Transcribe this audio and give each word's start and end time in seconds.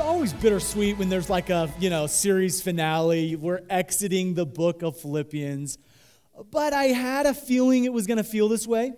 Always 0.00 0.32
bittersweet 0.32 0.98
when 0.98 1.08
there's 1.08 1.30
like 1.30 1.50
a, 1.50 1.72
you 1.78 1.88
know, 1.88 2.06
series 2.06 2.60
finale. 2.60 3.36
We're 3.36 3.62
exiting 3.70 4.34
the 4.34 4.44
book 4.44 4.82
of 4.82 4.98
Philippians. 4.98 5.78
But 6.50 6.72
I 6.72 6.84
had 6.84 7.26
a 7.26 7.34
feeling 7.34 7.84
it 7.84 7.92
was 7.92 8.06
going 8.06 8.18
to 8.18 8.24
feel 8.24 8.48
this 8.48 8.66
way. 8.66 8.92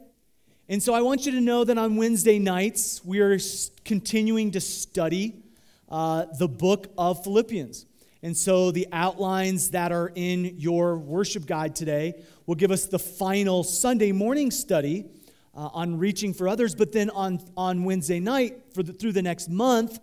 And 0.69 0.83
so 0.83 0.95
I 0.95 1.03
want 1.03 1.27
you 1.27 1.33
to 1.33 1.41
know 1.41 1.65
that 1.65 1.77
on 1.77 1.97
Wednesday 1.97 2.39
nights, 2.39 3.05
we 3.05 3.21
are 3.21 3.39
continuing 3.85 4.53
to 4.53 4.61
study 4.61 5.43
uh, 5.89 6.27
the 6.39 6.49
book 6.49 6.89
of 6.97 7.23
Philippians. 7.23 7.87
And 8.23 8.37
so 8.37 8.71
the 8.71 8.89
outlines 8.93 9.71
that 9.71 9.93
are 9.93 10.13
in 10.15 10.57
your 10.59 10.97
worship 10.97 11.47
guide 11.47 11.77
today 11.77 12.23
will 12.47 12.57
give 12.57 12.71
us 12.71 12.87
the 12.87 12.99
final 12.99 13.65
Sunday 13.65 14.13
morning 14.13 14.51
study 14.51 15.07
uh, 15.55 15.69
on 15.73 15.99
reaching 15.99 16.33
for 16.33 16.49
others. 16.49 16.75
But 16.75 16.93
then 16.93 17.11
on, 17.11 17.41
on 17.57 17.85
Wednesday 17.85 18.21
night, 18.21 18.73
for 18.73 18.83
the, 18.83 18.93
through 18.93 19.13
the 19.13 19.23
next 19.23 19.49
month, 19.49 19.99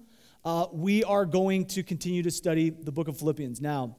uh, 0.45 0.67
we 0.71 1.03
are 1.03 1.25
going 1.25 1.65
to 1.65 1.83
continue 1.83 2.23
to 2.23 2.31
study 2.31 2.69
the 2.69 2.91
book 2.91 3.07
of 3.07 3.17
Philippians. 3.17 3.59
Now, 3.61 3.97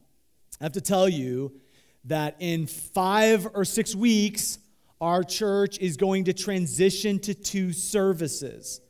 I 0.59 0.65
have 0.65 0.73
to 0.73 0.81
tell 0.81 1.07
you 1.07 1.53
that 2.05 2.35
in 2.39 2.65
five 2.67 3.47
or 3.53 3.63
six 3.63 3.95
weeks, 3.95 4.57
our 4.99 5.23
church 5.23 5.77
is 5.79 5.97
going 5.97 6.25
to 6.25 6.33
transition 6.33 7.19
to 7.19 7.33
two 7.33 7.73
services. 7.73 8.81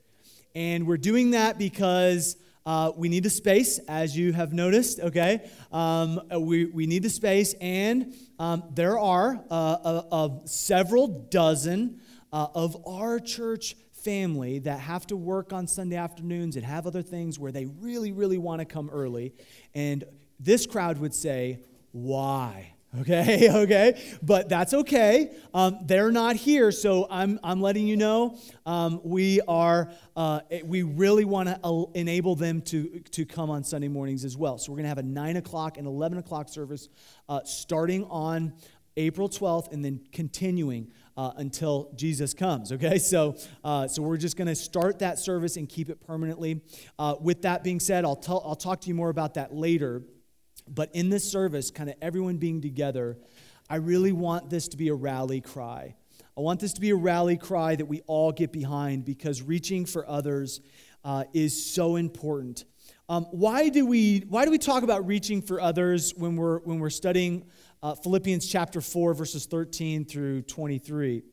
And 0.56 0.88
we're 0.88 0.98
doing 0.98 1.32
that 1.32 1.58
because 1.58 2.38
uh, 2.66 2.92
we 2.96 3.10
need 3.10 3.24
the 3.24 3.30
space, 3.30 3.80
as 3.80 4.16
you 4.16 4.34
have 4.34 4.54
noticed, 4.54 5.00
okay? 5.00 5.50
Um, 5.72 6.22
we, 6.38 6.66
we 6.66 6.86
need 6.86 7.04
the 7.04 7.10
space, 7.10 7.56
and 7.60 8.14
um, 8.38 8.64
there 8.74 9.00
are 9.00 9.44
uh, 9.50 10.30
several 10.46 11.08
dozen 11.08 12.02
uh, 12.32 12.48
of 12.54 12.82
our 12.88 13.20
church 13.20 13.76
family 14.04 14.60
that 14.60 14.80
have 14.80 15.06
to 15.08 15.16
work 15.16 15.54
on 15.54 15.68
Sunday 15.68 15.96
afternoons 15.96 16.56
and 16.56 16.66
have 16.66 16.88
other 16.88 17.02
things 17.02 17.40
where 17.40 17.52
they 17.52 17.66
really, 17.66 18.12
really 18.12 18.38
want 18.38 18.60
to 18.60 18.66
come 18.66 18.90
early. 18.90 19.34
And 19.74 20.04
this 20.40 20.66
crowd 20.66 20.98
would 21.00 21.14
say, 21.14 21.60
Why? 21.92 22.74
Okay, 23.00 23.50
okay, 23.64 24.18
but 24.22 24.50
that's 24.50 24.74
okay. 24.74 25.32
Um, 25.54 25.80
they're 25.86 26.12
not 26.12 26.36
here, 26.36 26.74
so 26.74 27.08
I'm, 27.10 27.40
I'm 27.42 27.62
letting 27.62 27.88
you 27.88 27.96
know 27.96 28.38
um, 28.66 29.00
we 29.06 29.40
are 29.48 29.94
uh, 30.18 30.42
we 30.66 30.84
really 30.84 31.24
want 31.24 31.48
to 31.48 31.90
enable 31.94 32.36
them 32.36 32.62
to 32.64 33.00
to 33.12 33.26
come 33.26 33.50
on 33.50 33.64
Sunday 33.64 33.88
mornings 33.88 34.26
as 34.26 34.36
well. 34.36 34.58
So 34.58 34.74
we're 34.74 34.80
gonna 34.80 34.90
have 34.90 34.98
a 34.98 35.04
nine 35.04 35.38
o'clock 35.38 35.78
and 35.78 35.88
eleven 35.88 36.18
o'clock 36.18 36.50
service 36.50 36.90
uh, 37.30 37.40
starting 37.46 38.04
on 38.10 38.52
April 38.98 39.30
12th 39.30 39.72
and 39.72 39.84
then 39.84 40.02
continuing 40.12 40.92
uh, 41.18 41.32
until 41.38 41.92
Jesus 41.96 42.34
comes. 42.34 42.72
Okay, 42.72 42.98
so 43.00 43.36
uh, 43.64 43.88
so 43.88 44.02
we're 44.02 44.18
just 44.18 44.38
going 44.38 44.48
to 44.48 44.56
start 44.56 45.00
that 45.00 45.20
service 45.20 45.58
and 45.58 45.68
keep 45.68 45.90
it 45.90 46.02
permanently. 46.06 46.62
Uh, 46.98 47.16
with 47.20 47.42
that 47.44 47.64
being 47.64 47.80
said, 47.80 48.06
I'll 48.06 48.16
tell 48.16 48.42
I'll 48.46 48.56
talk 48.56 48.82
to 48.82 48.88
you 48.88 48.96
more 48.96 49.10
about 49.10 49.36
that 49.36 49.54
later. 49.54 50.04
But 50.68 50.94
in 50.94 51.10
this 51.10 51.30
service, 51.30 51.72
kind 51.72 51.90
of 51.90 51.96
everyone 52.02 52.38
being 52.38 52.62
together, 52.62 53.18
I 53.70 53.76
really 53.78 54.12
want 54.12 54.50
this 54.50 54.68
to 54.70 54.78
be 54.78 54.90
a 54.90 54.94
rally 54.94 55.42
cry. 55.42 55.96
I 56.38 56.42
want 56.42 56.60
this 56.60 56.74
to 56.74 56.82
be 56.82 56.92
a 56.92 56.96
rally 56.96 57.38
cry 57.38 57.76
that 57.76 57.86
we 57.86 58.02
all 58.08 58.32
get 58.32 58.52
behind 58.52 59.04
because 59.06 59.42
reaching 59.42 59.86
for 59.86 60.08
others 60.08 60.62
uh, 61.04 61.26
is 61.34 61.74
so 61.74 61.98
important. 61.98 62.66
Um, 63.10 63.26
why 63.32 63.68
do 63.70 63.86
we 63.86 64.20
why 64.30 64.46
do 64.46 64.52
we 64.52 64.58
talk 64.58 64.84
about 64.84 65.06
reaching 65.06 65.42
for 65.42 65.60
others 65.60 66.14
when 66.16 66.38
we're 66.38 66.60
when 66.60 66.80
we're 66.80 66.90
studying 66.90 67.46
uh, 67.84 67.96
Philippians 67.96 68.48
chapter 68.48 68.82
four 68.82 69.14
verses 69.14 69.46
thirteen 69.46 70.06
through 70.06 70.44
twenty 70.44 70.80
three? 70.80 71.24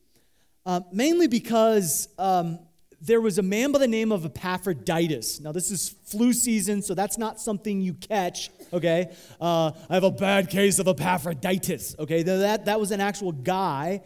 Uh, 0.65 0.81
mainly 0.91 1.27
because 1.27 2.09
um, 2.17 2.59
there 3.01 3.21
was 3.21 3.37
a 3.37 3.41
man 3.41 3.71
by 3.71 3.79
the 3.79 3.87
name 3.87 4.11
of 4.11 4.25
Epaphroditus. 4.25 5.39
Now, 5.39 5.51
this 5.51 5.71
is 5.71 5.95
flu 6.05 6.33
season, 6.33 6.81
so 6.81 6.93
that's 6.93 7.17
not 7.17 7.39
something 7.39 7.81
you 7.81 7.93
catch, 7.93 8.49
okay? 8.73 9.15
Uh, 9.39 9.71
I 9.89 9.93
have 9.93 10.03
a 10.03 10.11
bad 10.11 10.49
case 10.49 10.79
of 10.79 10.87
Epaphroditus, 10.87 11.95
okay? 11.99 12.23
That, 12.23 12.65
that 12.65 12.79
was 12.79 12.91
an 12.91 12.99
actual 12.99 13.31
guy. 13.31 14.01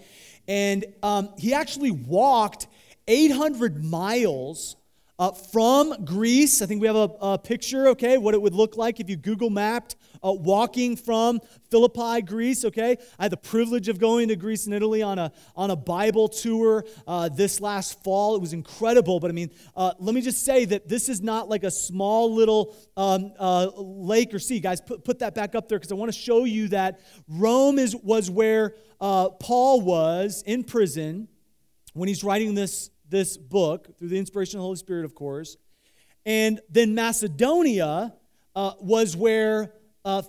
And 0.48 0.86
um, 1.02 1.30
he 1.38 1.54
actually 1.54 1.92
walked 1.92 2.68
800 3.08 3.84
miles 3.84 4.76
uh, 5.18 5.32
from 5.32 6.06
Greece. 6.06 6.62
I 6.62 6.66
think 6.66 6.82
we 6.82 6.88
have 6.88 6.96
a, 6.96 7.10
a, 7.22 7.38
picture, 7.38 7.88
okay, 7.90 8.18
what 8.18 8.34
it 8.34 8.42
would 8.42 8.54
look 8.54 8.78
like 8.78 9.00
if 9.00 9.10
you 9.10 9.16
Google 9.16 9.50
mapped 9.50 9.96
uh, 10.24 10.32
walking 10.32 10.96
from 10.96 11.40
Philippi, 11.70 12.22
Greece, 12.22 12.66
okay? 12.66 12.98
I 13.20 13.24
had 13.24 13.32
the 13.32 13.38
privilege 13.38 13.90
of 13.90 14.00
going 14.00 14.30
to 14.30 14.36
Greece 14.36 14.66
and 14.66 14.74
Italy 14.76 15.02
on 15.02 15.20
a, 15.20 15.32
on 15.56 15.72
a 15.72 15.76
Bible 15.76 16.28
tour 16.28 16.86
uh, 17.08 17.30
this 17.30 17.60
last 17.60 18.04
fall. 18.04 18.36
It 18.36 18.42
was 18.42 18.54
incredible, 18.54 19.20
but 19.20 19.30
I 19.32 19.34
mean, 19.34 19.52
uh, 19.76 19.94
let 20.00 20.16
me 20.16 20.22
just 20.22 20.46
say 20.46 20.66
that 20.66 20.88
this 20.88 21.10
is 21.10 21.22
not 21.22 21.50
like 21.50 21.64
a 21.64 21.72
small 21.72 22.34
little 22.34 22.76
um, 22.96 23.34
uh, 23.38 23.68
lake 23.76 24.34
or 24.34 24.40
sea. 24.40 24.60
Guys, 24.60 24.82
put, 24.82 25.04
put 25.04 25.20
that 25.20 25.36
back 25.36 25.56
up 25.56 25.68
there 25.68 25.80
because 25.80 25.92
I 25.92 25.96
want 25.96 26.14
to 26.14 26.18
show 26.18 26.46
you 26.46 26.70
that 26.70 27.00
Rome 27.28 27.80
is, 27.80 27.96
was 27.96 28.30
where 28.30 28.76
uh, 29.02 29.30
Paul 29.30 29.82
was 29.82 30.44
in 30.46 30.64
prison 30.64 31.28
when 31.94 32.08
he's 32.08 32.24
writing 32.24 32.56
this, 32.56 32.90
this 33.10 33.38
book 33.38 33.98
through 33.98 34.10
the 34.10 34.18
inspiration 34.18 34.58
of 34.58 34.62
the 34.62 34.66
Holy 34.66 34.78
Spirit, 34.78 35.06
of 35.06 35.16
course. 35.16 35.58
And 36.26 36.62
then 36.70 36.96
Macedonia 36.96 38.14
uh, 38.56 38.74
was 38.80 39.16
where 39.16 39.74
uh, 40.06 40.22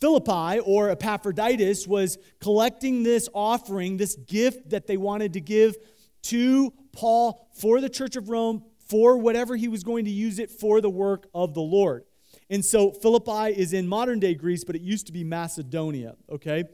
Philippi 0.00 0.60
or 0.60 0.90
Epaphroditus 0.90 1.86
was 1.86 2.18
collecting 2.40 3.02
this 3.02 3.28
offering, 3.32 3.96
this 3.96 4.16
gift 4.16 4.70
that 4.70 4.86
they 4.86 4.96
wanted 4.96 5.32
to 5.34 5.40
give 5.40 5.76
to 6.24 6.72
Paul 6.92 7.48
for 7.54 7.80
the 7.80 7.88
church 7.88 8.16
of 8.16 8.28
Rome, 8.28 8.64
for 8.88 9.16
whatever 9.18 9.56
he 9.56 9.68
was 9.68 9.82
going 9.82 10.04
to 10.04 10.10
use 10.10 10.38
it 10.38 10.50
for 10.50 10.80
the 10.80 10.90
work 10.90 11.28
of 11.34 11.54
the 11.54 11.60
Lord. 11.60 12.04
And 12.50 12.64
so 12.64 12.92
Philippi 12.92 13.58
is 13.58 13.72
in 13.72 13.88
modern 13.88 14.20
day 14.20 14.34
Greece, 14.34 14.64
but 14.64 14.76
it 14.76 14.82
used 14.82 15.06
to 15.06 15.12
be 15.12 15.24
Macedonia, 15.24 16.14
okay? 16.30 16.64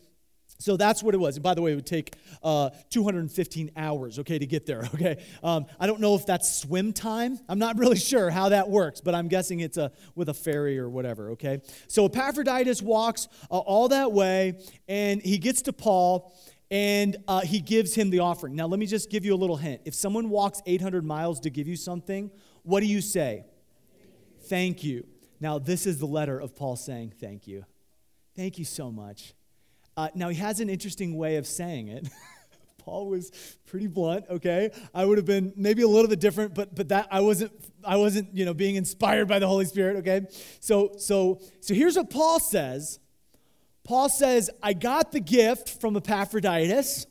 So 0.62 0.76
that's 0.76 1.02
what 1.02 1.14
it 1.14 1.18
was. 1.18 1.36
And 1.36 1.42
by 1.42 1.54
the 1.54 1.62
way, 1.62 1.72
it 1.72 1.74
would 1.74 1.86
take 1.86 2.14
uh, 2.42 2.70
215 2.90 3.72
hours, 3.76 4.20
okay, 4.20 4.38
to 4.38 4.46
get 4.46 4.64
there, 4.64 4.88
okay? 4.94 5.22
Um, 5.42 5.66
I 5.80 5.86
don't 5.88 6.00
know 6.00 6.14
if 6.14 6.24
that's 6.24 6.60
swim 6.60 6.92
time. 6.92 7.38
I'm 7.48 7.58
not 7.58 7.76
really 7.78 7.96
sure 7.96 8.30
how 8.30 8.50
that 8.50 8.70
works, 8.70 9.00
but 9.00 9.14
I'm 9.14 9.26
guessing 9.26 9.60
it's 9.60 9.76
a, 9.76 9.90
with 10.14 10.28
a 10.28 10.34
ferry 10.34 10.78
or 10.78 10.88
whatever, 10.88 11.30
okay? 11.30 11.60
So 11.88 12.06
Epaphroditus 12.06 12.80
walks 12.80 13.26
uh, 13.50 13.58
all 13.58 13.88
that 13.88 14.12
way, 14.12 14.60
and 14.86 15.20
he 15.20 15.38
gets 15.38 15.62
to 15.62 15.72
Paul, 15.72 16.32
and 16.70 17.16
uh, 17.26 17.40
he 17.40 17.60
gives 17.60 17.94
him 17.94 18.10
the 18.10 18.20
offering. 18.20 18.54
Now, 18.54 18.66
let 18.66 18.78
me 18.78 18.86
just 18.86 19.10
give 19.10 19.24
you 19.24 19.34
a 19.34 19.36
little 19.36 19.56
hint. 19.56 19.82
If 19.84 19.94
someone 19.94 20.30
walks 20.30 20.62
800 20.64 21.04
miles 21.04 21.40
to 21.40 21.50
give 21.50 21.66
you 21.66 21.76
something, 21.76 22.30
what 22.62 22.80
do 22.80 22.86
you 22.86 23.00
say? 23.00 23.46
Thank 24.44 24.84
you. 24.84 25.06
Now, 25.40 25.58
this 25.58 25.86
is 25.86 25.98
the 25.98 26.06
letter 26.06 26.38
of 26.38 26.54
Paul 26.54 26.76
saying, 26.76 27.14
Thank 27.20 27.48
you. 27.48 27.64
Thank 28.36 28.58
you 28.58 28.64
so 28.64 28.92
much. 28.92 29.34
Uh, 29.96 30.08
now, 30.14 30.28
he 30.28 30.36
has 30.36 30.60
an 30.60 30.70
interesting 30.70 31.16
way 31.16 31.36
of 31.36 31.46
saying 31.46 31.88
it. 31.88 32.08
Paul 32.84 33.08
was 33.08 33.30
pretty 33.66 33.86
blunt, 33.86 34.24
okay? 34.28 34.70
I 34.94 35.04
would 35.04 35.18
have 35.18 35.26
been 35.26 35.52
maybe 35.56 35.82
a 35.82 35.88
little 35.88 36.08
bit 36.08 36.20
different, 36.20 36.54
but 36.54 36.74
but 36.74 36.88
that 36.88 37.08
I 37.10 37.20
wasn't 37.20 37.52
I 37.84 37.96
wasn't, 37.96 38.34
you 38.34 38.44
know, 38.44 38.54
being 38.54 38.74
inspired 38.76 39.28
by 39.28 39.38
the 39.38 39.46
Holy 39.46 39.64
Spirit, 39.66 39.98
okay? 39.98 40.26
So 40.60 40.92
so 40.98 41.40
so 41.60 41.74
here's 41.74 41.96
what 41.96 42.10
Paul 42.10 42.40
says. 42.40 42.98
Paul 43.84 44.08
says, 44.08 44.50
"I 44.62 44.72
got 44.72 45.12
the 45.12 45.20
gift 45.20 45.68
from 45.80 45.96
Epaphroditus, 45.96 47.06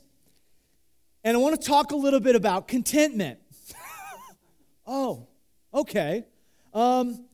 and 1.24 1.38
I 1.38 1.40
want 1.40 1.60
to 1.60 1.68
talk 1.68 1.92
a 1.92 1.96
little 1.96 2.20
bit 2.20 2.36
about 2.36 2.68
contentment." 2.68 3.40
oh, 4.88 5.28
okay. 5.74 6.26
Um, 6.74 7.26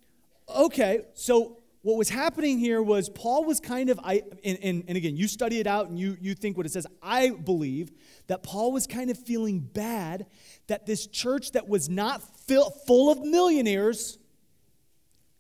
okay. 0.56 1.06
So 1.14 1.57
what 1.88 1.96
was 1.96 2.10
happening 2.10 2.60
here 2.60 2.84
was 2.84 3.08
Paul 3.08 3.46
was 3.46 3.62
kind 3.62 3.90
of, 3.90 3.98
I, 4.04 4.22
and, 4.44 4.60
and, 4.62 4.84
and, 4.90 4.98
again, 4.98 5.16
you 5.16 5.26
study 5.26 5.62
it 5.62 5.68
out 5.68 5.88
and 5.88 5.98
you, 5.98 6.18
you 6.20 6.36
think 6.36 6.58
what 6.58 6.66
it 6.66 6.74
says. 6.74 6.86
I 7.02 7.30
believe 7.30 7.92
that 8.28 8.44
Paul 8.44 8.74
was 8.74 8.86
kind 8.86 9.10
of 9.10 9.18
feeling 9.18 9.62
bad 9.62 10.26
that 10.68 10.86
this 10.86 11.08
church 11.08 11.54
that 11.54 11.70
was 11.70 11.88
not 11.88 12.22
fill, 12.46 12.72
full 12.72 13.10
of 13.10 13.22
millionaires, 13.22 14.20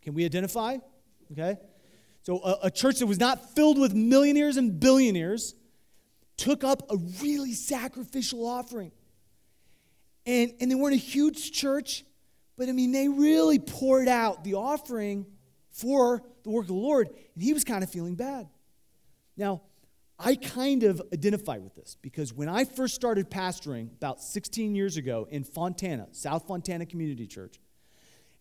can 0.01 0.13
we 0.13 0.23
identify? 0.23 0.77
Okay. 1.33 1.57
So 2.21 2.39
a, 2.41 2.67
a 2.67 2.71
church 2.71 2.99
that 2.99 3.07
was 3.07 3.19
not 3.19 3.53
filled 3.53 3.77
with 3.77 3.93
millionaires 3.93 4.55
and 4.55 4.79
billionaires 4.79 5.53
took 6.37 6.63
up 6.63 6.89
a 6.89 6.95
really 7.21 7.51
sacrificial 7.51 8.47
offering. 8.47 8.93
And, 10.25 10.53
and 10.61 10.71
they 10.71 10.75
weren't 10.75 10.95
a 10.95 10.97
huge 10.97 11.51
church, 11.51 12.05
but 12.57 12.69
I 12.69 12.71
mean, 12.71 12.93
they 12.93 13.09
really 13.09 13.59
poured 13.59 14.07
out 14.07 14.45
the 14.45 14.53
offering 14.53 15.25
for 15.77 16.23
the 16.47 16.51
work 16.51 16.63
of 16.63 16.69
the 16.69 16.73
Lord, 16.73 17.09
and 17.09 17.43
he 17.43 17.53
was 17.53 17.63
kind 17.63 17.83
of 17.83 17.89
feeling 17.89 18.15
bad. 18.15 18.47
Now, 19.35 19.61
I 20.19 20.35
kind 20.35 20.83
of 20.83 21.01
identify 21.13 21.57
with 21.57 21.75
this 21.75 21.97
because 22.01 22.33
when 22.33 22.49
I 22.49 22.63
first 22.63 22.95
started 22.95 23.29
pastoring 23.29 23.91
about 23.97 24.21
16 24.21 24.73
years 24.73 24.97
ago 24.97 25.27
in 25.29 25.43
Fontana, 25.43 26.07
South 26.11 26.47
Fontana 26.47 26.85
Community 26.85 27.27
Church, 27.27 27.59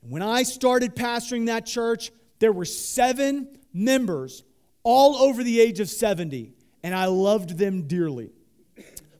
when 0.00 0.22
I 0.22 0.44
started 0.44 0.94
pastoring 0.94 1.46
that 1.46 1.66
church, 1.66 2.12
there 2.38 2.52
were 2.52 2.64
seven 2.64 3.58
members 3.74 4.44
all 4.84 5.16
over 5.16 5.42
the 5.42 5.60
age 5.60 5.80
of 5.80 5.90
70, 5.90 6.52
and 6.82 6.94
I 6.94 7.06
loved 7.06 7.58
them 7.58 7.88
dearly. 7.88 8.30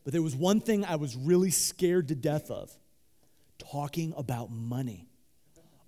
But 0.04 0.12
there 0.12 0.22
was 0.22 0.36
one 0.36 0.60
thing 0.60 0.84
I 0.84 0.96
was 0.96 1.16
really 1.16 1.50
scared 1.50 2.08
to 2.08 2.14
death 2.14 2.50
of 2.50 2.70
talking 3.58 4.14
about 4.16 4.50
money. 4.50 5.08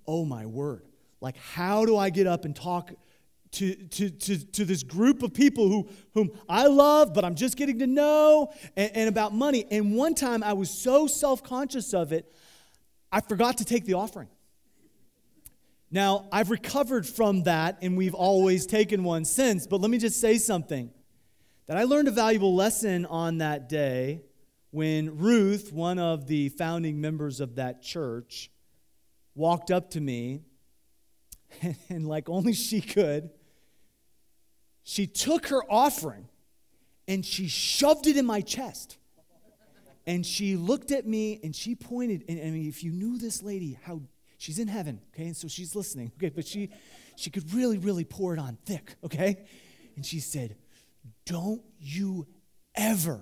Oh 0.07 0.25
my 0.25 0.47
word. 0.47 0.88
Like, 1.21 1.37
how 1.37 1.85
do 1.85 1.97
I 1.97 2.11
get 2.11 2.27
up 2.27 2.45
and 2.45 2.55
talk 2.55 2.93
to, 3.53 3.75
to, 3.75 4.11
to, 4.11 4.39
to 4.39 4.65
this 4.65 4.83
group 4.83 5.23
of 5.23 5.35
people 5.35 5.69
who, 5.69 5.89
whom 6.15 6.31
I 6.49 6.67
love, 6.67 7.15
but 7.15 7.25
I'm 7.25 7.35
just 7.35 7.57
getting 7.57 7.79
to 7.81 7.87
know, 7.87 8.53
and, 8.77 8.91
and 8.95 9.09
about 9.09 9.35
money? 9.35 9.65
And 9.71 9.95
one 9.95 10.15
time 10.15 10.43
I 10.43 10.53
was 10.53 10.71
so 10.71 11.07
self 11.07 11.43
conscious 11.43 11.93
of 11.95 12.13
it, 12.13 12.33
I 13.11 13.21
forgot 13.21 13.59
to 13.59 13.65
take 13.65 13.85
the 13.85 13.95
offering. 13.95 14.29
Now, 15.91 16.27
I've 16.31 16.51
recovered 16.51 17.07
from 17.07 17.45
that, 17.45 17.79
and 17.81 17.97
we've 17.97 18.15
always 18.15 18.67
taken 18.67 19.05
one 19.05 19.25
since, 19.25 19.67
but 19.67 19.81
let 19.81 19.91
me 19.91 19.99
just 19.99 20.21
say 20.21 20.37
something 20.37 20.91
that 21.67 21.79
I 21.79 21.85
learned 21.85 22.09
a 22.09 22.13
valuable 22.13 22.55
lesson 22.55 23.07
on 23.07 23.39
that 23.39 23.69
day 23.69 24.23
when 24.71 25.17
Ruth, 25.17 25.73
one 25.73 25.99
of 25.99 26.27
the 26.27 26.51
founding 26.51 27.01
members 27.01 27.41
of 27.41 27.55
that 27.55 27.83
church, 27.83 28.51
walked 29.35 29.71
up 29.71 29.91
to 29.93 30.01
me 30.01 30.43
and, 31.89 32.07
like 32.07 32.29
only 32.29 32.53
she 32.53 32.81
could, 32.81 33.31
she 34.83 35.07
took 35.07 35.49
her 35.49 35.63
offering 35.71 36.29
and 37.07 37.25
she 37.25 37.49
shoved 37.49 38.07
it 38.07 38.17
in 38.17 38.27
my 38.27 38.41
chest. 38.41 38.99
And 40.07 40.25
she 40.25 40.57
looked 40.57 40.91
at 40.91 41.07
me 41.07 41.39
and 41.43 41.55
she 41.55 41.75
pointed, 41.75 42.25
and 42.29 42.41
I 42.41 42.51
mean, 42.51 42.67
if 42.67 42.83
you 42.83 42.93
knew 42.93 43.19
this 43.19 43.43
lady, 43.43 43.79
how 43.83 44.01
she's 44.39 44.59
in 44.59 44.67
heaven, 44.67 45.01
okay, 45.13 45.27
and 45.27 45.37
so 45.37 45.49
she's 45.49 45.77
listening, 45.77 46.13
okay, 46.17 46.31
but 46.31 46.47
she 46.47 46.71
she 47.17 47.29
could 47.29 47.53
really, 47.53 47.77
really 47.77 48.05
pour 48.05 48.33
it 48.33 48.39
on 48.39 48.57
thick, 48.65 48.95
okay? 49.05 49.45
And 49.97 50.07
she 50.07 50.21
said, 50.21 50.57
Don't 51.27 51.61
you 51.79 52.27
ever 52.75 53.21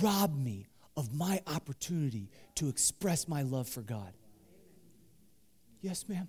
rob 0.00 0.34
me 0.34 0.68
of 0.96 1.12
my 1.14 1.42
opportunity 1.46 2.30
to 2.54 2.68
express 2.68 3.28
my 3.28 3.42
love 3.42 3.68
for 3.68 3.82
God. 3.82 4.12
Yes, 5.82 6.08
ma'am. 6.08 6.28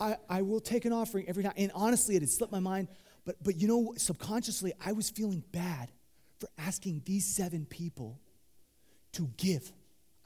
I, 0.00 0.16
I 0.28 0.42
will 0.42 0.60
take 0.60 0.84
an 0.84 0.92
offering 0.92 1.28
every 1.28 1.42
time. 1.42 1.54
And 1.56 1.70
honestly, 1.74 2.16
it 2.16 2.22
had 2.22 2.30
slipped 2.30 2.52
my 2.52 2.60
mind. 2.60 2.88
But, 3.24 3.36
but 3.42 3.56
you 3.56 3.68
know, 3.68 3.94
subconsciously, 3.96 4.72
I 4.84 4.92
was 4.92 5.10
feeling 5.10 5.42
bad 5.52 5.90
for 6.38 6.48
asking 6.58 7.02
these 7.04 7.24
seven 7.24 7.66
people 7.66 8.18
to 9.12 9.30
give. 9.36 9.72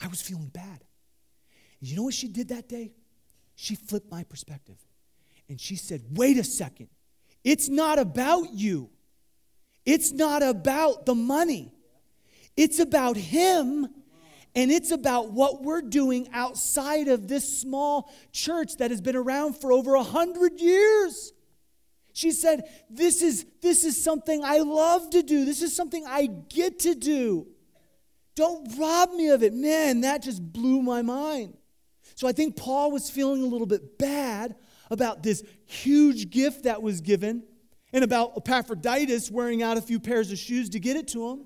I 0.01 0.09
was 0.09 0.23
feeling 0.23 0.49
bad. 0.49 0.85
You 1.81 1.97
know 1.97 2.05
what 2.05 2.15
she 2.15 2.29
did 2.29 2.49
that 2.49 2.69
day? 2.69 2.93
She 3.55 3.75
flipped 3.75 4.11
my 4.11 4.25
perspective. 4.25 4.77
And 5.49 5.61
she 5.61 5.77
said, 5.77 6.03
wait 6.13 6.39
a 6.39 6.45
second. 6.45 6.89
It's 7.45 7.69
not 7.69 7.99
about 7.99 8.53
you. 8.53 8.91
It's 9.85 10.13
not 10.13 10.43
about 10.43 11.07
the 11.07 11.15
money. 11.15 11.73
It's 12.57 12.79
about 12.81 13.17
Him 13.17 13.89
and 14.57 14.73
it's 14.73 14.91
about 14.91 15.33
what 15.33 15.63
we're 15.63 15.83
doing 15.83 16.29
outside 16.33 17.09
of 17.09 17.29
this 17.29 17.61
small 17.61 18.11
church 18.33 18.79
that 18.79 18.91
has 18.91 19.03
been 19.03 19.15
around 19.15 19.53
for 19.53 19.71
over 19.71 19.95
a 19.95 20.03
hundred 20.03 20.59
years. 20.61 21.35
She 22.15 22.33
said, 22.33 22.63
this 22.89 23.21
is, 23.21 23.45
this 23.61 23.85
is 23.85 24.03
something 24.03 24.43
I 24.43 24.61
love 24.61 25.11
to 25.11 25.23
do. 25.23 25.45
This 25.45 25.61
is 25.61 25.77
something 25.77 26.07
I 26.09 26.29
get 26.49 26.79
to 26.81 26.95
do. 26.95 27.47
Don't 28.35 28.79
rob 28.79 29.13
me 29.13 29.29
of 29.29 29.43
it. 29.43 29.53
Man, 29.53 30.01
that 30.01 30.23
just 30.23 30.43
blew 30.43 30.81
my 30.81 31.03
mind. 31.03 31.59
So 32.15 32.27
I 32.27 32.33
think 32.33 32.57
Paul 32.57 32.91
was 32.93 33.11
feeling 33.11 33.43
a 33.43 33.47
little 33.47 33.67
bit 33.67 33.99
bad 33.99 34.57
about 34.91 35.23
this 35.23 35.43
huge 35.67 36.31
gift 36.31 36.65
that 36.65 36.81
was 36.81 37.03
given 37.03 37.43
and 37.93 38.03
about 38.03 38.33
Epaphroditus 38.39 39.31
wearing 39.31 39.63
out 39.63 39.77
a 39.77 39.83
few 39.83 40.01
pairs 40.01 40.33
of 40.33 40.39
shoes 40.39 40.71
to 40.71 40.81
get 40.81 40.97
it 40.97 41.09
to 41.09 41.29
him. 41.29 41.45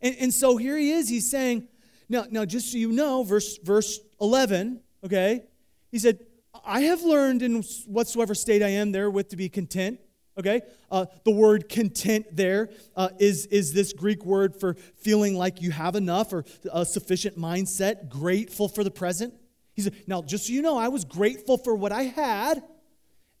And, 0.00 0.16
and 0.20 0.34
so 0.34 0.56
here 0.56 0.76
he 0.76 0.92
is, 0.92 1.08
he's 1.08 1.28
saying, 1.28 1.66
now, 2.08 2.26
now 2.30 2.44
just 2.44 2.72
so 2.72 2.78
you 2.78 2.92
know, 2.92 3.22
verse, 3.24 3.58
verse 3.58 4.00
11, 4.20 4.80
okay, 5.04 5.44
he 5.90 5.98
said, 5.98 6.20
I 6.64 6.82
have 6.82 7.02
learned 7.02 7.42
in 7.42 7.62
whatsoever 7.86 8.34
state 8.34 8.62
I 8.62 8.68
am 8.68 8.92
therewith 8.92 9.28
to 9.28 9.36
be 9.36 9.48
content. 9.48 10.00
Okay, 10.38 10.62
uh, 10.90 11.04
the 11.24 11.30
word 11.30 11.68
content 11.68 12.24
there 12.32 12.70
uh, 12.96 13.10
is 13.18 13.44
is 13.46 13.74
this 13.74 13.92
Greek 13.92 14.24
word 14.24 14.58
for 14.58 14.74
feeling 14.96 15.36
like 15.36 15.60
you 15.60 15.70
have 15.70 15.94
enough 15.94 16.32
or 16.32 16.44
a 16.72 16.86
sufficient 16.86 17.38
mindset, 17.38 18.08
grateful 18.08 18.66
for 18.66 18.82
the 18.82 18.90
present. 18.90 19.34
He 19.74 19.82
said, 19.82 19.94
Now, 20.06 20.22
just 20.22 20.46
so 20.46 20.52
you 20.54 20.62
know, 20.62 20.78
I 20.78 20.88
was 20.88 21.04
grateful 21.04 21.58
for 21.58 21.74
what 21.74 21.92
I 21.92 22.04
had. 22.04 22.62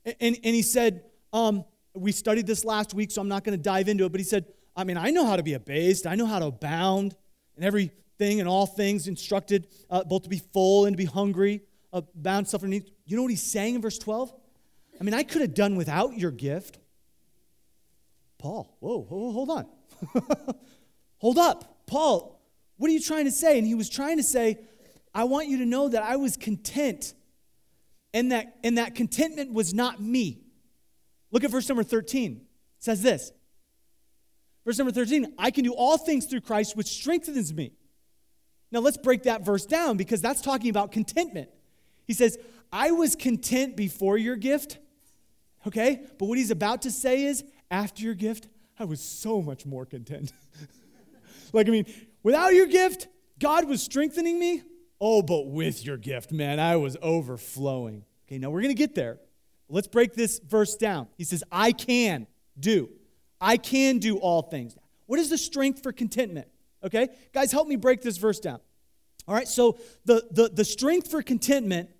And, 0.04 0.16
and, 0.20 0.36
and 0.44 0.54
he 0.54 0.60
said, 0.60 1.04
um, 1.32 1.64
We 1.94 2.12
studied 2.12 2.46
this 2.46 2.62
last 2.62 2.92
week, 2.92 3.10
so 3.10 3.22
I'm 3.22 3.28
not 3.28 3.44
going 3.44 3.56
to 3.56 3.62
dive 3.62 3.88
into 3.88 4.04
it, 4.04 4.12
but 4.12 4.20
he 4.20 4.24
said, 4.24 4.44
I 4.76 4.84
mean, 4.84 4.98
I 4.98 5.10
know 5.10 5.26
how 5.26 5.36
to 5.36 5.42
be 5.42 5.54
abased, 5.54 6.06
I 6.06 6.14
know 6.14 6.26
how 6.26 6.40
to 6.40 6.46
abound 6.46 7.16
in 7.56 7.64
everything 8.20 8.40
and 8.40 8.48
all 8.48 8.66
things, 8.66 9.08
instructed 9.08 9.68
uh, 9.90 10.04
both 10.04 10.22
to 10.24 10.28
be 10.28 10.40
full 10.52 10.86
and 10.86 10.94
to 10.94 10.98
be 10.98 11.04
hungry, 11.04 11.62
uh, 11.92 12.02
bound, 12.14 12.48
suffering 12.48 12.70
needs. 12.70 12.90
You 13.06 13.16
know 13.16 13.22
what 13.22 13.30
he's 13.30 13.42
saying 13.42 13.76
in 13.76 13.82
verse 13.82 13.98
12? 13.98 14.32
I 15.00 15.04
mean, 15.04 15.14
I 15.14 15.22
could 15.22 15.40
have 15.40 15.54
done 15.54 15.76
without 15.76 16.16
your 16.16 16.30
gift. 16.30 16.78
Paul, 18.38 18.76
whoa, 18.80 19.02
whoa 19.02 19.32
hold 19.32 19.50
on. 19.50 19.66
hold 21.18 21.38
up. 21.38 21.86
Paul, 21.86 22.40
what 22.76 22.90
are 22.90 22.94
you 22.94 23.00
trying 23.00 23.24
to 23.24 23.30
say? 23.30 23.58
And 23.58 23.66
he 23.66 23.74
was 23.74 23.88
trying 23.88 24.16
to 24.16 24.22
say, 24.22 24.58
I 25.14 25.24
want 25.24 25.48
you 25.48 25.58
to 25.58 25.66
know 25.66 25.88
that 25.88 26.02
I 26.02 26.16
was 26.16 26.36
content 26.36 27.14
and 28.14 28.32
that, 28.32 28.56
and 28.62 28.78
that 28.78 28.94
contentment 28.94 29.52
was 29.52 29.72
not 29.72 30.00
me. 30.00 30.42
Look 31.30 31.44
at 31.44 31.50
verse 31.50 31.68
number 31.68 31.82
13. 31.82 32.32
It 32.32 32.40
says 32.78 33.02
this 33.02 33.32
Verse 34.64 34.78
number 34.78 34.92
13, 34.92 35.34
I 35.38 35.50
can 35.50 35.64
do 35.64 35.72
all 35.72 35.98
things 35.98 36.26
through 36.26 36.42
Christ, 36.42 36.76
which 36.76 36.86
strengthens 36.86 37.52
me. 37.52 37.72
Now 38.72 38.80
let's 38.80 38.96
break 38.96 39.24
that 39.24 39.44
verse 39.44 39.66
down 39.66 39.96
because 39.96 40.20
that's 40.20 40.40
talking 40.40 40.70
about 40.70 40.90
contentment. 40.90 41.50
He 42.06 42.14
says, 42.14 42.38
I 42.72 42.90
was 42.90 43.14
content 43.14 43.76
before 43.76 44.16
your 44.16 44.34
gift, 44.36 44.78
okay? 45.66 46.06
But 46.18 46.26
what 46.26 46.38
he's 46.38 46.50
about 46.50 46.82
to 46.82 46.90
say 46.90 47.24
is, 47.24 47.44
after 47.70 48.02
your 48.02 48.14
gift, 48.14 48.48
I 48.78 48.84
was 48.84 49.00
so 49.00 49.42
much 49.42 49.66
more 49.66 49.84
content. 49.84 50.32
like, 51.52 51.68
I 51.68 51.70
mean, 51.70 51.86
without 52.22 52.54
your 52.54 52.66
gift, 52.66 53.08
God 53.38 53.68
was 53.68 53.82
strengthening 53.82 54.38
me. 54.38 54.62
Oh, 55.00 55.20
but 55.20 55.48
with 55.48 55.84
your 55.84 55.98
gift, 55.98 56.32
man, 56.32 56.58
I 56.58 56.76
was 56.76 56.96
overflowing. 57.02 58.04
Okay, 58.26 58.38
now 58.38 58.50
we're 58.50 58.62
going 58.62 58.74
to 58.74 58.78
get 58.78 58.94
there. 58.94 59.18
Let's 59.68 59.88
break 59.88 60.14
this 60.14 60.38
verse 60.38 60.76
down. 60.76 61.08
He 61.18 61.24
says, 61.24 61.44
I 61.52 61.72
can 61.72 62.26
do. 62.58 62.88
I 63.40 63.56
can 63.56 63.98
do 63.98 64.18
all 64.18 64.42
things. 64.42 64.76
What 65.06 65.18
is 65.18 65.28
the 65.28 65.38
strength 65.38 65.82
for 65.82 65.92
contentment? 65.92 66.48
Okay? 66.84 67.08
Guys, 67.32 67.52
help 67.52 67.68
me 67.68 67.76
break 67.76 68.02
this 68.02 68.16
verse 68.16 68.40
down. 68.40 68.60
All 69.28 69.34
right, 69.34 69.46
so 69.46 69.78
the, 70.04 70.26
the, 70.30 70.48
the 70.48 70.64
strength 70.64 71.10
for 71.10 71.22
contentment 71.22 71.90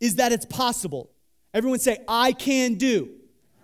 is 0.00 0.16
that 0.16 0.30
it's 0.32 0.46
possible. 0.46 1.10
Everyone 1.52 1.80
say, 1.80 1.98
I 2.06 2.32
can 2.32 2.74
do. 2.74 3.10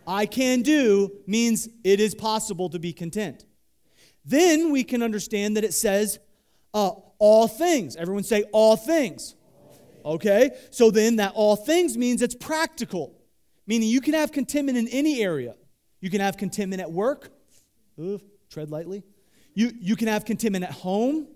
I 0.06 0.26
can 0.26 0.62
do 0.62 1.12
means 1.26 1.68
it 1.84 2.00
is 2.00 2.14
possible 2.14 2.68
to 2.70 2.78
be 2.78 2.92
content. 2.92 3.44
Then 4.24 4.72
we 4.72 4.84
can 4.84 5.02
understand 5.02 5.56
that 5.56 5.64
it 5.64 5.74
says 5.74 6.18
uh, 6.72 6.90
all 7.18 7.46
things. 7.46 7.96
Everyone 7.96 8.24
say 8.24 8.44
all 8.52 8.76
things. 8.76 9.34
Okay, 10.04 10.50
so 10.70 10.90
then 10.90 11.16
that 11.16 11.32
all 11.34 11.56
things 11.56 11.96
means 11.96 12.20
it's 12.20 12.34
practical, 12.34 13.14
meaning 13.66 13.88
you 13.88 14.02
can 14.02 14.12
have 14.12 14.32
contentment 14.32 14.76
in 14.76 14.86
any 14.88 15.22
area. 15.22 15.54
You 16.00 16.10
can 16.10 16.20
have 16.20 16.36
contentment 16.36 16.82
at 16.82 16.92
work. 16.92 17.30
Ooh, 17.98 18.20
tread 18.50 18.70
lightly. 18.70 19.02
You, 19.54 19.72
you 19.80 19.96
can 19.96 20.08
have 20.08 20.24
contentment 20.24 20.64
at 20.64 20.72
home. 20.72 21.28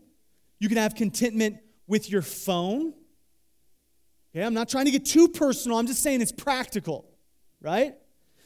You 0.58 0.68
can 0.68 0.76
have 0.78 0.94
contentment 0.94 1.58
with 1.86 2.10
your 2.10 2.22
phone. 2.22 2.92
Okay, 4.34 4.44
I'm 4.44 4.54
not 4.54 4.68
trying 4.68 4.84
to 4.84 4.90
get 4.90 5.04
too 5.04 5.28
personal. 5.28 5.78
I'm 5.78 5.86
just 5.86 6.02
saying 6.02 6.20
it's 6.20 6.32
practical, 6.32 7.06
right? 7.60 7.94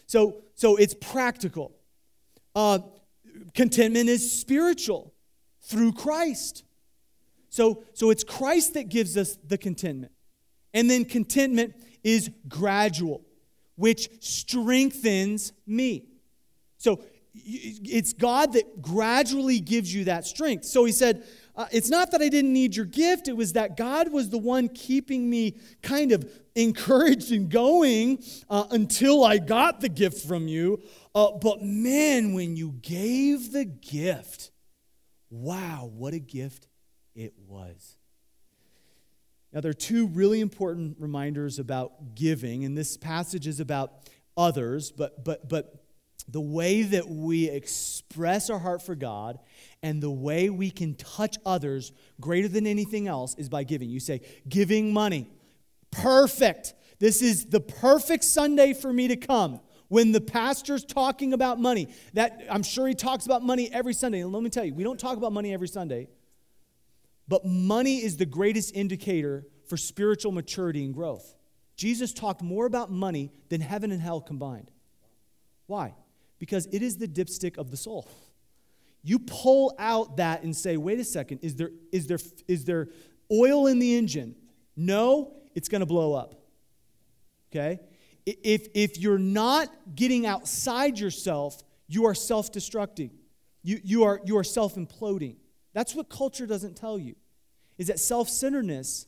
So, 0.06 0.42
so 0.54 0.76
it's 0.76 0.94
practical. 0.94 1.72
Uh, 2.54 2.80
contentment 3.54 4.08
is 4.08 4.40
spiritual 4.40 5.12
through 5.62 5.92
Christ. 5.92 6.64
So, 7.48 7.84
so 7.94 8.10
it's 8.10 8.24
Christ 8.24 8.74
that 8.74 8.88
gives 8.88 9.16
us 9.16 9.36
the 9.46 9.58
contentment. 9.58 10.12
And 10.74 10.90
then 10.90 11.04
contentment 11.04 11.74
is 12.02 12.30
gradual, 12.48 13.22
which 13.76 14.08
strengthens 14.20 15.52
me. 15.66 16.06
So 16.78 17.02
it's 17.34 18.12
God 18.12 18.52
that 18.52 18.82
gradually 18.82 19.60
gives 19.60 19.94
you 19.94 20.04
that 20.04 20.26
strength. 20.26 20.64
So 20.64 20.84
he 20.84 20.92
said, 20.92 21.24
uh, 21.56 21.66
It's 21.72 21.88
not 21.88 22.10
that 22.10 22.20
I 22.20 22.28
didn't 22.28 22.52
need 22.52 22.76
your 22.76 22.86
gift, 22.86 23.28
it 23.28 23.36
was 23.36 23.54
that 23.54 23.76
God 23.76 24.12
was 24.12 24.30
the 24.30 24.38
one 24.38 24.68
keeping 24.68 25.28
me 25.28 25.58
kind 25.82 26.12
of 26.12 26.30
encouraged 26.54 27.32
and 27.32 27.48
going 27.50 28.22
uh, 28.50 28.64
until 28.70 29.24
I 29.24 29.38
got 29.38 29.80
the 29.80 29.88
gift 29.88 30.26
from 30.26 30.48
you. 30.48 30.82
Uh, 31.14 31.32
but 31.32 31.62
man, 31.62 32.34
when 32.34 32.56
you 32.56 32.72
gave 32.82 33.52
the 33.52 33.64
gift, 33.64 34.50
wow, 35.30 35.90
what 35.92 36.14
a 36.14 36.18
gift 36.18 36.68
it 37.14 37.34
was. 37.46 37.96
Now, 39.52 39.60
there 39.60 39.70
are 39.70 39.74
two 39.74 40.06
really 40.06 40.40
important 40.40 40.96
reminders 40.98 41.58
about 41.58 42.14
giving, 42.14 42.64
and 42.64 42.76
this 42.76 42.96
passage 42.96 43.46
is 43.46 43.60
about 43.60 43.92
others, 44.34 44.90
but, 44.90 45.24
but, 45.24 45.46
but 45.46 45.81
the 46.28 46.40
way 46.40 46.82
that 46.82 47.08
we 47.08 47.48
express 47.48 48.50
our 48.50 48.58
heart 48.58 48.82
for 48.82 48.94
God 48.94 49.38
and 49.82 50.02
the 50.02 50.10
way 50.10 50.50
we 50.50 50.70
can 50.70 50.94
touch 50.94 51.36
others 51.44 51.92
greater 52.20 52.48
than 52.48 52.66
anything 52.66 53.08
else 53.08 53.34
is 53.36 53.48
by 53.48 53.64
giving. 53.64 53.88
You 53.88 54.00
say, 54.00 54.20
giving 54.48 54.92
money. 54.92 55.30
Perfect. 55.90 56.74
This 56.98 57.22
is 57.22 57.46
the 57.46 57.60
perfect 57.60 58.24
Sunday 58.24 58.72
for 58.72 58.92
me 58.92 59.08
to 59.08 59.16
come 59.16 59.60
when 59.88 60.12
the 60.12 60.20
pastor's 60.20 60.84
talking 60.84 61.32
about 61.32 61.58
money. 61.60 61.88
That 62.14 62.42
I'm 62.48 62.62
sure 62.62 62.86
he 62.86 62.94
talks 62.94 63.26
about 63.26 63.42
money 63.42 63.70
every 63.72 63.94
Sunday. 63.94 64.20
And 64.20 64.32
let 64.32 64.42
me 64.42 64.50
tell 64.50 64.64
you, 64.64 64.74
we 64.74 64.84
don't 64.84 65.00
talk 65.00 65.16
about 65.16 65.32
money 65.32 65.52
every 65.52 65.68
Sunday. 65.68 66.08
But 67.28 67.44
money 67.44 67.96
is 67.96 68.16
the 68.16 68.26
greatest 68.26 68.74
indicator 68.74 69.46
for 69.68 69.76
spiritual 69.76 70.32
maturity 70.32 70.84
and 70.84 70.94
growth. 70.94 71.34
Jesus 71.76 72.12
talked 72.12 72.42
more 72.42 72.66
about 72.66 72.90
money 72.90 73.32
than 73.48 73.60
heaven 73.60 73.90
and 73.90 74.00
hell 74.00 74.20
combined. 74.20 74.70
Why? 75.66 75.94
Because 76.42 76.66
it 76.72 76.82
is 76.82 76.96
the 76.96 77.06
dipstick 77.06 77.56
of 77.56 77.70
the 77.70 77.76
soul. 77.76 78.08
You 79.04 79.20
pull 79.20 79.76
out 79.78 80.16
that 80.16 80.42
and 80.42 80.56
say, 80.56 80.76
wait 80.76 80.98
a 80.98 81.04
second, 81.04 81.38
is 81.40 81.54
there, 81.54 81.70
is 81.92 82.08
there, 82.08 82.18
is 82.48 82.64
there 82.64 82.88
oil 83.30 83.68
in 83.68 83.78
the 83.78 83.94
engine? 83.96 84.34
No, 84.74 85.34
it's 85.54 85.68
going 85.68 85.82
to 85.82 85.86
blow 85.86 86.14
up. 86.14 86.34
Okay? 87.52 87.78
If, 88.26 88.66
if 88.74 88.98
you're 88.98 89.20
not 89.20 89.68
getting 89.94 90.26
outside 90.26 90.98
yourself, 90.98 91.62
you 91.86 92.06
are 92.06 92.14
self 92.14 92.50
destructing. 92.50 93.12
You, 93.62 93.78
you 93.84 94.02
are, 94.02 94.20
you 94.24 94.36
are 94.36 94.42
self 94.42 94.74
imploding. 94.74 95.36
That's 95.74 95.94
what 95.94 96.08
culture 96.08 96.48
doesn't 96.48 96.76
tell 96.76 96.98
you, 96.98 97.14
is 97.78 97.86
that 97.86 98.00
self 98.00 98.28
centeredness 98.28 99.06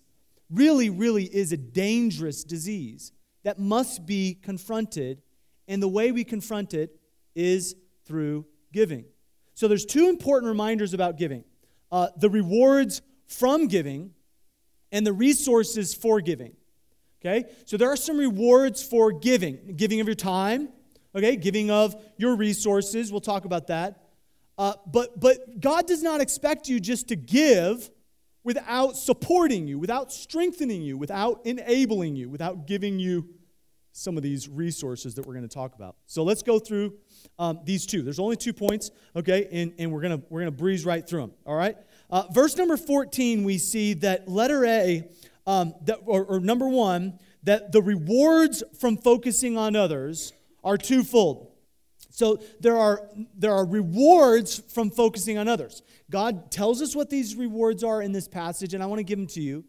really, 0.48 0.88
really 0.88 1.24
is 1.24 1.50
a 1.50 1.56
dangerous 1.56 2.44
disease 2.44 3.10
that 3.42 3.58
must 3.58 4.06
be 4.06 4.38
confronted. 4.40 5.20
And 5.66 5.82
the 5.82 5.88
way 5.88 6.12
we 6.12 6.22
confront 6.22 6.74
it 6.74 7.00
is 7.34 7.74
through 8.04 8.46
giving. 8.72 9.04
So 9.54 9.68
there's 9.68 9.84
two 9.84 10.08
important 10.08 10.48
reminders 10.48 10.94
about 10.94 11.16
giving 11.16 11.44
uh, 11.92 12.08
the 12.16 12.28
rewards 12.28 13.02
from 13.26 13.68
giving 13.68 14.10
and 14.92 15.06
the 15.06 15.12
resources 15.12 15.94
for 15.94 16.20
giving. 16.20 16.54
Okay? 17.20 17.44
So 17.64 17.76
there 17.76 17.88
are 17.88 17.96
some 17.96 18.18
rewards 18.18 18.82
for 18.82 19.12
giving 19.12 19.74
giving 19.76 20.00
of 20.00 20.06
your 20.06 20.14
time, 20.14 20.68
okay? 21.14 21.36
Giving 21.36 21.70
of 21.70 21.96
your 22.16 22.36
resources. 22.36 23.10
We'll 23.10 23.20
talk 23.20 23.44
about 23.44 23.68
that. 23.68 24.00
Uh, 24.58 24.74
but, 24.86 25.18
but 25.18 25.60
God 25.60 25.86
does 25.86 26.02
not 26.02 26.20
expect 26.20 26.68
you 26.68 26.78
just 26.78 27.08
to 27.08 27.16
give 27.16 27.90
without 28.44 28.96
supporting 28.96 29.66
you, 29.66 29.78
without 29.78 30.12
strengthening 30.12 30.82
you, 30.82 30.98
without 30.98 31.40
enabling 31.46 32.14
you, 32.14 32.28
without 32.28 32.66
giving 32.66 32.98
you 32.98 33.28
some 33.96 34.16
of 34.16 34.24
these 34.24 34.48
resources 34.48 35.14
that 35.14 35.24
we're 35.24 35.34
going 35.34 35.48
to 35.48 35.54
talk 35.54 35.76
about. 35.76 35.94
So 36.06 36.24
let's 36.24 36.42
go 36.42 36.58
through 36.58 36.94
um, 37.38 37.60
these 37.64 37.86
two. 37.86 38.02
There's 38.02 38.18
only 38.18 38.36
two 38.36 38.52
points, 38.52 38.90
okay, 39.14 39.46
and, 39.52 39.72
and 39.78 39.92
we're 39.92 40.00
going 40.00 40.20
to 40.20 40.26
we're 40.28 40.40
gonna 40.40 40.50
breeze 40.50 40.84
right 40.84 41.08
through 41.08 41.20
them, 41.20 41.32
all 41.46 41.54
right? 41.54 41.76
Uh, 42.10 42.24
verse 42.32 42.56
number 42.56 42.76
14, 42.76 43.44
we 43.44 43.56
see 43.56 43.94
that 43.94 44.28
letter 44.28 44.66
A, 44.66 45.08
um, 45.46 45.74
that, 45.84 46.00
or, 46.06 46.24
or 46.24 46.40
number 46.40 46.68
one, 46.68 47.20
that 47.44 47.70
the 47.70 47.80
rewards 47.80 48.64
from 48.80 48.96
focusing 48.96 49.56
on 49.56 49.76
others 49.76 50.32
are 50.64 50.76
twofold. 50.76 51.52
So 52.10 52.40
there 52.58 52.76
are, 52.76 53.08
there 53.36 53.52
are 53.52 53.64
rewards 53.64 54.58
from 54.72 54.90
focusing 54.90 55.38
on 55.38 55.46
others. 55.46 55.82
God 56.10 56.50
tells 56.50 56.82
us 56.82 56.96
what 56.96 57.10
these 57.10 57.36
rewards 57.36 57.84
are 57.84 58.02
in 58.02 58.10
this 58.10 58.26
passage, 58.26 58.74
and 58.74 58.82
I 58.82 58.86
want 58.86 58.98
to 58.98 59.04
give 59.04 59.18
them 59.18 59.28
to 59.28 59.40
you. 59.40 59.64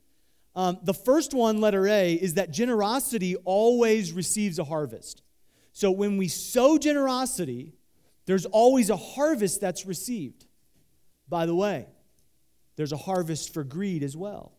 Um, 0.56 0.80
the 0.84 0.94
first 0.94 1.34
one, 1.34 1.60
letter 1.60 1.88
A, 1.88 2.14
is 2.14 2.36
that 2.36 2.52
generosity 2.52 3.36
always 3.44 4.14
receives 4.14 4.58
a 4.58 4.64
harvest. 4.64 5.22
So 5.74 5.92
when 5.92 6.18
we 6.18 6.30
sow 6.30 6.78
generosity, 6.78 7.74
there's 8.26 8.46
always 8.46 8.90
a 8.90 8.96
harvest 8.96 9.60
that's 9.60 9.86
received. 9.86 10.46
By 11.28 11.46
the 11.46 11.56
way, 11.56 11.88
there's 12.78 12.94
a 12.94 12.98
harvest 12.98 13.54
for 13.54 13.64
greed 13.64 14.04
as 14.04 14.16
well. 14.16 14.54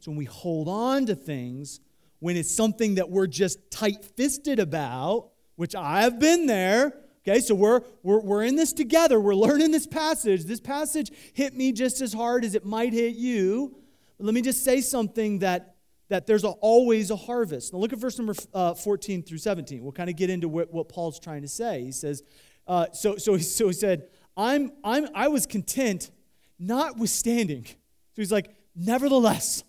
So 0.00 0.10
when 0.12 0.18
we 0.18 0.24
hold 0.26 0.68
on 0.68 1.06
to 1.06 1.16
things, 1.16 1.80
when 2.20 2.36
it's 2.36 2.54
something 2.54 2.94
that 2.94 3.10
we're 3.10 3.26
just 3.26 3.70
tight 3.70 4.04
fisted 4.04 4.60
about, 4.60 5.30
which 5.56 5.74
I 5.74 6.02
have 6.02 6.20
been 6.20 6.46
there, 6.46 6.92
Okay, 7.28 7.40
so 7.40 7.56
we're, 7.56 7.80
we're, 8.04 8.20
we're 8.20 8.44
in 8.44 8.54
this 8.54 8.72
together. 8.72 9.18
We're 9.18 9.34
learning 9.34 9.72
this 9.72 9.86
passage. 9.86 10.44
This 10.44 10.60
passage 10.60 11.10
hit 11.32 11.56
me 11.56 11.72
just 11.72 12.00
as 12.00 12.12
hard 12.12 12.44
as 12.44 12.54
it 12.54 12.64
might 12.64 12.92
hit 12.92 13.16
you. 13.16 13.74
Let 14.18 14.34
me 14.34 14.40
just 14.40 14.64
say 14.64 14.80
something 14.80 15.40
that, 15.40 15.76
that 16.08 16.26
there's 16.26 16.44
a, 16.44 16.48
always 16.48 17.10
a 17.10 17.16
harvest. 17.16 17.72
Now 17.72 17.78
look 17.80 17.92
at 17.92 17.98
verse 17.98 18.18
number 18.18 18.34
uh, 18.54 18.74
14 18.74 19.22
through 19.22 19.38
17. 19.38 19.82
We'll 19.82 19.92
kind 19.92 20.08
of 20.08 20.16
get 20.16 20.30
into 20.30 20.48
what, 20.48 20.72
what 20.72 20.88
Paul's 20.88 21.20
trying 21.20 21.42
to 21.42 21.48
say. 21.48 21.82
He 21.82 21.92
says, 21.92 22.22
uh, 22.66 22.86
so, 22.92 23.16
so, 23.16 23.36
so 23.38 23.66
he 23.66 23.72
said, 23.72 24.08
I'm, 24.36 24.72
I'm, 24.82 25.08
I 25.14 25.28
was 25.28 25.46
content 25.46 26.10
notwithstanding. 26.58 27.64
So 27.64 27.72
he's 28.16 28.32
like, 28.32 28.54
nevertheless. 28.74 29.64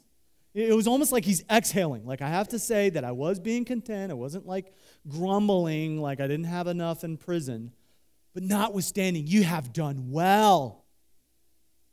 It 0.54 0.75
was 0.75 0.88
almost 0.88 1.12
like 1.12 1.24
he's 1.24 1.44
exhaling. 1.51 2.04
Like, 2.04 2.24
I 2.24 2.30
have 2.30 2.48
to 2.48 2.58
say 2.58 2.89
that 2.89 3.04
I 3.04 3.12
was 3.12 3.39
being 3.39 3.63
content. 3.63 4.12
I 4.12 4.16
wasn't 4.16 4.48
like 4.48 4.74
grumbling, 5.08 6.01
like 6.01 6.20
I 6.20 6.25
didn't 6.25 6.48
have 6.48 6.66
enough 6.66 7.04
in 7.04 7.18
prison. 7.18 7.74
But 8.34 8.42
notwithstanding, 8.42 9.27
you 9.27 9.44
have 9.44 9.72
done 9.72 10.10
well. 10.10 10.84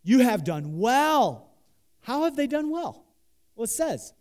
You 0.03 0.21
have 0.21 0.45
done 0.45 0.79
well. 0.79 1.51
How 2.05 2.25
have 2.25 2.37
they 2.37 2.47
done 2.47 2.71
well? 2.71 3.07
Well, 3.57 3.65
it 3.65 3.71
says 3.71 4.13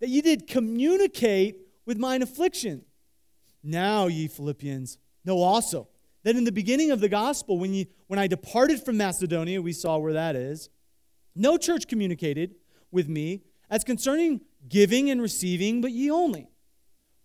that 0.00 0.08
you 0.08 0.22
did 0.22 0.46
communicate 0.46 1.58
with 1.84 1.98
mine 1.98 2.22
affliction. 2.22 2.82
Now, 3.62 4.06
ye 4.06 4.26
Philippians, 4.26 4.96
know 5.24 5.38
also 5.38 5.88
that 6.22 6.34
in 6.34 6.44
the 6.44 6.52
beginning 6.52 6.90
of 6.90 7.00
the 7.00 7.10
gospel, 7.10 7.58
when, 7.58 7.74
you, 7.74 7.84
when 8.06 8.18
I 8.18 8.26
departed 8.26 8.82
from 8.82 8.96
Macedonia, 8.96 9.60
we 9.60 9.74
saw 9.74 9.98
where 9.98 10.14
that 10.14 10.34
is, 10.34 10.70
no 11.36 11.58
church 11.58 11.88
communicated 11.88 12.54
with 12.90 13.06
me 13.06 13.42
as 13.68 13.84
concerning 13.84 14.40
giving 14.66 15.10
and 15.10 15.20
receiving, 15.20 15.82
but 15.82 15.92
ye 15.92 16.10
only. 16.10 16.48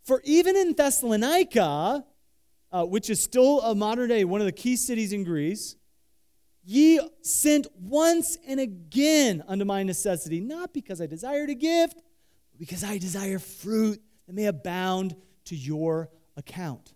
For 0.04 0.22
even 0.26 0.58
in 0.58 0.74
Thessalonica, 0.74 2.04
uh, 2.72 2.86
which 2.86 3.10
is 3.10 3.24
still 3.24 3.62
a 3.62 3.74
modern 3.74 4.10
day, 4.10 4.26
one 4.26 4.42
of 4.42 4.46
the 4.46 4.52
key 4.52 4.76
cities 4.76 5.14
in 5.14 5.24
Greece, 5.24 5.78
ye 6.66 7.00
sent 7.22 7.68
once 7.80 8.38
and 8.48 8.60
again 8.60 9.44
unto 9.48 9.64
my 9.64 9.84
necessity, 9.84 10.40
not 10.40 10.74
because 10.74 11.00
I 11.00 11.06
desired 11.06 11.50
a 11.50 11.56
gift, 11.56 12.02
but 12.52 12.60
because 12.60 12.84
I 12.84 12.98
desire 12.98 13.40
fruit 13.40 14.02
that 14.26 14.34
may 14.34 14.46
abound 14.46 15.16
to 15.46 15.56
your 15.56 16.10
account. 16.36 16.94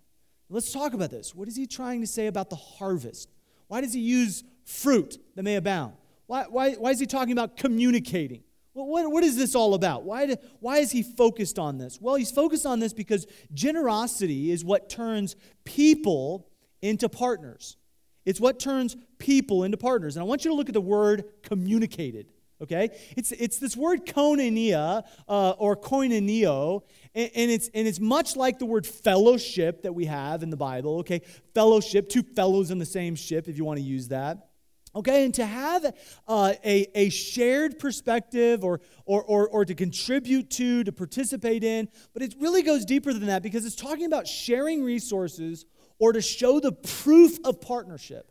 Let's 0.48 0.72
talk 0.72 0.92
about 0.92 1.10
this. 1.10 1.34
What 1.34 1.46
is 1.46 1.54
he 1.54 1.66
trying 1.66 2.00
to 2.00 2.06
say 2.06 2.26
about 2.26 2.50
the 2.50 2.56
harvest? 2.56 3.30
Why 3.68 3.80
does 3.80 3.92
he 3.92 4.00
use 4.00 4.42
fruit 4.64 5.16
that 5.36 5.44
may 5.44 5.54
abound? 5.54 5.94
Why, 6.26 6.44
why, 6.48 6.72
why 6.72 6.90
is 6.90 6.98
he 6.98 7.06
talking 7.06 7.32
about 7.32 7.56
communicating? 7.56 8.42
Well, 8.74 8.86
what, 8.86 9.10
what 9.10 9.22
is 9.22 9.36
this 9.36 9.54
all 9.54 9.74
about? 9.74 10.04
Why, 10.04 10.26
do, 10.26 10.36
why 10.58 10.78
is 10.78 10.90
he 10.90 11.02
focused 11.02 11.58
on 11.58 11.78
this? 11.78 12.00
Well, 12.00 12.16
he's 12.16 12.32
focused 12.32 12.66
on 12.66 12.80
this 12.80 12.92
because 12.92 13.26
generosity 13.54 14.50
is 14.50 14.64
what 14.64 14.88
turns 14.88 15.36
people 15.64 16.48
into 16.82 17.08
partners. 17.08 17.76
It's 18.24 18.40
what 18.40 18.58
turns 18.58 18.96
people 19.20 19.62
into 19.62 19.76
partners. 19.76 20.16
And 20.16 20.24
I 20.24 20.26
want 20.26 20.44
you 20.44 20.50
to 20.50 20.56
look 20.56 20.68
at 20.68 20.74
the 20.74 20.80
word 20.80 21.24
communicated. 21.42 22.32
Okay? 22.62 22.90
It's, 23.16 23.32
it's 23.32 23.58
this 23.58 23.76
word 23.76 24.04
koinonia 24.04 25.04
uh, 25.28 25.50
or 25.50 25.76
koinonio, 25.76 26.82
and, 27.14 27.30
and, 27.34 27.50
it's, 27.50 27.70
and 27.72 27.86
it's 27.86 28.00
much 28.00 28.36
like 28.36 28.58
the 28.58 28.66
word 28.66 28.86
fellowship 28.86 29.82
that 29.82 29.94
we 29.94 30.06
have 30.06 30.42
in 30.42 30.50
the 30.50 30.56
Bible. 30.56 30.98
Okay? 30.98 31.22
Fellowship, 31.54 32.08
two 32.08 32.22
fellows 32.22 32.70
in 32.70 32.78
the 32.78 32.86
same 32.86 33.14
ship, 33.14 33.48
if 33.48 33.56
you 33.56 33.64
want 33.64 33.78
to 33.78 33.84
use 33.84 34.08
that. 34.08 34.48
Okay, 34.92 35.24
and 35.24 35.32
to 35.34 35.46
have 35.46 35.94
uh, 36.26 36.52
a, 36.64 36.86
a 36.96 37.10
shared 37.10 37.78
perspective 37.78 38.64
or, 38.64 38.80
or, 39.04 39.22
or, 39.22 39.48
or 39.48 39.64
to 39.64 39.72
contribute 39.72 40.50
to, 40.50 40.82
to 40.82 40.90
participate 40.90 41.62
in, 41.62 41.88
but 42.12 42.22
it 42.22 42.34
really 42.40 42.62
goes 42.62 42.84
deeper 42.84 43.12
than 43.12 43.26
that 43.26 43.40
because 43.40 43.64
it's 43.64 43.76
talking 43.76 44.06
about 44.06 44.26
sharing 44.26 44.82
resources 44.82 45.64
or 46.00 46.12
to 46.12 46.20
show 46.20 46.58
the 46.58 46.72
proof 46.72 47.38
of 47.44 47.60
partnership. 47.60 48.29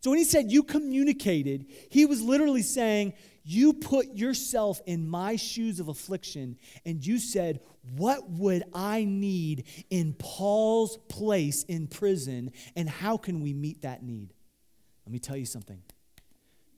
So 0.00 0.10
when 0.10 0.18
he 0.18 0.24
said 0.24 0.50
you 0.50 0.62
communicated, 0.62 1.66
he 1.90 2.06
was 2.06 2.22
literally 2.22 2.62
saying 2.62 3.12
you 3.44 3.72
put 3.72 4.14
yourself 4.14 4.80
in 4.86 5.08
my 5.08 5.36
shoes 5.36 5.80
of 5.80 5.88
affliction 5.88 6.56
and 6.84 7.04
you 7.04 7.18
said, 7.18 7.60
What 7.96 8.28
would 8.30 8.64
I 8.74 9.04
need 9.04 9.64
in 9.90 10.14
Paul's 10.14 10.98
place 11.08 11.64
in 11.64 11.86
prison, 11.86 12.52
and 12.76 12.88
how 12.88 13.16
can 13.16 13.40
we 13.40 13.52
meet 13.52 13.82
that 13.82 14.02
need? 14.02 14.32
Let 15.04 15.12
me 15.12 15.18
tell 15.18 15.36
you 15.36 15.46
something. 15.46 15.82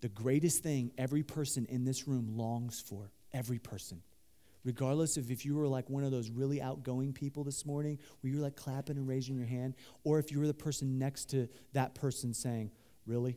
The 0.00 0.08
greatest 0.08 0.64
thing 0.64 0.90
every 0.98 1.22
person 1.22 1.66
in 1.66 1.84
this 1.84 2.08
room 2.08 2.36
longs 2.36 2.80
for, 2.80 3.12
every 3.32 3.58
person, 3.60 4.02
regardless 4.64 5.16
of 5.16 5.30
if 5.30 5.44
you 5.44 5.54
were 5.54 5.68
like 5.68 5.88
one 5.88 6.02
of 6.02 6.10
those 6.10 6.28
really 6.28 6.60
outgoing 6.60 7.12
people 7.12 7.44
this 7.44 7.64
morning 7.64 7.98
where 8.20 8.32
you 8.32 8.38
were 8.38 8.44
like 8.44 8.56
clapping 8.56 8.96
and 8.96 9.06
raising 9.06 9.36
your 9.36 9.46
hand, 9.46 9.74
or 10.02 10.18
if 10.18 10.32
you 10.32 10.40
were 10.40 10.48
the 10.48 10.54
person 10.54 10.98
next 10.98 11.26
to 11.30 11.48
that 11.72 11.94
person 11.94 12.34
saying, 12.34 12.72
Really? 13.06 13.36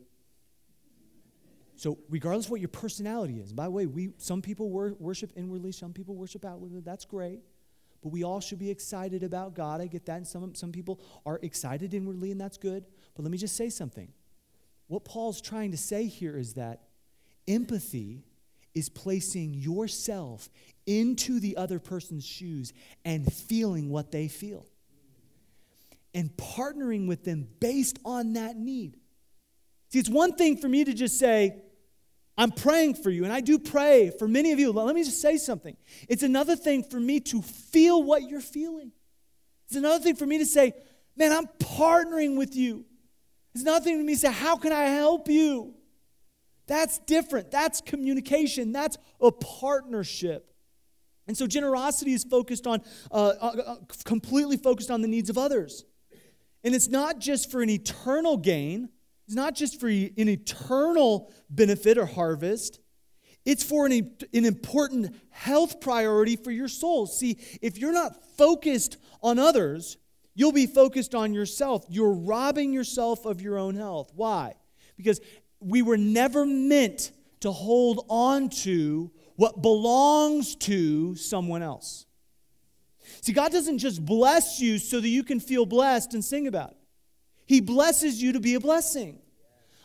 So, 1.76 1.98
regardless 2.08 2.46
of 2.46 2.52
what 2.52 2.60
your 2.60 2.68
personality 2.68 3.38
is, 3.38 3.52
by 3.52 3.64
the 3.64 3.70
way, 3.70 3.86
we, 3.86 4.10
some 4.16 4.40
people 4.40 4.70
wor- 4.70 4.96
worship 4.98 5.32
inwardly, 5.36 5.72
some 5.72 5.92
people 5.92 6.14
worship 6.14 6.44
outwardly. 6.44 6.80
That's 6.80 7.04
great. 7.04 7.40
But 8.02 8.12
we 8.12 8.24
all 8.24 8.40
should 8.40 8.58
be 8.58 8.70
excited 8.70 9.22
about 9.22 9.54
God. 9.54 9.80
I 9.80 9.86
get 9.86 10.06
that. 10.06 10.16
And 10.16 10.26
some, 10.26 10.54
some 10.54 10.72
people 10.72 11.00
are 11.26 11.38
excited 11.42 11.92
inwardly, 11.92 12.30
and 12.30 12.40
that's 12.40 12.56
good. 12.56 12.84
But 13.14 13.22
let 13.24 13.30
me 13.30 13.38
just 13.38 13.56
say 13.56 13.68
something. 13.68 14.08
What 14.86 15.04
Paul's 15.04 15.40
trying 15.40 15.72
to 15.72 15.76
say 15.76 16.06
here 16.06 16.38
is 16.38 16.54
that 16.54 16.82
empathy 17.48 18.22
is 18.74 18.88
placing 18.88 19.54
yourself 19.54 20.48
into 20.86 21.40
the 21.40 21.56
other 21.56 21.78
person's 21.78 22.24
shoes 22.24 22.72
and 23.04 23.30
feeling 23.32 23.90
what 23.90 24.12
they 24.12 24.28
feel 24.28 24.66
and 26.14 26.34
partnering 26.36 27.06
with 27.06 27.24
them 27.24 27.46
based 27.60 27.98
on 28.04 28.34
that 28.34 28.56
need. 28.56 28.96
See, 29.96 30.00
it's 30.00 30.10
one 30.10 30.34
thing 30.34 30.58
for 30.58 30.68
me 30.68 30.84
to 30.84 30.92
just 30.92 31.18
say, 31.18 31.56
I'm 32.36 32.50
praying 32.50 32.96
for 32.96 33.08
you, 33.08 33.24
and 33.24 33.32
I 33.32 33.40
do 33.40 33.58
pray 33.58 34.12
for 34.18 34.28
many 34.28 34.52
of 34.52 34.58
you. 34.58 34.70
Let 34.70 34.94
me 34.94 35.02
just 35.02 35.22
say 35.22 35.38
something. 35.38 35.74
It's 36.06 36.22
another 36.22 36.54
thing 36.54 36.82
for 36.82 37.00
me 37.00 37.18
to 37.20 37.40
feel 37.40 38.02
what 38.02 38.28
you're 38.28 38.42
feeling. 38.42 38.92
It's 39.68 39.76
another 39.76 40.04
thing 40.04 40.14
for 40.14 40.26
me 40.26 40.36
to 40.36 40.44
say, 40.44 40.74
man, 41.16 41.32
I'm 41.32 41.46
partnering 41.46 42.36
with 42.36 42.54
you. 42.54 42.84
It's 43.54 43.62
another 43.62 43.82
thing 43.82 43.98
for 43.98 44.04
me 44.04 44.12
to 44.12 44.20
say, 44.20 44.30
how 44.30 44.58
can 44.58 44.70
I 44.70 44.82
help 44.82 45.30
you? 45.30 45.72
That's 46.66 46.98
different. 46.98 47.50
That's 47.50 47.80
communication. 47.80 48.72
That's 48.72 48.98
a 49.18 49.32
partnership. 49.32 50.52
And 51.26 51.38
so 51.38 51.46
generosity 51.46 52.12
is 52.12 52.22
focused 52.22 52.66
on, 52.66 52.82
uh, 53.10 53.32
uh, 53.40 53.46
uh 53.66 53.76
completely 54.04 54.58
focused 54.58 54.90
on 54.90 55.00
the 55.00 55.08
needs 55.08 55.30
of 55.30 55.38
others. 55.38 55.86
And 56.62 56.74
it's 56.74 56.88
not 56.88 57.18
just 57.18 57.50
for 57.50 57.62
an 57.62 57.70
eternal 57.70 58.36
gain, 58.36 58.90
it's 59.26 59.34
not 59.34 59.54
just 59.54 59.80
for 59.80 59.88
an 59.88 60.28
eternal 60.28 61.32
benefit 61.50 61.98
or 61.98 62.06
harvest, 62.06 62.80
it's 63.44 63.62
for 63.62 63.86
an, 63.86 63.92
an 64.32 64.44
important 64.44 65.16
health 65.30 65.80
priority 65.80 66.36
for 66.36 66.50
your 66.50 66.68
soul. 66.68 67.06
See, 67.06 67.38
if 67.62 67.78
you're 67.78 67.92
not 67.92 68.24
focused 68.36 68.96
on 69.22 69.38
others, 69.38 69.96
you'll 70.34 70.52
be 70.52 70.66
focused 70.66 71.14
on 71.14 71.32
yourself. 71.32 71.84
You're 71.88 72.12
robbing 72.12 72.72
yourself 72.72 73.24
of 73.24 73.40
your 73.40 73.58
own 73.58 73.74
health. 73.74 74.12
Why? 74.14 74.54
Because 74.96 75.20
we 75.60 75.82
were 75.82 75.96
never 75.96 76.44
meant 76.44 77.12
to 77.40 77.50
hold 77.50 78.04
on 78.08 78.48
to 78.48 79.10
what 79.36 79.62
belongs 79.62 80.56
to 80.56 81.14
someone 81.16 81.62
else. 81.62 82.06
See, 83.20 83.32
God 83.32 83.52
doesn't 83.52 83.78
just 83.78 84.04
bless 84.04 84.60
you 84.60 84.78
so 84.78 85.00
that 85.00 85.08
you 85.08 85.22
can 85.22 85.40
feel 85.40 85.66
blessed 85.66 86.14
and 86.14 86.24
sing 86.24 86.46
about 86.46 86.72
it. 86.72 86.75
He 87.46 87.60
blesses 87.60 88.20
you 88.20 88.32
to 88.32 88.40
be 88.40 88.54
a 88.54 88.60
blessing. 88.60 89.20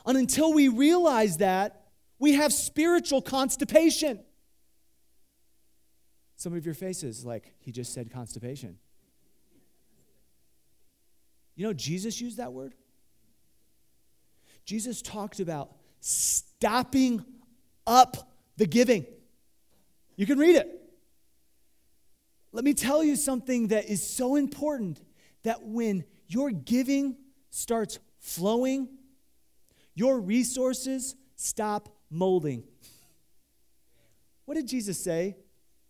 And 0.06 0.18
until 0.18 0.52
we 0.54 0.68
realize 0.68 1.38
that, 1.38 1.84
we 2.20 2.34
have 2.34 2.52
spiritual 2.52 3.22
constipation. 3.22 4.20
Some 6.36 6.56
of 6.56 6.66
your 6.66 6.74
faces, 6.74 7.24
like 7.24 7.54
he 7.60 7.72
just 7.72 7.94
said 7.94 8.12
constipation. 8.12 8.78
You 11.56 11.68
know, 11.68 11.74
Jesus 11.74 12.20
used 12.20 12.38
that 12.38 12.52
word. 12.52 12.74
Jesus 14.66 15.02
talked 15.02 15.40
about 15.40 15.72
stopping 16.00 17.24
up 17.86 18.32
the 18.58 18.66
giving. 18.66 19.06
You 20.16 20.26
can 20.26 20.40
read 20.40 20.56
it. 20.56 20.82
Let 22.52 22.64
me 22.64 22.74
tell 22.74 23.04
you 23.04 23.16
something 23.16 23.68
that 23.68 23.86
is 23.86 24.08
so 24.08 24.36
important 24.36 25.02
that 25.44 25.64
when 25.64 26.04
you're 26.28 26.52
giving 26.52 27.18
starts 27.52 28.00
flowing, 28.18 28.88
your 29.94 30.20
resources 30.20 31.16
stop 31.36 31.96
molding. 32.10 32.64
What 34.46 34.56
did 34.56 34.68
Jesus 34.68 35.02
say 35.02 35.36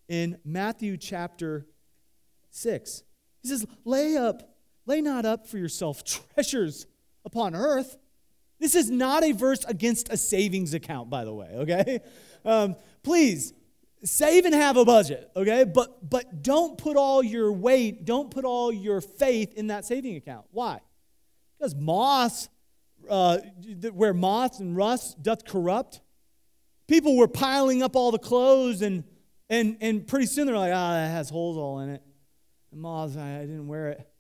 in 0.10 0.38
Matthew 0.44 0.98
chapter 0.98 1.66
6? 2.50 3.04
He 3.42 3.48
says, 3.48 3.66
Lay 3.86 4.18
up, 4.18 4.56
lay 4.86 5.02
not 5.02 5.26
up 5.26 5.48
for 5.48 5.58
yourself 5.58 6.04
treasures 6.04 6.86
upon 7.24 7.56
earth. 7.56 7.98
This 8.60 8.76
is 8.76 8.92
not 8.92 9.24
a 9.24 9.32
verse 9.32 9.64
against 9.66 10.12
a 10.12 10.18
savings 10.18 10.74
account, 10.76 11.10
by 11.10 11.26
the 11.26 11.34
way, 11.34 11.50
okay? 11.56 12.00
Um, 12.46 12.76
please, 13.02 13.54
save 14.04 14.46
and 14.46 14.54
have 14.54 14.78
a 14.78 14.86
budget, 14.86 15.32
okay? 15.36 15.64
But 15.64 16.08
but 16.08 16.44
don't 16.44 16.78
put 16.78 16.98
all 16.98 17.24
your 17.24 17.52
weight, 17.52 18.06
don't 18.06 18.30
put 18.30 18.46
all 18.46 18.72
your 18.72 19.02
faith 19.02 19.54
in 19.54 19.68
that 19.68 19.86
saving 19.86 20.16
account. 20.16 20.46
Why? 20.52 20.82
Because 21.62 21.76
moths, 21.76 22.50
uh, 23.08 23.38
where 23.94 24.16
moths 24.16 24.58
and 24.58 24.76
rust 24.76 25.22
doth 25.22 25.46
corrupt. 25.46 26.02
People 26.88 27.16
were 27.16 27.28
piling 27.28 27.84
up 27.84 27.96
all 27.96 28.10
the 28.10 28.18
clothes, 28.18 28.82
and 28.82 29.04
and 29.48 29.78
and 29.80 30.08
pretty 30.08 30.26
soon 30.26 30.48
they're 30.48 30.58
like, 30.58 30.74
ah, 30.74 30.94
that 30.94 31.12
has 31.12 31.30
holes 31.30 31.58
all 31.58 31.82
in 31.82 31.90
it. 31.90 32.02
And 32.72 32.82
moths, 32.82 33.16
I, 33.16 33.38
I 33.38 33.42
didn't 33.42 33.68
wear 33.68 33.90
it. 33.90 34.08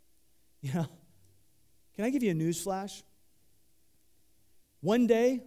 You 0.63 0.73
know. 0.75 0.85
Can 1.95 2.05
I 2.05 2.11
give 2.11 2.21
you 2.21 2.29
a 2.29 2.35
news 2.35 2.61
flash? 2.61 3.01
One 4.81 5.07
day, 5.07 5.41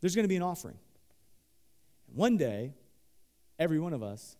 there's 0.00 0.16
going 0.16 0.24
to 0.24 0.28
be 0.28 0.34
an 0.34 0.42
offering. 0.42 0.78
One 2.12 2.36
day, 2.36 2.74
every 3.60 3.78
one 3.78 3.92
of 3.92 4.02
us 4.02 4.36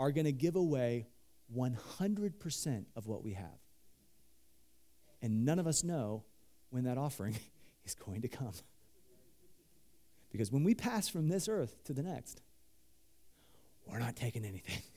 are 0.00 0.10
going 0.10 0.24
to 0.24 0.32
give 0.32 0.56
away 0.56 1.06
100% 1.56 2.84
of 2.96 3.06
what 3.06 3.22
we 3.22 3.34
have. 3.34 3.65
And 5.26 5.44
none 5.44 5.58
of 5.58 5.66
us 5.66 5.82
know 5.82 6.22
when 6.70 6.84
that 6.84 6.98
offering 6.98 7.36
is 7.84 7.96
going 7.96 8.22
to 8.22 8.28
come. 8.28 8.52
Because 10.30 10.52
when 10.52 10.62
we 10.62 10.72
pass 10.72 11.08
from 11.08 11.26
this 11.26 11.48
earth 11.48 11.82
to 11.82 11.92
the 11.92 12.04
next, 12.04 12.42
we're 13.88 13.98
not 13.98 14.14
taking 14.14 14.44
anything. 14.44 14.78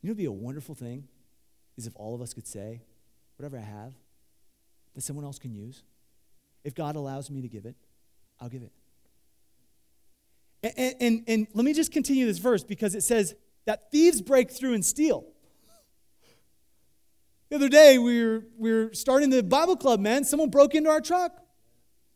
You 0.00 0.08
know, 0.08 0.10
it'd 0.10 0.18
be 0.18 0.26
a 0.26 0.32
wonderful 0.32 0.74
thing 0.74 1.08
is 1.78 1.86
if 1.86 1.94
all 1.96 2.14
of 2.14 2.20
us 2.20 2.34
could 2.34 2.46
say, 2.46 2.82
whatever 3.38 3.56
I 3.56 3.62
have, 3.62 3.94
that 4.94 5.00
someone 5.00 5.24
else 5.24 5.38
can 5.38 5.54
use. 5.54 5.82
If 6.62 6.74
God 6.74 6.94
allows 6.94 7.30
me 7.30 7.40
to 7.40 7.48
give 7.48 7.64
it, 7.64 7.74
I'll 8.38 8.50
give 8.50 8.60
it. 8.60 8.72
And, 10.76 10.94
and, 11.00 11.24
and, 11.26 11.46
let 11.54 11.64
me 11.64 11.72
just 11.72 11.90
continue 11.90 12.26
this 12.26 12.36
verse 12.36 12.62
because 12.62 12.94
it 12.94 13.00
says 13.00 13.34
that 13.64 13.90
thieves 13.90 14.20
break 14.20 14.50
through 14.50 14.74
and 14.74 14.84
steal. 14.84 15.24
The 17.54 17.58
other 17.58 17.68
day, 17.68 17.98
we 17.98 18.24
were, 18.24 18.42
we 18.58 18.72
were 18.72 18.90
starting 18.94 19.30
the 19.30 19.40
Bible 19.40 19.76
club, 19.76 20.00
man. 20.00 20.24
Someone 20.24 20.50
broke 20.50 20.74
into 20.74 20.90
our 20.90 21.00
truck, 21.00 21.40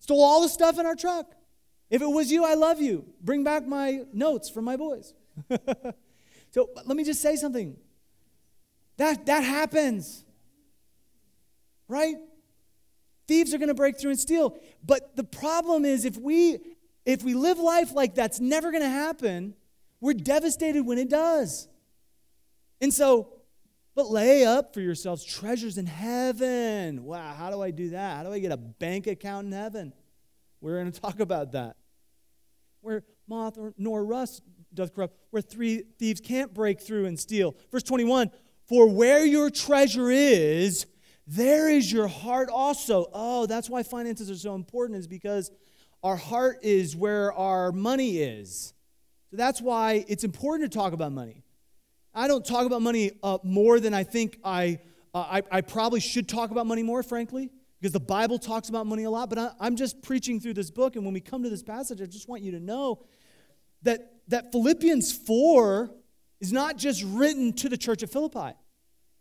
stole 0.00 0.20
all 0.20 0.42
the 0.42 0.48
stuff 0.48 0.80
in 0.80 0.84
our 0.84 0.96
truck. 0.96 1.32
If 1.90 2.02
it 2.02 2.08
was 2.08 2.32
you, 2.32 2.44
I 2.44 2.54
love 2.54 2.80
you. 2.80 3.04
Bring 3.20 3.44
back 3.44 3.64
my 3.64 4.00
notes 4.12 4.50
from 4.50 4.64
my 4.64 4.76
boys. 4.76 5.14
so 6.50 6.70
let 6.84 6.96
me 6.96 7.04
just 7.04 7.22
say 7.22 7.36
something. 7.36 7.76
That, 8.96 9.26
that 9.26 9.44
happens. 9.44 10.24
Right? 11.86 12.16
Thieves 13.28 13.54
are 13.54 13.58
going 13.58 13.68
to 13.68 13.74
break 13.74 13.96
through 14.00 14.10
and 14.10 14.18
steal. 14.18 14.58
But 14.84 15.14
the 15.14 15.22
problem 15.22 15.84
is 15.84 16.04
if 16.04 16.16
we 16.16 16.58
if 17.06 17.22
we 17.22 17.34
live 17.34 17.60
life 17.60 17.92
like 17.92 18.16
that's 18.16 18.40
never 18.40 18.72
going 18.72 18.82
to 18.82 18.90
happen, 18.90 19.54
we're 20.00 20.14
devastated 20.14 20.84
when 20.84 20.98
it 20.98 21.08
does. 21.08 21.68
And 22.80 22.92
so, 22.92 23.37
but 23.98 24.10
lay 24.10 24.44
up 24.44 24.72
for 24.72 24.80
yourselves 24.80 25.24
treasures 25.24 25.76
in 25.76 25.84
heaven. 25.84 27.02
Wow, 27.02 27.34
how 27.36 27.50
do 27.50 27.60
I 27.60 27.72
do 27.72 27.90
that? 27.90 28.18
How 28.18 28.22
do 28.22 28.32
I 28.32 28.38
get 28.38 28.52
a 28.52 28.56
bank 28.56 29.08
account 29.08 29.48
in 29.48 29.52
heaven? 29.52 29.92
We're 30.60 30.78
going 30.80 30.92
to 30.92 31.00
talk 31.00 31.18
about 31.18 31.50
that. 31.50 31.74
Where 32.80 33.02
moth 33.26 33.58
nor 33.76 34.04
rust 34.04 34.42
doth 34.72 34.94
corrupt, 34.94 35.18
where 35.30 35.42
three 35.42 35.82
thieves 35.98 36.20
can't 36.20 36.54
break 36.54 36.80
through 36.80 37.06
and 37.06 37.18
steal. 37.18 37.56
Verse 37.72 37.82
21 37.82 38.30
For 38.68 38.88
where 38.88 39.26
your 39.26 39.50
treasure 39.50 40.12
is, 40.12 40.86
there 41.26 41.68
is 41.68 41.92
your 41.92 42.06
heart 42.06 42.50
also. 42.50 43.08
Oh, 43.12 43.46
that's 43.46 43.68
why 43.68 43.82
finances 43.82 44.30
are 44.30 44.36
so 44.36 44.54
important, 44.54 45.00
is 45.00 45.08
because 45.08 45.50
our 46.04 46.14
heart 46.14 46.58
is 46.62 46.94
where 46.94 47.32
our 47.32 47.72
money 47.72 48.18
is. 48.18 48.74
So 49.32 49.36
that's 49.36 49.60
why 49.60 50.04
it's 50.06 50.22
important 50.22 50.70
to 50.70 50.78
talk 50.78 50.92
about 50.92 51.10
money. 51.10 51.42
I 52.18 52.26
don't 52.26 52.44
talk 52.44 52.66
about 52.66 52.82
money 52.82 53.12
uh, 53.22 53.38
more 53.44 53.78
than 53.78 53.94
I 53.94 54.02
think 54.02 54.40
I, 54.42 54.80
uh, 55.14 55.20
I, 55.20 55.42
I 55.52 55.60
probably 55.60 56.00
should 56.00 56.28
talk 56.28 56.50
about 56.50 56.66
money 56.66 56.82
more, 56.82 57.04
frankly, 57.04 57.48
because 57.80 57.92
the 57.92 58.00
Bible 58.00 58.40
talks 58.40 58.68
about 58.68 58.88
money 58.88 59.04
a 59.04 59.10
lot, 59.10 59.28
but 59.28 59.38
I, 59.38 59.50
I'm 59.60 59.76
just 59.76 60.02
preaching 60.02 60.40
through 60.40 60.54
this 60.54 60.68
book. 60.72 60.96
And 60.96 61.04
when 61.04 61.14
we 61.14 61.20
come 61.20 61.44
to 61.44 61.48
this 61.48 61.62
passage, 61.62 62.02
I 62.02 62.06
just 62.06 62.28
want 62.28 62.42
you 62.42 62.50
to 62.50 62.60
know 62.60 63.04
that, 63.82 64.14
that 64.26 64.50
Philippians 64.50 65.12
4 65.12 65.92
is 66.40 66.52
not 66.52 66.76
just 66.76 67.04
written 67.04 67.52
to 67.52 67.68
the 67.68 67.76
church 67.76 68.02
of 68.02 68.10
Philippi, 68.10 68.52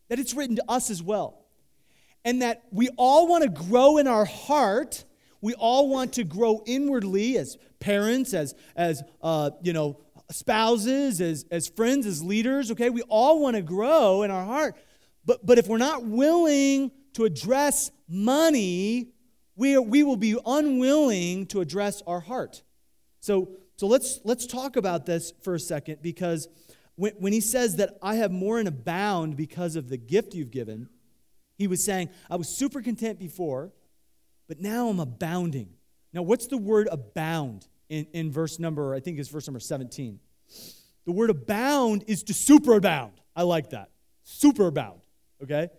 that 0.09 0.17
it's 0.17 0.33
written 0.33 0.55
to 0.55 0.63
us 0.67 0.89
as 0.89 1.03
well. 1.03 1.45
And 2.25 2.41
that 2.41 2.63
we 2.71 2.89
all 2.97 3.27
want 3.27 3.43
to 3.43 3.49
grow 3.49 3.99
in 3.99 4.07
our 4.07 4.25
heart. 4.25 5.05
We 5.39 5.53
all 5.53 5.87
want 5.87 6.13
to 6.13 6.23
grow 6.23 6.63
inwardly 6.65 7.37
as 7.37 7.59
parents, 7.79 8.33
as, 8.33 8.55
as 8.75 9.03
uh, 9.21 9.51
you 9.61 9.73
know, 9.73 9.99
spouses, 10.31 11.21
as, 11.21 11.45
as 11.51 11.67
friends, 11.67 12.05
as 12.05 12.23
leaders, 12.23 12.71
okay? 12.71 12.89
We 12.89 13.01
all 13.03 13.41
want 13.41 13.55
to 13.55 13.61
grow 13.61 14.23
in 14.23 14.31
our 14.31 14.45
heart. 14.45 14.75
But, 15.25 15.45
but 15.45 15.57
if 15.57 15.67
we're 15.67 15.77
not 15.77 16.05
willing 16.05 16.91
to 17.13 17.25
address 17.25 17.91
money, 18.07 19.09
we, 19.55 19.77
we 19.77 20.03
will 20.03 20.17
be 20.17 20.37
unwilling 20.45 21.47
to 21.47 21.61
address 21.61 22.01
our 22.05 22.19
heart. 22.19 22.63
So, 23.19 23.49
so 23.75 23.87
let's, 23.87 24.19
let's 24.23 24.45
talk 24.45 24.75
about 24.75 25.05
this 25.05 25.33
for 25.41 25.55
a 25.55 25.59
second 25.59 26.01
because 26.01 26.47
when, 26.95 27.13
when 27.19 27.33
he 27.33 27.41
says 27.41 27.77
that 27.77 27.97
I 28.01 28.15
have 28.15 28.31
more 28.31 28.59
in 28.59 28.67
abound 28.67 29.35
because 29.37 29.75
of 29.75 29.89
the 29.89 29.97
gift 29.97 30.33
you've 30.33 30.51
given, 30.51 30.89
he 31.57 31.67
was 31.67 31.83
saying, 31.83 32.09
I 32.29 32.35
was 32.35 32.49
super 32.49 32.81
content 32.81 33.19
before, 33.19 33.71
but 34.47 34.59
now 34.59 34.89
I'm 34.89 34.99
abounding. 34.99 35.69
Now, 36.13 36.21
what's 36.21 36.47
the 36.47 36.57
word 36.57 36.87
abound 36.91 37.67
in, 37.89 38.07
in 38.13 38.31
verse 38.31 38.59
number, 38.59 38.93
I 38.93 38.99
think 38.99 39.19
it's 39.19 39.29
verse 39.29 39.47
number 39.47 39.59
17? 39.59 40.19
The 41.05 41.11
word 41.11 41.29
abound 41.29 42.03
is 42.07 42.23
to 42.23 42.33
superabound. 42.33 43.11
I 43.35 43.43
like 43.43 43.69
that. 43.69 43.89
Superabound, 44.25 44.99
okay? 45.43 45.69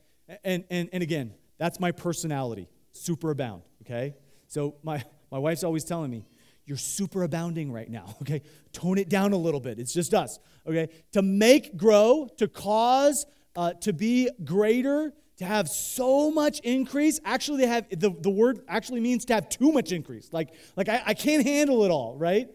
And, 0.45 0.65
and, 0.71 0.89
and 0.93 1.03
again, 1.03 1.35
that's 1.59 1.81
my 1.81 1.93
personality, 1.93 2.69
superabound, 2.95 3.63
okay? 3.83 4.15
So 4.47 4.77
my, 4.83 5.05
my 5.31 5.39
wife's 5.39 5.65
always 5.65 5.85
telling 5.85 6.11
me, 6.11 6.25
you're 6.65 6.77
superabounding 6.77 7.73
right 7.73 7.91
now, 7.91 8.17
okay? 8.23 8.43
Tone 8.73 8.99
it 8.99 9.09
down 9.09 9.33
a 9.33 9.37
little 9.37 9.61
bit. 9.61 9.79
It's 9.79 9.93
just 9.93 10.15
us, 10.15 10.39
okay? 10.67 10.89
To 11.13 11.23
make 11.23 11.77
grow, 11.77 12.29
to 12.39 12.49
cause, 12.49 13.27
uh, 13.57 13.73
to 13.81 13.93
be 13.93 14.31
greater, 14.45 15.13
to 15.39 15.45
have 15.45 15.69
so 15.69 16.31
much 16.31 16.61
increase. 16.61 17.21
Actually, 17.25 17.59
they 17.59 17.67
have 17.67 17.89
the, 17.91 18.11
the 18.11 18.31
word 18.31 18.61
actually 18.69 19.01
means 19.01 19.25
to 19.27 19.35
have 19.35 19.49
too 19.49 19.73
much 19.73 19.93
increase. 19.93 20.33
Like, 20.33 20.55
like 20.77 20.89
I, 20.89 21.03
I 21.07 21.15
can't 21.15 21.47
handle 21.47 21.85
it 21.85 21.91
all, 21.91 22.17
right? 22.17 22.49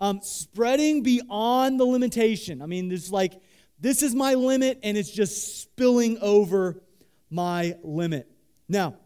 Um, 0.00 0.20
spreading 0.22 1.02
beyond 1.02 1.78
the 1.78 1.84
limitation. 1.84 2.62
I 2.62 2.66
mean, 2.66 2.88
there's 2.88 3.12
like, 3.12 3.40
this 3.78 4.02
is 4.02 4.14
my 4.14 4.34
limit, 4.34 4.80
and 4.82 4.96
it's 4.96 5.10
just 5.10 5.60
spilling 5.60 6.18
over 6.20 6.82
my 7.30 7.76
limit. 7.82 8.30
Now, 8.68 8.96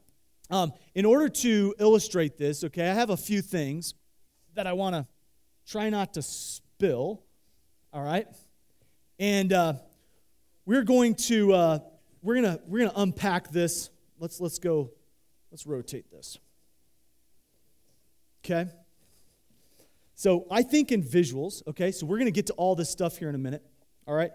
um, 0.51 0.73
in 0.95 1.05
order 1.05 1.29
to 1.29 1.75
illustrate 1.79 2.39
this, 2.39 2.65
okay, 2.65 2.89
I 2.89 2.95
have 2.95 3.11
a 3.11 3.17
few 3.17 3.43
things 3.43 3.95
that 4.55 4.67
I 4.67 4.73
want 4.73 4.95
to 4.95 5.07
try 5.67 5.91
not 5.91 6.15
to 6.15 6.23
spill. 6.23 7.23
All 7.93 8.03
right, 8.03 8.27
and 9.19 9.53
uh, 9.53 9.75
we're 10.67 10.83
going 10.83 11.15
to 11.15 11.53
uh, 11.53 11.79
we're 12.25 12.37
gonna 12.37 12.59
we're 12.67 12.79
gonna 12.79 12.93
unpack 12.97 13.51
this. 13.51 13.91
Let's 14.19 14.41
let's 14.41 14.59
go. 14.59 14.91
Let's 15.53 15.67
rotate 15.67 16.11
this. 16.11 16.39
Okay. 18.45 18.69
So 20.15 20.47
I 20.51 20.63
think 20.63 20.91
in 20.91 21.03
visuals. 21.03 21.63
Okay, 21.69 21.93
so 21.93 22.07
we're 22.07 22.19
gonna 22.19 22.31
get 22.31 22.47
to 22.47 22.55
all 22.55 22.75
this 22.75 22.89
stuff 22.89 23.19
here 23.19 23.29
in 23.29 23.35
a 23.35 23.39
minute. 23.39 23.63
All 24.07 24.15
right. 24.15 24.33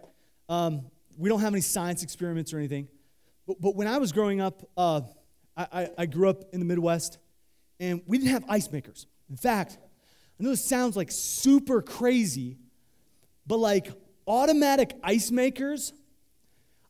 Um, 0.47 0.85
we 1.17 1.29
don't 1.29 1.41
have 1.41 1.53
any 1.53 1.61
science 1.61 2.03
experiments 2.03 2.53
or 2.53 2.59
anything, 2.59 2.87
but, 3.45 3.59
but 3.59 3.75
when 3.75 3.87
I 3.87 3.97
was 3.97 4.11
growing 4.11 4.39
up, 4.39 4.69
uh, 4.77 5.01
I, 5.57 5.67
I, 5.71 5.89
I 5.99 6.05
grew 6.05 6.29
up 6.29 6.43
in 6.53 6.59
the 6.59 6.65
Midwest, 6.65 7.17
and 7.79 8.01
we 8.07 8.17
didn't 8.17 8.31
have 8.31 8.45
ice 8.47 8.71
makers. 8.71 9.05
In 9.29 9.35
fact, 9.35 9.77
I 10.39 10.43
know 10.43 10.49
this 10.51 10.63
sounds 10.63 10.95
like 10.95 11.11
super 11.11 11.81
crazy, 11.81 12.57
but 13.45 13.57
like 13.57 13.91
automatic 14.25 14.95
ice 15.03 15.29
makers, 15.29 15.93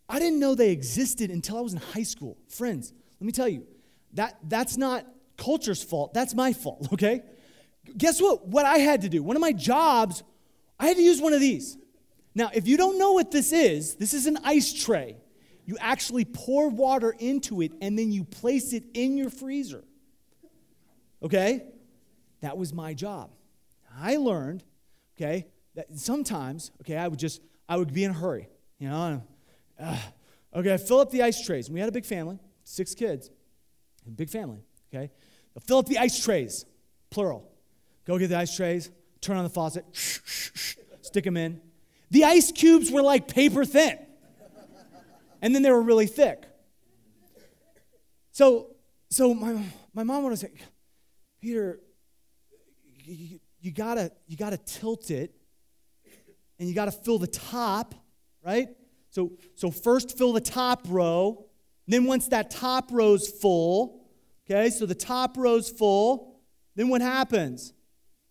I 0.09 0.17
didn't 0.17 0.39
know 0.39 0.55
they 0.55 0.71
existed 0.71 1.29
until 1.29 1.57
I 1.57 1.61
was 1.61 1.73
in 1.73 1.79
high 1.79 2.03
school. 2.03 2.37
Friends, 2.47 2.91
let 3.19 3.25
me 3.25 3.31
tell 3.31 3.47
you, 3.47 3.67
that, 4.13 4.37
that's 4.43 4.75
not 4.75 5.05
culture's 5.37 5.83
fault, 5.83 6.13
that's 6.13 6.33
my 6.33 6.51
fault, 6.51 6.89
okay? 6.93 7.21
Guess 7.95 8.21
what? 8.21 8.47
What 8.47 8.65
I 8.65 8.79
had 8.79 9.01
to 9.01 9.09
do, 9.09 9.23
one 9.23 9.35
of 9.35 9.41
my 9.41 9.51
jobs, 9.51 10.23
I 10.79 10.87
had 10.87 10.97
to 10.97 11.03
use 11.03 11.21
one 11.21 11.33
of 11.33 11.39
these. 11.39 11.77
Now, 12.35 12.49
if 12.53 12.67
you 12.67 12.77
don't 12.77 12.97
know 12.97 13.13
what 13.13 13.31
this 13.31 13.51
is, 13.51 13.95
this 13.95 14.13
is 14.13 14.25
an 14.25 14.37
ice 14.43 14.73
tray. 14.73 15.17
You 15.65 15.77
actually 15.79 16.25
pour 16.25 16.69
water 16.69 17.15
into 17.19 17.61
it 17.61 17.73
and 17.81 17.97
then 17.97 18.11
you 18.11 18.23
place 18.23 18.73
it 18.73 18.83
in 18.93 19.17
your 19.17 19.29
freezer. 19.29 19.83
Okay? 21.21 21.63
That 22.41 22.57
was 22.57 22.73
my 22.73 22.93
job. 22.93 23.31
I 23.99 24.17
learned, 24.17 24.63
okay, 25.17 25.47
that 25.75 25.87
sometimes, 25.97 26.71
okay, 26.81 26.95
I 26.95 27.07
would 27.07 27.19
just, 27.19 27.41
I 27.67 27.77
would 27.77 27.93
be 27.93 28.03
in 28.03 28.11
a 28.11 28.13
hurry, 28.13 28.47
you 28.79 28.89
know. 28.89 29.23
Uh, 29.79 29.97
okay, 30.55 30.73
I 30.73 30.77
fill 30.77 30.99
up 30.99 31.09
the 31.11 31.23
ice 31.23 31.43
trays. 31.45 31.69
We 31.69 31.79
had 31.79 31.89
a 31.89 31.91
big 31.91 32.05
family, 32.05 32.39
six 32.63 32.93
kids, 32.93 33.29
a 34.05 34.09
big 34.11 34.29
family, 34.29 34.59
okay. 34.93 35.11
I 35.55 35.59
fill 35.61 35.77
up 35.77 35.85
the 35.85 35.97
ice 35.97 36.23
trays, 36.23 36.65
plural. 37.09 37.49
Go 38.05 38.17
get 38.17 38.27
the 38.27 38.37
ice 38.37 38.55
trays, 38.55 38.89
turn 39.21 39.37
on 39.37 39.43
the 39.43 39.49
faucet, 39.49 39.85
stick 41.01 41.23
them 41.23 41.37
in. 41.37 41.61
The 42.11 42.25
ice 42.25 42.51
cubes 42.51 42.91
were 42.91 43.01
like 43.01 43.27
paper 43.27 43.65
thin, 43.65 43.97
and 45.41 45.53
then 45.53 45.61
they 45.61 45.71
were 45.71 45.81
really 45.81 46.07
thick. 46.07 46.43
So, 48.31 48.75
so 49.09 49.33
my, 49.33 49.63
my 49.93 50.03
mom 50.03 50.23
would 50.23 50.37
say, 50.39 50.51
Peter, 51.41 51.79
you, 53.05 53.39
you 53.61 53.71
gotta 53.71 54.11
you 54.27 54.37
gotta 54.37 54.57
tilt 54.57 55.11
it 55.11 55.33
and 56.57 56.67
you 56.67 56.75
gotta 56.75 56.91
fill 56.91 57.17
the 57.17 57.27
top 57.27 57.95
right 58.43 58.69
so 59.19 59.31
so 59.55 59.71
first 59.71 60.17
fill 60.17 60.33
the 60.33 60.41
top 60.41 60.81
row 60.87 61.45
then 61.87 62.05
once 62.05 62.27
that 62.27 62.49
top 62.49 62.89
row's 62.91 63.27
full 63.27 64.07
okay 64.49 64.69
so 64.69 64.85
the 64.85 64.95
top 64.95 65.37
row's 65.37 65.69
full 65.69 66.29
then 66.79 66.87
what 66.87 67.01
happens? 67.01 67.73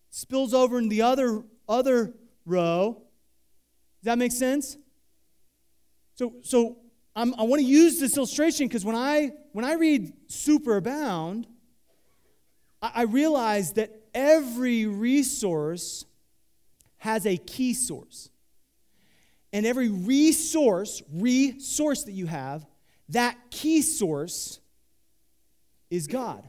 Spills 0.09 0.55
over 0.55 0.79
in 0.79 0.89
the 0.89 1.03
other 1.03 1.43
other 1.67 2.15
row. 2.47 3.03
Does 4.01 4.05
that 4.05 4.17
make 4.17 4.31
sense? 4.31 4.75
So 6.15 6.33
so 6.41 6.79
I'm, 7.15 7.35
i 7.35 7.43
want 7.43 7.61
to 7.61 7.67
use 7.67 7.99
this 7.99 8.17
illustration 8.17 8.67
because 8.67 8.83
when 8.83 8.95
i 8.95 9.31
when 9.51 9.65
i 9.65 9.73
read 9.73 10.13
superabound 10.27 11.45
I, 12.81 12.91
I 12.95 13.01
realize 13.03 13.73
that 13.73 13.91
every 14.15 14.87
resource 14.87 16.05
has 16.97 17.25
a 17.27 17.37
key 17.37 17.73
source. 17.73 18.31
And 19.51 19.65
every 19.65 19.89
resource, 19.89 21.01
resource 21.11 22.03
that 22.03 22.11
you 22.11 22.27
have, 22.27 22.65
that 23.09 23.37
key 23.49 23.81
source 23.81 24.59
is 25.89 26.07
God. 26.07 26.47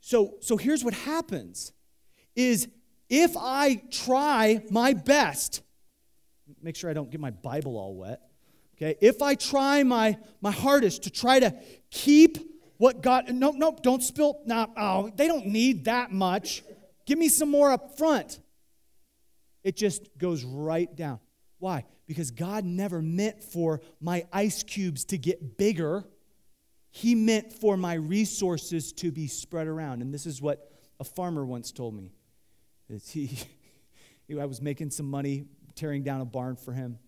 So, 0.00 0.34
so 0.40 0.56
here's 0.56 0.84
what 0.84 0.94
happens 0.94 1.72
is 2.36 2.68
if 3.08 3.36
I 3.36 3.82
try 3.90 4.62
my 4.70 4.92
best, 4.92 5.62
make 6.62 6.76
sure 6.76 6.90
I 6.90 6.92
don't 6.92 7.10
get 7.10 7.20
my 7.20 7.30
Bible 7.30 7.76
all 7.76 7.94
wet. 7.94 8.20
Okay, 8.76 8.96
if 9.00 9.22
I 9.22 9.34
try 9.34 9.82
my, 9.82 10.18
my 10.40 10.50
hardest 10.50 11.04
to 11.04 11.10
try 11.10 11.38
to 11.38 11.54
keep 11.90 12.38
what 12.76 13.02
God, 13.02 13.30
nope, 13.32 13.54
nope, 13.56 13.82
don't 13.82 14.02
spill. 14.02 14.40
No, 14.46 14.68
oh, 14.76 15.10
they 15.14 15.28
don't 15.28 15.46
need 15.46 15.84
that 15.84 16.10
much. 16.10 16.64
Give 17.06 17.18
me 17.18 17.28
some 17.28 17.50
more 17.50 17.70
up 17.70 17.96
front. 17.96 18.40
It 19.62 19.76
just 19.76 20.18
goes 20.18 20.44
right 20.44 20.94
down. 20.94 21.20
Why? 21.64 21.86
Because 22.06 22.30
God 22.30 22.66
never 22.66 23.00
meant 23.00 23.42
for 23.42 23.80
my 23.98 24.26
ice 24.30 24.62
cubes 24.62 25.06
to 25.06 25.16
get 25.16 25.56
bigger. 25.56 26.04
He 26.90 27.14
meant 27.14 27.54
for 27.54 27.78
my 27.78 27.94
resources 27.94 28.92
to 28.92 29.10
be 29.10 29.28
spread 29.28 29.66
around. 29.66 30.02
And 30.02 30.12
this 30.12 30.26
is 30.26 30.42
what 30.42 30.70
a 31.00 31.04
farmer 31.04 31.42
once 31.42 31.72
told 31.72 31.94
me. 31.94 32.12
He, 34.26 34.38
I 34.38 34.44
was 34.44 34.60
making 34.60 34.90
some 34.90 35.08
money 35.08 35.46
tearing 35.74 36.02
down 36.02 36.20
a 36.20 36.26
barn 36.26 36.56
for 36.56 36.72
him. 36.72 36.98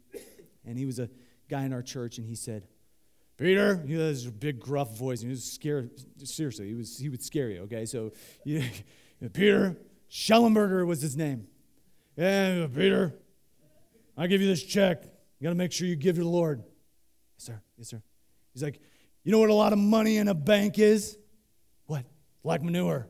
And 0.65 0.79
he 0.79 0.87
was 0.87 1.01
a 1.01 1.11
guy 1.51 1.65
in 1.65 1.75
our 1.75 1.83
church, 1.83 2.17
and 2.17 2.27
he 2.27 2.35
said, 2.35 2.67
Peter, 3.37 3.85
he 3.87 3.93
has 4.01 4.25
a 4.25 4.31
big 4.31 4.59
gruff 4.59 4.97
voice. 4.97 5.21
And 5.21 5.29
he 5.29 5.35
was 5.35 5.45
scared. 5.45 5.91
Seriously, 6.25 6.69
he 6.69 6.75
was 6.75 6.99
he 6.99 7.11
would 7.11 7.23
scare 7.23 7.51
you. 7.51 7.61
Okay, 7.65 7.85
so 7.85 8.13
yeah, 8.45 8.65
Peter 9.35 9.77
Schellenberger 10.11 10.87
was 10.87 11.03
his 11.03 11.15
name. 11.15 11.47
Yeah, 12.17 12.67
Peter, 12.75 13.15
I 14.17 14.27
give 14.27 14.41
you 14.41 14.49
this 14.49 14.63
check. 14.63 15.03
You 15.39 15.45
got 15.45 15.51
to 15.51 15.57
make 15.57 15.73
sure 15.73 15.87
you 15.87 15.97
give 15.97 16.17
to 16.17 16.23
the 16.23 16.29
Lord. 16.29 16.63
Yes, 17.37 17.47
sir. 17.47 17.61
Yes, 17.77 17.89
sir. 17.89 18.03
He's 18.55 18.63
like, 18.63 18.81
you 19.23 19.33
know 19.33 19.39
what 19.39 19.51
a 19.51 19.55
lot 19.55 19.73
of 19.73 19.79
money 19.79 20.17
in 20.17 20.29
a 20.29 20.35
bank 20.35 20.79
is? 20.79 21.19
What? 21.87 22.05
Like 22.43 22.63
manure. 22.63 23.07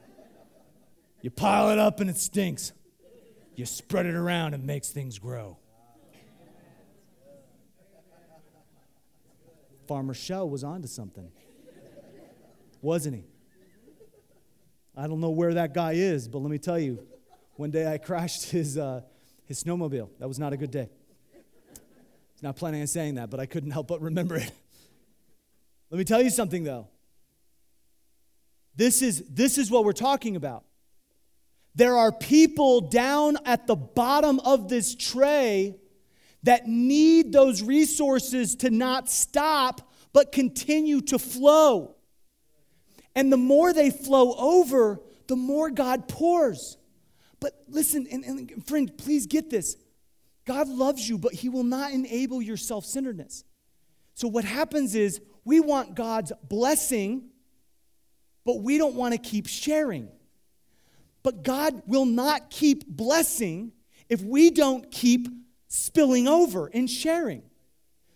you 1.22 1.30
pile 1.30 1.70
it 1.70 1.78
up 1.78 2.00
and 2.00 2.08
it 2.08 2.16
stinks. 2.16 2.72
You 3.54 3.66
spread 3.66 4.06
it 4.06 4.14
around 4.14 4.54
and 4.54 4.64
makes 4.64 4.90
things 4.90 5.18
grow. 5.18 5.58
Farmer 9.86 10.14
Shell 10.14 10.48
was 10.48 10.62
onto 10.62 10.86
something. 10.86 11.30
wasn't 12.80 13.16
he? 13.16 13.24
I 14.96 15.08
don't 15.08 15.20
know 15.20 15.30
where 15.30 15.54
that 15.54 15.74
guy 15.74 15.92
is, 15.92 16.28
but 16.28 16.38
let 16.38 16.50
me 16.50 16.58
tell 16.58 16.78
you, 16.78 17.04
one 17.56 17.70
day 17.70 17.92
I 17.92 17.98
crashed 18.06 18.50
his, 18.50 18.78
uh, 18.78 19.02
his 19.50 19.64
snowmobile. 19.64 20.08
That 20.20 20.28
was 20.28 20.38
not 20.38 20.52
a 20.52 20.56
good 20.56 20.70
day. 20.70 20.88
Not 22.40 22.54
planning 22.54 22.82
on 22.82 22.86
saying 22.86 23.16
that, 23.16 23.30
but 23.30 23.40
I 23.40 23.46
couldn't 23.46 23.72
help 23.72 23.88
but 23.88 24.00
remember 24.00 24.36
it. 24.36 24.48
Let 25.90 25.98
me 25.98 26.04
tell 26.04 26.22
you 26.22 26.30
something, 26.30 26.62
though. 26.62 26.86
This 28.76 29.02
is, 29.02 29.24
this 29.28 29.58
is 29.58 29.68
what 29.68 29.84
we're 29.84 29.90
talking 29.92 30.36
about. 30.36 30.62
There 31.74 31.96
are 31.96 32.12
people 32.12 32.80
down 32.80 33.38
at 33.44 33.66
the 33.66 33.74
bottom 33.74 34.38
of 34.38 34.68
this 34.68 34.94
tray 34.94 35.74
that 36.44 36.68
need 36.68 37.32
those 37.32 37.60
resources 37.60 38.54
to 38.56 38.70
not 38.70 39.10
stop 39.10 39.90
but 40.12 40.30
continue 40.30 41.00
to 41.00 41.18
flow. 41.18 41.96
And 43.16 43.32
the 43.32 43.36
more 43.36 43.72
they 43.72 43.90
flow 43.90 44.32
over, 44.34 45.00
the 45.26 45.34
more 45.34 45.70
God 45.70 46.06
pours. 46.06 46.76
But 47.40 47.54
listen, 47.68 48.06
and, 48.10 48.24
and 48.24 48.66
friend, 48.66 48.92
please 48.96 49.26
get 49.26 49.50
this. 49.50 49.76
God 50.46 50.68
loves 50.68 51.08
you, 51.08 51.18
but 51.18 51.32
He 51.32 51.48
will 51.48 51.64
not 51.64 51.92
enable 51.92 52.42
your 52.42 52.56
self 52.56 52.84
centeredness. 52.84 53.44
So 54.14 54.28
what 54.28 54.44
happens 54.44 54.94
is 54.94 55.20
we 55.44 55.60
want 55.60 55.94
God's 55.94 56.32
blessing, 56.48 57.30
but 58.44 58.60
we 58.60 58.78
don't 58.78 58.94
want 58.94 59.12
to 59.14 59.18
keep 59.18 59.46
sharing. 59.46 60.08
But 61.22 61.42
God 61.42 61.82
will 61.86 62.06
not 62.06 62.50
keep 62.50 62.86
blessing 62.86 63.72
if 64.08 64.22
we 64.22 64.50
don't 64.50 64.90
keep 64.90 65.28
spilling 65.68 66.26
over 66.26 66.66
and 66.66 66.88
sharing. 66.88 67.42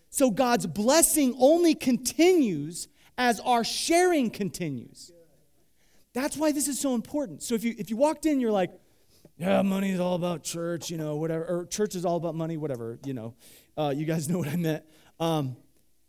So 0.09 0.31
God's 0.31 0.67
blessing 0.67 1.35
only 1.39 1.75
continues 1.75 2.87
as 3.17 3.39
our 3.39 3.63
sharing 3.63 4.29
continues. 4.29 5.11
That's 6.13 6.37
why 6.37 6.51
this 6.51 6.67
is 6.67 6.79
so 6.79 6.95
important. 6.95 7.43
So 7.43 7.55
if 7.55 7.63
you 7.63 7.75
if 7.77 7.89
you 7.89 7.97
walked 7.97 8.25
in, 8.25 8.39
you're 8.39 8.51
like, 8.51 8.71
yeah, 9.37 9.61
money 9.61 9.91
is 9.91 9.99
all 9.99 10.15
about 10.15 10.43
church, 10.43 10.89
you 10.89 10.97
know, 10.97 11.17
whatever, 11.17 11.45
or 11.45 11.65
church 11.65 11.95
is 11.95 12.05
all 12.05 12.15
about 12.15 12.35
money, 12.35 12.57
whatever, 12.57 12.99
you 13.03 13.13
know. 13.13 13.35
Uh, 13.77 13.93
you 13.95 14.05
guys 14.05 14.29
know 14.29 14.37
what 14.37 14.47
I 14.47 14.55
meant. 14.55 14.83
Um, 15.19 15.57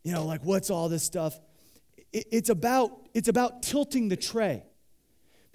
you 0.05 0.13
know, 0.13 0.25
like 0.25 0.45
what's 0.45 0.71
all 0.71 0.89
this 0.89 1.03
stuff? 1.03 1.39
It, 2.13 2.27
it's 2.31 2.49
about 2.49 3.09
it's 3.15 3.29
about 3.29 3.63
tilting 3.63 4.09
the 4.09 4.17
tray 4.17 4.63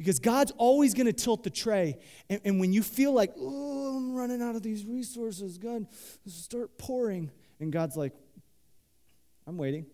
because 0.01 0.19
God's 0.19 0.51
always 0.57 0.95
going 0.95 1.05
to 1.05 1.13
tilt 1.13 1.43
the 1.43 1.51
tray. 1.51 1.99
And, 2.27 2.41
and, 2.43 2.59
when 2.59 2.73
you 2.73 2.81
feel 2.81 3.13
like, 3.13 3.33
oh, 3.37 3.97
I'm 3.97 4.15
running 4.15 4.41
out 4.41 4.55
of 4.55 4.63
these 4.63 4.83
resources, 4.83 5.59
God, 5.59 5.85
start 6.25 6.75
pouring. 6.79 7.29
And 7.59 7.71
God's 7.71 7.95
like, 7.95 8.13
I'm 9.45 9.59
waiting. 9.59 9.85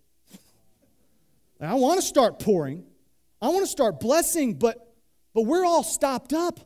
I 1.60 1.74
want 1.74 2.00
to 2.00 2.06
start 2.06 2.40
pouring. 2.40 2.86
I 3.42 3.50
want 3.50 3.64
to 3.64 3.68
start 3.70 4.00
blessing, 4.00 4.54
but, 4.54 4.78
but 5.34 5.42
we're 5.42 5.66
all 5.66 5.84
stopped 5.84 6.32
up. 6.32 6.62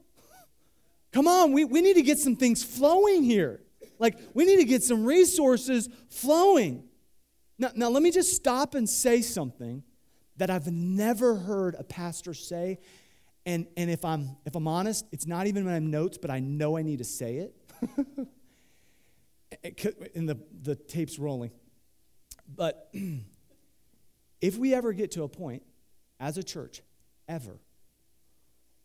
Come 1.11 1.27
on, 1.27 1.51
we, 1.51 1.65
we 1.65 1.81
need 1.81 1.95
to 1.95 2.01
get 2.01 2.19
some 2.19 2.35
things 2.35 2.63
flowing 2.63 3.23
here. 3.23 3.61
Like, 3.99 4.17
we 4.33 4.45
need 4.45 4.57
to 4.57 4.65
get 4.65 4.83
some 4.83 5.05
resources 5.05 5.89
flowing. 6.09 6.83
Now, 7.59 7.71
now, 7.75 7.89
let 7.89 8.01
me 8.01 8.11
just 8.11 8.35
stop 8.35 8.73
and 8.73 8.89
say 8.89 9.21
something 9.21 9.83
that 10.37 10.49
I've 10.49 10.71
never 10.71 11.35
heard 11.35 11.75
a 11.77 11.83
pastor 11.83 12.33
say. 12.33 12.79
And, 13.45 13.67
and 13.77 13.91
if, 13.91 14.03
I'm, 14.05 14.37
if 14.45 14.55
I'm 14.55 14.67
honest, 14.67 15.05
it's 15.11 15.27
not 15.27 15.47
even 15.47 15.67
in 15.67 15.71
my 15.71 15.79
notes, 15.79 16.17
but 16.17 16.31
I 16.31 16.39
know 16.39 16.77
I 16.77 16.81
need 16.81 16.99
to 16.99 17.03
say 17.03 17.37
it. 17.37 17.55
and 20.15 20.29
the, 20.29 20.39
the 20.61 20.75
tape's 20.75 21.19
rolling. 21.19 21.51
But 22.55 22.89
if 24.41 24.57
we 24.57 24.73
ever 24.73 24.93
get 24.93 25.11
to 25.11 25.23
a 25.23 25.27
point 25.27 25.63
as 26.19 26.37
a 26.37 26.43
church, 26.43 26.81
ever, 27.27 27.59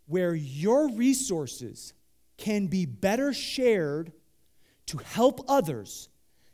where 0.06 0.34
your 0.34 0.90
resources 0.90 1.94
can 2.36 2.66
be 2.66 2.86
better 2.86 3.32
shared 3.32 4.12
to 4.86 4.98
help 4.98 5.40
others 5.48 6.08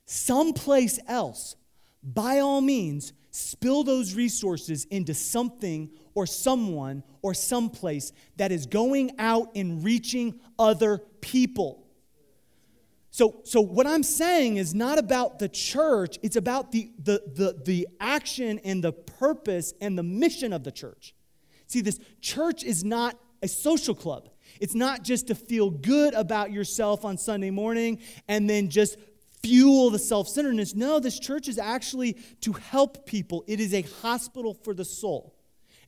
someplace 0.07 0.99
else, 1.09 1.57
by 2.03 2.38
all 2.38 2.61
means, 2.61 3.12
spill 3.31 3.83
those 3.83 4.14
resources 4.14 4.85
into 4.87 5.14
something 5.14 5.90
or 6.14 6.27
someone 6.27 7.03
or 7.23 7.33
someplace 7.33 8.12
that 8.37 8.53
is 8.53 8.66
going 8.66 9.12
out 9.18 9.51
and 9.55 9.83
reaching 9.85 10.38
other 10.59 10.99
people. 11.21 11.87
So, 13.11 13.40
so 13.45 13.61
what 13.61 13.87
I'm 13.87 14.03
saying 14.03 14.57
is 14.57 14.75
not 14.75 14.99
about 14.99 15.38
the 15.38 15.49
church, 15.49 16.18
it's 16.23 16.37
about 16.37 16.73
the, 16.73 16.90
the, 17.03 17.23
the, 17.27 17.62
the 17.64 17.88
action 18.01 18.59
and 18.64 18.83
the 18.83 18.92
purpose 18.92 19.75
and 19.81 19.99
the 19.99 20.03
mission 20.03 20.53
of 20.53 20.64
the 20.64 20.73
church. 20.73 21.14
See, 21.66 21.81
this 21.81 22.01
church 22.21 22.64
is 22.64 22.85
not 22.85 23.18
a 23.42 23.49
social 23.49 23.95
club. 23.95 24.29
It's 24.62 24.77
not 24.77 25.03
just 25.03 25.27
to 25.27 25.35
feel 25.35 25.70
good 25.70 26.14
about 26.14 26.53
yourself 26.53 27.05
on 27.05 27.18
Sunday 27.18 27.51
morning 27.51 27.98
and 28.29 28.48
then 28.48 28.68
just 28.70 28.96
fuel 29.42 29.90
the 29.90 29.98
self 29.98 30.29
centeredness. 30.29 30.77
No, 30.77 31.01
this 31.01 31.18
church 31.18 31.48
is 31.48 31.59
actually 31.59 32.12
to 32.42 32.53
help 32.53 33.05
people, 33.05 33.42
it 33.48 33.59
is 33.59 33.75
a 33.75 33.83
hospital 33.83 34.55
for 34.55 34.72
the 34.72 34.85
soul. 34.85 35.35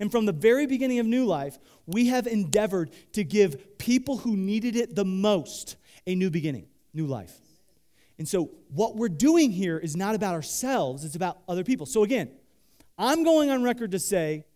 And 0.01 0.11
from 0.11 0.27
the 0.27 0.33
very 0.33 0.67
beginning 0.67 0.99
of 0.99 1.07
New 1.07 1.25
Life, 1.25 1.57
we 1.87 2.09
have 2.09 2.27
endeavored 2.27 2.91
to 3.13 3.23
give 3.23 3.79
people 3.79 4.17
who 4.17 4.37
needed 4.37 4.75
it 4.75 4.97
the 4.97 5.05
most 5.05 5.77
a 6.05 6.17
new 6.17 6.29
beginning 6.29 6.67
new 6.93 7.07
life. 7.07 7.33
And 8.19 8.29
so, 8.29 8.51
what 8.71 8.97
we're 8.97 9.09
doing 9.09 9.53
here 9.53 9.79
is 9.79 9.97
not 9.97 10.17
about 10.17 10.35
ourselves, 10.35 11.05
it's 11.05 11.15
about 11.15 11.39
other 11.47 11.63
people. 11.63 11.87
So, 11.87 12.03
again, 12.03 12.29
I'm 12.99 13.23
going 13.23 13.51
on 13.51 13.63
record 13.63 13.93
to 13.93 14.01
say, 14.01 14.47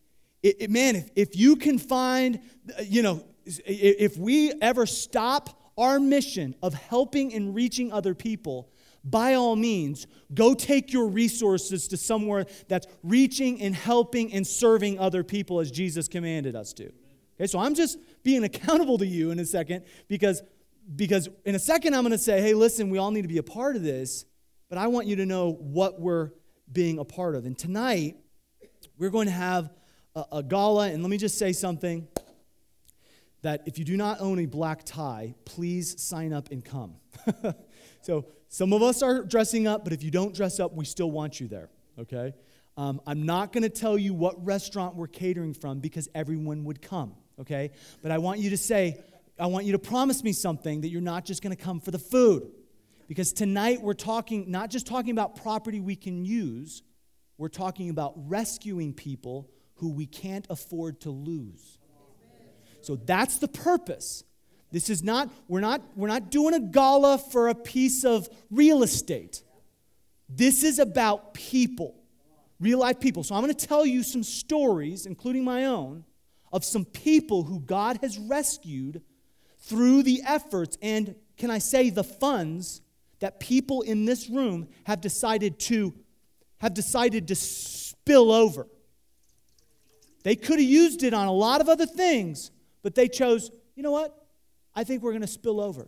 it, 0.42 0.56
it, 0.62 0.70
man, 0.70 0.96
if, 0.96 1.08
if 1.14 1.36
you 1.36 1.54
can 1.54 1.78
find, 1.78 2.40
uh, 2.76 2.82
you 2.82 3.02
know, 3.02 3.24
if 3.66 4.16
we 4.16 4.52
ever 4.60 4.86
stop 4.86 5.72
our 5.76 6.00
mission 6.00 6.54
of 6.62 6.74
helping 6.74 7.32
and 7.32 7.54
reaching 7.54 7.92
other 7.92 8.14
people, 8.14 8.70
by 9.04 9.34
all 9.34 9.56
means, 9.56 10.06
go 10.34 10.54
take 10.54 10.92
your 10.92 11.06
resources 11.08 11.88
to 11.88 11.96
somewhere 11.96 12.46
that's 12.68 12.86
reaching 13.02 13.60
and 13.60 13.74
helping 13.74 14.32
and 14.32 14.46
serving 14.46 14.98
other 14.98 15.22
people 15.22 15.60
as 15.60 15.70
Jesus 15.70 16.08
commanded 16.08 16.56
us 16.56 16.72
to. 16.74 16.92
Okay, 17.36 17.46
so 17.46 17.58
I'm 17.58 17.74
just 17.74 17.98
being 18.22 18.44
accountable 18.50 18.98
to 18.98 19.06
you 19.06 19.30
in 19.30 19.38
a 19.38 19.44
second 19.44 19.84
because 20.08 20.42
because 20.96 21.28
in 21.44 21.54
a 21.54 21.58
second 21.58 21.94
I'm 21.94 22.02
going 22.02 22.12
to 22.12 22.18
say, 22.18 22.40
hey, 22.40 22.54
listen, 22.54 22.88
we 22.90 22.98
all 22.98 23.10
need 23.10 23.22
to 23.22 23.28
be 23.28 23.38
a 23.38 23.42
part 23.42 23.76
of 23.76 23.82
this, 23.82 24.24
but 24.68 24.78
I 24.78 24.86
want 24.86 25.06
you 25.06 25.16
to 25.16 25.26
know 25.26 25.52
what 25.52 26.00
we're 26.00 26.30
being 26.72 26.98
a 26.98 27.04
part 27.04 27.34
of. 27.34 27.44
And 27.44 27.56
tonight, 27.58 28.16
we're 28.96 29.10
going 29.10 29.26
to 29.26 29.32
have 29.32 29.70
a, 30.14 30.24
a 30.32 30.42
gala, 30.42 30.88
and 30.88 31.02
let 31.02 31.10
me 31.10 31.18
just 31.18 31.38
say 31.38 31.52
something 31.52 32.08
that 33.42 33.62
if 33.66 33.78
you 33.78 33.84
do 33.84 33.96
not 33.96 34.20
own 34.20 34.38
a 34.40 34.46
black 34.46 34.84
tie, 34.84 35.34
please 35.44 36.00
sign 36.00 36.32
up 36.32 36.50
and 36.50 36.64
come. 36.64 36.96
so 38.02 38.26
some 38.48 38.72
of 38.72 38.82
us 38.82 39.02
are 39.02 39.22
dressing 39.22 39.66
up, 39.66 39.84
but 39.84 39.92
if 39.92 40.02
you 40.02 40.10
don't 40.10 40.34
dress 40.34 40.58
up, 40.58 40.74
we 40.74 40.84
still 40.84 41.10
want 41.10 41.40
you 41.40 41.48
there, 41.48 41.70
okay? 41.98 42.34
Um, 42.76 43.00
I'm 43.06 43.24
not 43.24 43.52
going 43.52 43.62
to 43.62 43.68
tell 43.68 43.98
you 43.98 44.14
what 44.14 44.44
restaurant 44.44 44.96
we're 44.96 45.08
catering 45.08 45.54
from 45.54 45.80
because 45.80 46.08
everyone 46.14 46.64
would 46.64 46.80
come, 46.80 47.14
okay? 47.40 47.70
But 48.02 48.12
I 48.12 48.18
want 48.18 48.40
you 48.40 48.50
to 48.50 48.56
say, 48.56 49.02
I 49.38 49.46
want 49.46 49.66
you 49.66 49.72
to 49.72 49.78
promise 49.78 50.24
me 50.24 50.32
something 50.32 50.80
that 50.80 50.88
you're 50.88 51.00
not 51.00 51.24
just 51.24 51.42
going 51.42 51.54
to 51.54 51.62
come 51.62 51.80
for 51.80 51.90
the 51.90 51.98
food. 51.98 52.50
Because 53.06 53.32
tonight 53.32 53.80
we're 53.80 53.94
talking, 53.94 54.50
not 54.50 54.70
just 54.70 54.86
talking 54.86 55.12
about 55.12 55.36
property 55.36 55.80
we 55.80 55.96
can 55.96 56.24
use, 56.24 56.82
we're 57.38 57.48
talking 57.48 57.88
about 57.88 58.14
rescuing 58.28 58.92
people 58.92 59.48
who 59.74 59.90
we 59.90 60.06
can't 60.06 60.46
afford 60.50 61.00
to 61.02 61.10
lose. 61.10 61.77
So 62.80 62.96
that's 62.96 63.38
the 63.38 63.48
purpose. 63.48 64.24
This 64.70 64.90
is 64.90 65.02
not, 65.02 65.30
we're 65.48 65.60
not, 65.60 65.82
we're 65.96 66.08
not 66.08 66.30
doing 66.30 66.54
a 66.54 66.60
gala 66.60 67.18
for 67.18 67.48
a 67.48 67.54
piece 67.54 68.04
of 68.04 68.28
real 68.50 68.82
estate. 68.82 69.42
This 70.28 70.62
is 70.62 70.78
about 70.78 71.32
people, 71.32 71.94
real 72.60 72.78
life 72.78 73.00
people. 73.00 73.24
So 73.24 73.34
I'm 73.34 73.42
going 73.42 73.54
to 73.54 73.66
tell 73.66 73.86
you 73.86 74.02
some 74.02 74.22
stories, 74.22 75.06
including 75.06 75.44
my 75.44 75.64
own, 75.64 76.04
of 76.52 76.64
some 76.64 76.84
people 76.84 77.44
who 77.44 77.60
God 77.60 77.98
has 78.02 78.18
rescued 78.18 79.02
through 79.60 80.02
the 80.02 80.22
efforts 80.26 80.76
and, 80.82 81.14
can 81.36 81.50
I 81.50 81.58
say, 81.58 81.90
the 81.90 82.04
funds 82.04 82.80
that 83.20 83.40
people 83.40 83.82
in 83.82 84.04
this 84.04 84.28
room 84.28 84.68
have 84.84 85.00
decided 85.00 85.58
to 85.60 85.94
have 86.58 86.74
decided 86.74 87.28
to 87.28 87.34
spill 87.34 88.32
over. 88.32 88.66
They 90.24 90.36
could 90.36 90.58
have 90.58 90.68
used 90.68 91.02
it 91.02 91.14
on 91.14 91.28
a 91.28 91.32
lot 91.32 91.60
of 91.60 91.68
other 91.68 91.86
things, 91.86 92.50
but 92.88 92.94
they 92.94 93.06
chose, 93.06 93.50
you 93.76 93.82
know 93.82 93.90
what? 93.90 94.16
I 94.74 94.82
think 94.82 95.02
we're 95.02 95.10
going 95.10 95.20
to 95.20 95.26
spill 95.26 95.60
over. 95.60 95.86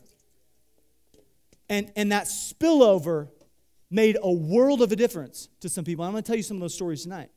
And, 1.70 1.90
and 1.96 2.12
that 2.12 2.24
spillover 2.26 3.28
made 3.90 4.18
a 4.22 4.30
world 4.30 4.82
of 4.82 4.92
a 4.92 4.96
difference 4.96 5.48
to 5.60 5.70
some 5.70 5.82
people. 5.82 6.04
I'm 6.04 6.10
going 6.10 6.22
to 6.22 6.26
tell 6.26 6.36
you 6.36 6.42
some 6.42 6.58
of 6.58 6.60
those 6.60 6.74
stories 6.74 7.04
tonight. 7.04 7.30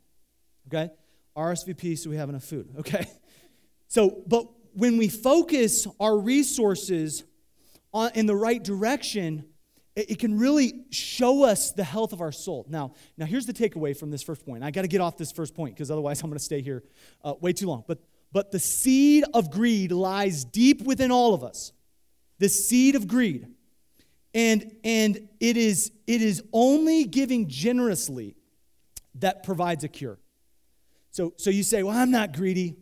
Okay? 0.68 0.92
RSVP, 1.38 1.98
so 1.98 2.10
we 2.10 2.18
have 2.18 2.28
enough 2.28 2.44
food. 2.44 2.68
Okay? 2.80 3.06
So, 3.88 4.22
but 4.28 4.48
when 4.74 4.98
we 4.98 5.08
focus 5.08 5.88
our 5.98 6.18
resources 6.18 7.24
on, 7.94 8.12
in 8.16 8.26
the 8.26 8.36
right 8.36 8.62
direction, 8.62 9.46
it 9.96 10.20
can 10.20 10.38
really 10.38 10.84
show 10.90 11.44
us 11.44 11.72
the 11.72 11.86
health 11.86 12.12
of 12.12 12.20
our 12.20 12.34
soul. 12.34 12.66
Now, 12.68 12.96
now 13.16 13.28
here's 13.28 13.46
the 13.46 13.54
takeaway 13.54 13.96
from 13.96 14.12
this 14.12 14.24
first 14.24 14.46
point. 14.46 14.62
I 14.62 14.72
got 14.72 14.82
to 14.82 14.90
get 14.90 15.00
off 15.00 15.16
this 15.16 15.32
first 15.32 15.56
point 15.56 15.74
because 15.74 15.90
otherwise 15.90 16.22
I'm 16.22 16.30
going 16.30 16.38
to 16.38 16.44
stay 16.44 16.62
here 16.62 16.84
uh, 17.24 17.36
way 17.40 17.54
too 17.54 17.68
long. 17.68 17.86
But, 17.88 18.00
but 18.34 18.52
the 18.52 18.60
seed 18.60 19.24
of 19.34 19.50
greed 19.50 19.94
lies 19.94 20.44
deep 20.44 20.82
within 20.82 21.12
all 21.12 21.34
of 21.34 21.44
us. 21.44 21.72
The 22.40 22.50
seed 22.50 22.96
of 22.96 23.08
greed. 23.08 23.48
And, 24.34 24.76
and 24.84 25.30
it, 25.40 25.56
is, 25.56 25.92
it 26.08 26.22
is 26.22 26.44
only 26.52 27.06
giving 27.06 27.48
generously 27.48 28.36
that 29.16 29.44
provides 29.44 29.86
a 29.86 29.88
cure. 29.88 30.20
So, 31.12 31.34
so 31.38 31.52
you 31.52 31.64
say, 31.64 31.84
Well, 31.84 31.96
I'm 31.96 32.12
not 32.12 32.34
greedy. 32.34 32.76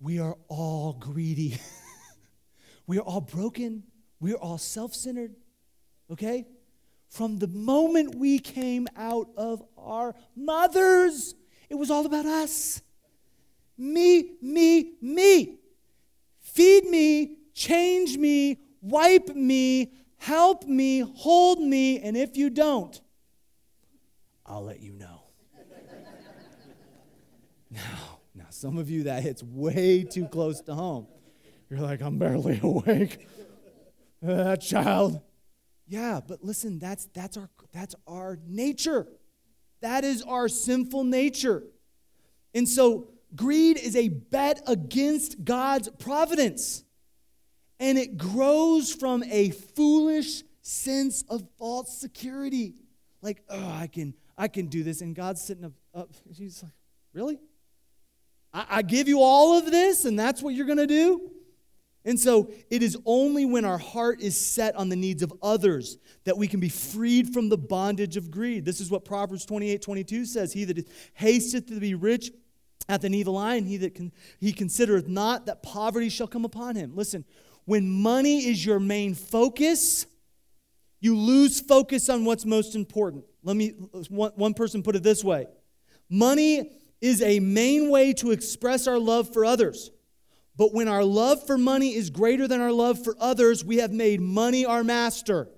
We 0.00 0.18
are 0.18 0.36
all 0.48 0.94
greedy. 0.94 1.60
we 2.86 2.98
are 2.98 3.02
all 3.02 3.20
broken. 3.20 3.84
We 4.18 4.32
are 4.32 4.38
all 4.38 4.58
self 4.58 4.94
centered 4.94 5.36
okay? 6.10 6.46
From 7.08 7.38
the 7.38 7.46
moment 7.46 8.14
we 8.14 8.38
came 8.38 8.88
out 8.96 9.28
of 9.36 9.62
our 9.76 10.14
mothers, 10.34 11.34
it 11.68 11.74
was 11.76 11.90
all 11.90 12.06
about 12.06 12.26
us. 12.26 12.82
Me, 13.78 14.32
me, 14.40 14.94
me. 15.00 15.58
Feed 16.40 16.86
me, 16.86 17.36
change 17.54 18.16
me, 18.16 18.58
wipe 18.80 19.34
me, 19.34 19.92
help 20.16 20.64
me, 20.64 21.00
hold 21.00 21.60
me, 21.60 22.00
and 22.00 22.16
if 22.16 22.36
you 22.36 22.50
don't, 22.50 23.00
I'll 24.46 24.64
let 24.64 24.80
you 24.80 24.92
know. 24.92 25.22
now, 27.70 28.20
now, 28.34 28.46
some 28.50 28.78
of 28.78 28.88
you 28.88 29.04
that 29.04 29.22
hits 29.22 29.42
way 29.42 30.04
too 30.04 30.26
close 30.26 30.60
to 30.62 30.74
home. 30.74 31.06
You're 31.68 31.80
like, 31.80 32.00
I'm 32.00 32.18
barely 32.18 32.60
awake. 32.62 33.28
Uh, 34.26 34.44
that 34.44 34.62
child, 34.62 35.20
yeah, 35.88 36.20
but 36.26 36.42
listen, 36.42 36.78
that's, 36.78 37.06
that's, 37.12 37.36
our, 37.36 37.50
that's 37.72 37.94
our 38.06 38.38
nature. 38.46 39.06
That 39.82 40.04
is 40.04 40.22
our 40.22 40.48
sinful 40.48 41.04
nature. 41.04 41.64
And 42.54 42.68
so, 42.68 43.08
greed 43.36 43.78
is 43.78 43.94
a 43.94 44.08
bet 44.08 44.62
against 44.66 45.44
God's 45.44 45.88
providence. 45.98 46.84
And 47.78 47.98
it 47.98 48.16
grows 48.16 48.92
from 48.92 49.22
a 49.24 49.50
foolish 49.50 50.42
sense 50.62 51.22
of 51.28 51.44
false 51.58 51.98
security. 51.98 52.74
Like, 53.22 53.42
oh, 53.48 53.72
I 53.72 53.86
can, 53.86 54.14
I 54.36 54.48
can 54.48 54.66
do 54.66 54.82
this. 54.82 55.00
And 55.02 55.14
God's 55.14 55.42
sitting 55.42 55.64
up, 55.64 55.72
up. 55.94 56.10
He's 56.36 56.62
like, 56.62 56.72
really? 57.12 57.38
I, 58.52 58.66
I 58.70 58.82
give 58.82 59.08
you 59.08 59.20
all 59.20 59.58
of 59.58 59.70
this, 59.70 60.04
and 60.04 60.18
that's 60.18 60.42
what 60.42 60.54
you're 60.54 60.66
going 60.66 60.78
to 60.78 60.86
do? 60.86 61.30
And 62.06 62.18
so 62.18 62.50
it 62.70 62.84
is 62.84 62.96
only 63.04 63.44
when 63.44 63.64
our 63.64 63.78
heart 63.78 64.20
is 64.20 64.40
set 64.40 64.76
on 64.76 64.88
the 64.88 64.96
needs 64.96 65.24
of 65.24 65.32
others 65.42 65.98
that 66.24 66.38
we 66.38 66.46
can 66.46 66.60
be 66.60 66.68
freed 66.68 67.34
from 67.34 67.48
the 67.48 67.58
bondage 67.58 68.16
of 68.16 68.30
greed. 68.30 68.64
This 68.64 68.80
is 68.80 68.92
what 68.92 69.04
Proverbs 69.04 69.44
28 69.44 69.82
22 69.82 70.24
says 70.24 70.52
He 70.52 70.64
that 70.64 70.88
hasteth 71.14 71.66
to 71.66 71.80
be 71.80 71.94
rich 71.94 72.30
hath 72.88 73.04
an 73.04 73.14
evil 73.14 73.36
eye, 73.36 73.56
and 73.56 73.66
he 73.66 73.76
that 73.78 73.94
can, 73.94 74.12
he 74.38 74.52
considereth 74.52 75.08
not 75.08 75.46
that 75.46 75.62
poverty 75.62 76.08
shall 76.08 76.26
come 76.28 76.44
upon 76.44 76.76
him. 76.76 76.94
Listen, 76.94 77.24
when 77.64 77.90
money 77.90 78.46
is 78.46 78.64
your 78.64 78.78
main 78.78 79.14
focus, 79.14 80.06
you 81.00 81.16
lose 81.16 81.60
focus 81.60 82.08
on 82.08 82.24
what's 82.24 82.44
most 82.44 82.74
important. 82.74 83.24
Let 83.42 83.56
me, 83.56 83.70
one 84.08 84.54
person 84.54 84.82
put 84.82 84.96
it 84.96 85.02
this 85.02 85.22
way 85.22 85.46
Money 86.08 86.72
is 87.00 87.22
a 87.22 87.40
main 87.40 87.90
way 87.90 88.12
to 88.14 88.30
express 88.30 88.86
our 88.86 88.98
love 88.98 89.32
for 89.32 89.44
others. 89.44 89.90
But 90.56 90.72
when 90.72 90.88
our 90.88 91.04
love 91.04 91.46
for 91.46 91.58
money 91.58 91.94
is 91.94 92.08
greater 92.08 92.48
than 92.48 92.60
our 92.60 92.72
love 92.72 93.04
for 93.04 93.14
others, 93.20 93.62
we 93.62 93.76
have 93.76 93.92
made 93.92 94.20
money 94.20 94.64
our 94.64 94.82
master. 94.82 95.48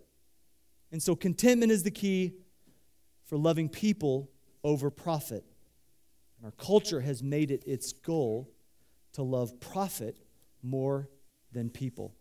And 0.91 1.03
so 1.03 1.15
contentment 1.15 1.71
is 1.71 1.85
the 1.85 1.91
key 1.91 2.35
for 3.25 3.37
loving 3.37 3.69
people 3.69 4.31
over 4.65 4.91
profit. 4.91 5.45
And 6.39 6.47
our 6.47 6.53
culture 6.53 7.01
has 7.01 7.23
made 7.23 7.51
it 7.51 7.65
its 7.67 7.93
goal 7.93 8.51
to 9.15 9.23
love 9.23 9.61
profit 9.61 10.19
more 10.63 11.09
than 11.53 11.71
people. 11.71 12.15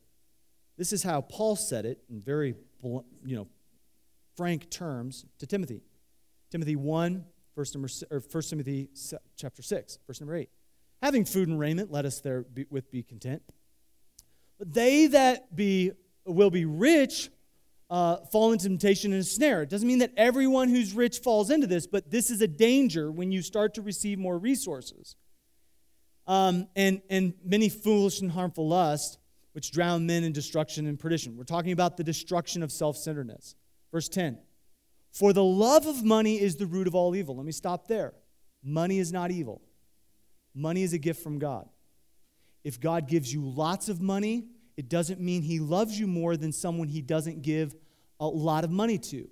This 0.78 0.94
is 0.94 1.04
how 1.04 1.22
Paul 1.22 1.56
said 1.56 1.86
it 1.86 2.00
in 2.10 2.22
very 2.22 2.56
you 2.84 3.36
know, 3.36 3.48
frank 4.36 4.70
terms 4.70 5.26
to 5.40 5.48
Timothy. 5.48 5.82
Timothy 6.52 6.76
1, 6.76 7.26
verse 7.56 7.74
number, 7.74 7.90
or 8.12 8.20
1 8.20 8.44
Timothy 8.44 8.90
chapter 9.36 9.62
6, 9.62 10.00
verse 10.08 10.22
number 10.22 10.36
8. 10.36 10.50
Having 11.02 11.26
food 11.26 11.48
and 11.48 11.60
raiment, 11.60 11.92
let 11.92 12.06
us 12.06 12.22
there 12.22 12.42
be, 12.42 12.66
with 12.70 12.90
be 12.92 13.04
content. 13.04 13.42
But 14.58 14.74
they 14.74 15.08
that 15.08 15.56
be 15.56 15.92
will 16.26 16.50
be 16.50 16.66
rich 16.66 17.30
uh, 17.90 18.18
fall 18.32 18.52
into 18.52 18.68
temptation 18.68 19.14
and 19.14 19.22
a 19.22 19.26
snare. 19.26 19.62
It 19.62 19.70
doesn't 19.70 19.88
mean 19.88 20.00
that 20.00 20.12
everyone 20.18 20.70
who's 20.70 20.94
rich 20.94 21.20
falls 21.20 21.50
into 21.50 21.68
this, 21.68 21.88
but 21.88 22.12
this 22.12 22.30
is 22.30 22.42
a 22.42 22.48
danger 22.48 23.12
when 23.12 23.32
you 23.32 23.42
start 23.42 23.74
to 23.76 23.82
receive 23.82 24.20
more 24.20 24.38
resources. 24.38 25.16
Um, 26.26 26.68
and, 26.76 27.02
and 27.10 27.34
many 27.44 27.70
foolish 27.70 28.20
and 28.20 28.32
harmful 28.32 28.68
lusts, 28.68 29.18
which 29.54 29.72
drown 29.72 30.06
men 30.06 30.24
in 30.24 30.34
destruction 30.34 30.86
and 30.86 31.00
perdition. 31.00 31.38
We're 31.38 31.46
talking 31.46 31.72
about 31.72 31.96
the 31.96 32.04
destruction 32.04 32.62
of 32.62 32.72
self 32.72 32.98
centeredness. 32.98 33.56
Verse 33.92 34.10
10 34.10 34.38
For 35.14 35.32
the 35.32 35.44
love 35.44 35.88
of 35.88 36.04
money 36.04 36.42
is 36.42 36.58
the 36.58 36.66
root 36.66 36.88
of 36.88 36.96
all 36.96 37.16
evil. 37.16 37.38
Let 37.38 37.46
me 37.46 37.54
stop 37.54 37.88
there. 37.88 38.14
Money 38.62 39.00
is 39.00 39.14
not 39.14 39.32
evil. 39.32 39.62
Money 40.54 40.84
is 40.84 40.92
a 40.92 40.98
gift 40.98 41.24
from 41.24 41.40
God. 41.40 41.70
If 42.64 42.82
God 42.82 43.08
gives 43.08 43.34
you 43.34 43.48
lots 43.48 43.88
of 43.88 44.02
money, 44.02 44.48
it 44.78 44.90
doesn't 44.90 45.20
mean 45.20 45.42
he 45.42 45.60
loves 45.60 46.00
you 46.00 46.08
more 46.08 46.38
than 46.38 46.54
someone 46.54 46.88
he 46.88 47.02
doesn't 47.02 47.42
give 47.42 47.76
a 48.20 48.28
lot 48.28 48.64
of 48.64 48.70
money 48.70 49.00
to. 49.00 49.28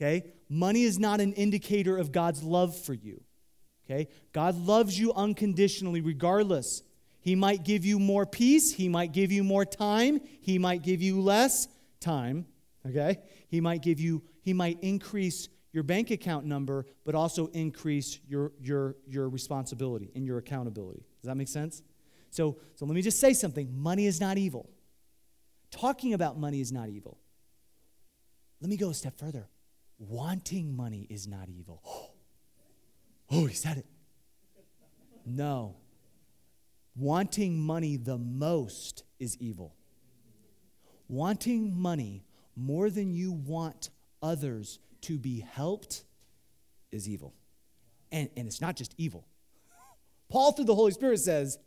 Okay? 0.00 0.32
Money 0.48 0.82
is 0.82 0.98
not 0.98 1.20
an 1.20 1.32
indicator 1.32 1.96
of 1.96 2.12
God's 2.12 2.42
love 2.42 2.78
for 2.78 2.92
you. 2.92 3.22
Okay? 3.84 4.08
God 4.32 4.54
loves 4.56 4.98
you 4.98 5.12
unconditionally, 5.14 6.02
regardless. 6.02 6.82
He 7.20 7.34
might 7.34 7.64
give 7.64 7.84
you 7.84 7.98
more 7.98 8.26
peace, 8.26 8.72
he 8.72 8.88
might 8.88 9.12
give 9.12 9.32
you 9.32 9.42
more 9.44 9.64
time, 9.64 10.20
he 10.40 10.58
might 10.58 10.82
give 10.82 11.00
you 11.00 11.20
less 11.20 11.68
time. 12.00 12.46
Okay? 12.86 13.18
He 13.48 13.60
might 13.60 13.80
give 13.80 13.98
you, 13.98 14.22
he 14.42 14.52
might 14.52 14.78
increase 14.82 15.48
your 15.72 15.84
bank 15.84 16.10
account 16.10 16.44
number, 16.44 16.84
but 17.04 17.14
also 17.14 17.46
increase 17.48 18.18
your, 18.28 18.52
your, 18.60 18.96
your 19.06 19.28
responsibility 19.28 20.10
and 20.14 20.26
your 20.26 20.38
accountability. 20.38 21.04
Does 21.22 21.28
that 21.28 21.36
make 21.36 21.48
sense? 21.48 21.82
So, 22.30 22.58
so 22.74 22.84
let 22.84 22.94
me 22.94 23.02
just 23.02 23.20
say 23.20 23.32
something 23.32 23.70
money 23.74 24.06
is 24.06 24.20
not 24.20 24.36
evil. 24.36 24.68
Talking 25.72 26.12
about 26.12 26.38
money 26.38 26.60
is 26.60 26.70
not 26.70 26.88
evil. 26.88 27.18
Let 28.60 28.70
me 28.70 28.76
go 28.76 28.90
a 28.90 28.94
step 28.94 29.18
further. 29.18 29.48
Wanting 29.98 30.76
money 30.76 31.06
is 31.10 31.26
not 31.26 31.48
evil. 31.48 31.82
Oh, 33.34 33.46
he 33.46 33.54
said 33.54 33.78
it. 33.78 33.86
No. 35.24 35.76
Wanting 36.94 37.58
money 37.58 37.96
the 37.96 38.18
most 38.18 39.04
is 39.18 39.38
evil. 39.38 39.74
Wanting 41.08 41.74
money 41.74 42.24
more 42.54 42.90
than 42.90 43.10
you 43.10 43.32
want 43.32 43.88
others 44.22 44.80
to 45.02 45.16
be 45.18 45.40
helped 45.40 46.04
is 46.90 47.08
evil. 47.08 47.32
And, 48.10 48.28
and 48.36 48.46
it's 48.46 48.60
not 48.60 48.76
just 48.76 48.94
evil. 48.98 49.26
Paul, 50.28 50.52
through 50.52 50.66
the 50.66 50.74
Holy 50.74 50.92
Spirit, 50.92 51.20
says 51.20 51.58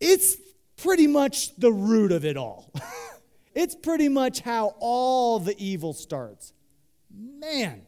it's 0.00 0.36
pretty 0.82 1.06
much 1.06 1.54
the 1.56 1.72
root 1.72 2.12
of 2.12 2.24
it 2.24 2.36
all. 2.36 2.72
it's 3.54 3.74
pretty 3.74 4.08
much 4.08 4.40
how 4.40 4.74
all 4.78 5.38
the 5.38 5.54
evil 5.58 5.92
starts. 5.92 6.52
Man, 7.12 7.82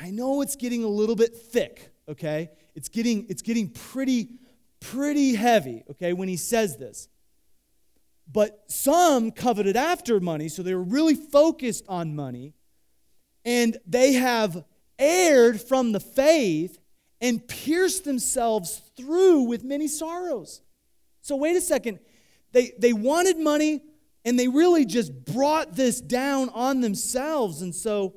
I 0.00 0.10
know 0.10 0.42
it's 0.42 0.56
getting 0.56 0.84
a 0.84 0.88
little 0.88 1.16
bit 1.16 1.36
thick, 1.36 1.90
okay? 2.08 2.50
It's 2.74 2.88
getting, 2.88 3.26
it's 3.28 3.42
getting 3.42 3.68
pretty, 3.68 4.28
pretty 4.80 5.34
heavy, 5.34 5.84
okay, 5.90 6.12
when 6.12 6.28
he 6.28 6.36
says 6.36 6.76
this. 6.76 7.08
But 8.30 8.64
some 8.68 9.30
coveted 9.30 9.76
after 9.76 10.20
money, 10.20 10.48
so 10.48 10.62
they 10.62 10.74
were 10.74 10.82
really 10.82 11.14
focused 11.14 11.84
on 11.88 12.14
money 12.14 12.54
and 13.44 13.76
they 13.86 14.12
have 14.14 14.64
erred 14.98 15.60
from 15.60 15.92
the 15.92 16.00
faith 16.00 16.78
and 17.20 17.46
pierced 17.46 18.04
themselves 18.04 18.80
through 18.96 19.42
with 19.42 19.64
many 19.64 19.88
sorrows. 19.88 20.62
So, 21.22 21.36
wait 21.36 21.56
a 21.56 21.60
second. 21.60 22.00
They, 22.52 22.72
they 22.78 22.92
wanted 22.92 23.38
money 23.38 23.82
and 24.24 24.38
they 24.38 24.48
really 24.48 24.84
just 24.84 25.24
brought 25.24 25.74
this 25.74 26.00
down 26.00 26.50
on 26.50 26.80
themselves. 26.80 27.62
And 27.62 27.74
so, 27.74 28.14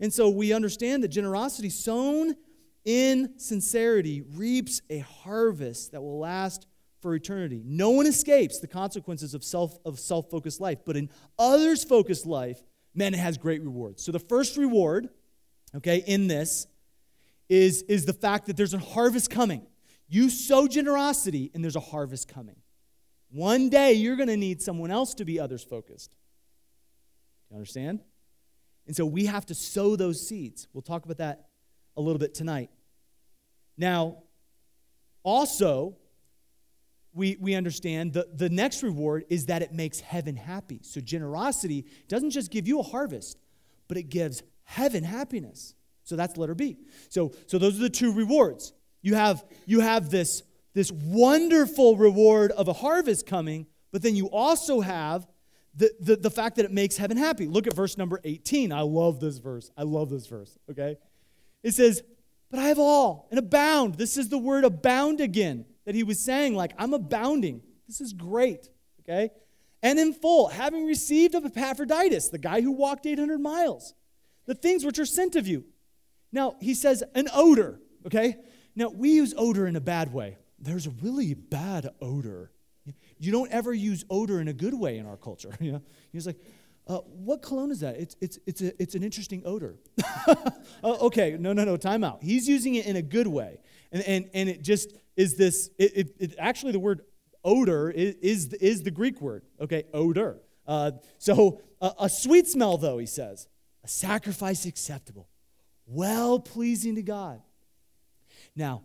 and 0.00 0.12
so 0.12 0.28
we 0.28 0.52
understand 0.52 1.02
that 1.04 1.08
generosity 1.08 1.70
sown 1.70 2.34
in 2.84 3.38
sincerity 3.38 4.22
reaps 4.22 4.82
a 4.90 4.98
harvest 4.98 5.92
that 5.92 6.02
will 6.02 6.18
last 6.18 6.66
for 7.00 7.14
eternity. 7.14 7.62
No 7.64 7.90
one 7.90 8.06
escapes 8.06 8.58
the 8.58 8.66
consequences 8.66 9.34
of 9.34 9.44
self 9.44 9.78
of 9.84 9.98
self-focused 9.98 10.60
life, 10.60 10.78
but 10.84 10.96
in 10.96 11.08
others 11.38 11.84
focused 11.84 12.26
life, 12.26 12.62
man, 12.94 13.14
it 13.14 13.18
has 13.18 13.38
great 13.38 13.62
rewards. 13.62 14.02
So 14.02 14.12
the 14.12 14.18
first 14.18 14.56
reward, 14.56 15.08
okay, 15.76 16.02
in 16.06 16.26
this 16.26 16.66
is, 17.48 17.82
is 17.82 18.06
the 18.06 18.12
fact 18.12 18.46
that 18.46 18.56
there's 18.56 18.74
a 18.74 18.78
harvest 18.78 19.30
coming. 19.30 19.66
You 20.08 20.30
sow 20.30 20.68
generosity, 20.68 21.50
and 21.54 21.62
there's 21.64 21.76
a 21.76 21.80
harvest 21.80 22.28
coming. 22.28 22.56
One 23.30 23.68
day, 23.68 23.94
you're 23.94 24.16
going 24.16 24.28
to 24.28 24.36
need 24.36 24.62
someone 24.62 24.90
else 24.90 25.14
to 25.14 25.24
be 25.24 25.40
others 25.40 25.64
focused. 25.64 26.14
you 27.50 27.56
understand? 27.56 28.00
And 28.86 28.94
so 28.94 29.04
we 29.04 29.26
have 29.26 29.46
to 29.46 29.54
sow 29.54 29.96
those 29.96 30.26
seeds. 30.26 30.68
We'll 30.72 30.82
talk 30.82 31.04
about 31.04 31.18
that 31.18 31.48
a 31.96 32.00
little 32.00 32.18
bit 32.18 32.34
tonight. 32.34 32.70
Now, 33.76 34.22
also, 35.22 35.96
we, 37.12 37.36
we 37.40 37.54
understand 37.54 38.12
the, 38.12 38.28
the 38.32 38.48
next 38.48 38.82
reward 38.82 39.24
is 39.28 39.46
that 39.46 39.62
it 39.62 39.72
makes 39.72 40.00
heaven 40.00 40.36
happy. 40.36 40.80
So 40.82 41.00
generosity 41.00 41.86
doesn't 42.08 42.30
just 42.30 42.50
give 42.50 42.68
you 42.68 42.78
a 42.78 42.82
harvest, 42.82 43.38
but 43.88 43.96
it 43.96 44.04
gives 44.04 44.42
heaven 44.62 45.02
happiness. 45.02 45.74
So 46.04 46.14
that's 46.14 46.36
letter 46.36 46.54
B. 46.54 46.76
So, 47.08 47.32
so 47.46 47.58
those 47.58 47.76
are 47.76 47.82
the 47.82 47.90
two 47.90 48.12
rewards. 48.12 48.72
You 49.06 49.14
have, 49.14 49.44
you 49.66 49.78
have 49.78 50.10
this, 50.10 50.42
this 50.74 50.90
wonderful 50.90 51.96
reward 51.96 52.50
of 52.50 52.66
a 52.66 52.72
harvest 52.72 53.24
coming, 53.24 53.68
but 53.92 54.02
then 54.02 54.16
you 54.16 54.28
also 54.28 54.80
have 54.80 55.28
the, 55.76 55.92
the, 56.00 56.16
the 56.16 56.30
fact 56.30 56.56
that 56.56 56.64
it 56.64 56.72
makes 56.72 56.96
heaven 56.96 57.16
happy. 57.16 57.46
Look 57.46 57.68
at 57.68 57.72
verse 57.72 57.96
number 57.96 58.20
18. 58.24 58.72
I 58.72 58.80
love 58.80 59.20
this 59.20 59.38
verse. 59.38 59.70
I 59.76 59.84
love 59.84 60.10
this 60.10 60.26
verse, 60.26 60.58
okay? 60.68 60.96
It 61.62 61.74
says, 61.74 62.02
But 62.50 62.58
I 62.58 62.64
have 62.64 62.80
all 62.80 63.28
and 63.30 63.38
abound. 63.38 63.94
This 63.94 64.16
is 64.16 64.28
the 64.28 64.38
word 64.38 64.64
abound 64.64 65.20
again 65.20 65.66
that 65.84 65.94
he 65.94 66.02
was 66.02 66.18
saying, 66.18 66.56
like, 66.56 66.72
I'm 66.76 66.92
abounding. 66.92 67.62
This 67.86 68.00
is 68.00 68.12
great, 68.12 68.68
okay? 69.02 69.30
And 69.84 70.00
in 70.00 70.14
full, 70.14 70.48
having 70.48 70.84
received 70.84 71.36
of 71.36 71.44
Epaphroditus, 71.44 72.30
the 72.30 72.38
guy 72.38 72.60
who 72.60 72.72
walked 72.72 73.06
800 73.06 73.38
miles, 73.38 73.94
the 74.46 74.56
things 74.56 74.84
which 74.84 74.98
are 74.98 75.06
sent 75.06 75.36
of 75.36 75.46
you. 75.46 75.64
Now, 76.32 76.56
he 76.60 76.74
says 76.74 77.04
an 77.14 77.28
odor, 77.32 77.78
okay? 78.04 78.38
Now, 78.76 78.90
we 78.90 79.10
use 79.10 79.34
odor 79.36 79.66
in 79.66 79.74
a 79.74 79.80
bad 79.80 80.12
way. 80.12 80.36
There's 80.58 80.86
a 80.86 80.90
really 81.02 81.34
bad 81.34 81.88
odor. 82.00 82.52
You 83.18 83.32
don't 83.32 83.50
ever 83.50 83.72
use 83.72 84.04
odor 84.10 84.40
in 84.40 84.48
a 84.48 84.52
good 84.52 84.74
way 84.74 84.98
in 84.98 85.06
our 85.06 85.16
culture. 85.16 85.50
You 85.60 85.72
know? 85.72 85.82
He's 86.12 86.26
like, 86.26 86.38
uh, 86.86 86.98
what 86.98 87.42
cologne 87.42 87.72
is 87.72 87.80
that? 87.80 87.96
It's, 87.96 88.16
it's, 88.20 88.38
it's, 88.46 88.60
a, 88.60 88.80
it's 88.80 88.94
an 88.94 89.02
interesting 89.02 89.42
odor. 89.44 89.76
uh, 90.28 90.34
okay, 90.84 91.36
no, 91.38 91.52
no, 91.52 91.64
no, 91.64 91.76
time 91.76 92.04
out. 92.04 92.22
He's 92.22 92.48
using 92.48 92.76
it 92.76 92.86
in 92.86 92.94
a 92.96 93.02
good 93.02 93.26
way. 93.26 93.58
And, 93.90 94.02
and, 94.02 94.30
and 94.34 94.48
it 94.48 94.62
just 94.62 94.92
is 95.16 95.36
this, 95.36 95.70
it, 95.78 95.96
it, 95.96 96.16
it 96.18 96.34
actually 96.38 96.72
the 96.72 96.78
word 96.78 97.00
odor 97.42 97.90
is, 97.90 98.14
is, 98.16 98.52
is 98.54 98.82
the 98.82 98.90
Greek 98.90 99.20
word, 99.20 99.42
okay, 99.60 99.84
odor. 99.92 100.38
Uh, 100.66 100.92
so 101.18 101.60
a 101.80 102.08
sweet 102.08 102.46
smell, 102.46 102.76
though, 102.76 102.98
he 102.98 103.06
says, 103.06 103.48
a 103.84 103.88
sacrifice 103.88 104.66
acceptable, 104.66 105.28
well 105.86 106.40
pleasing 106.40 106.96
to 106.96 107.02
God. 107.02 107.40
Now, 108.56 108.82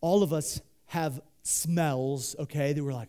all 0.00 0.22
of 0.22 0.32
us 0.32 0.60
have 0.86 1.20
smells, 1.42 2.36
okay, 2.38 2.72
that 2.72 2.82
we're 2.82 2.92
like, 2.92 3.08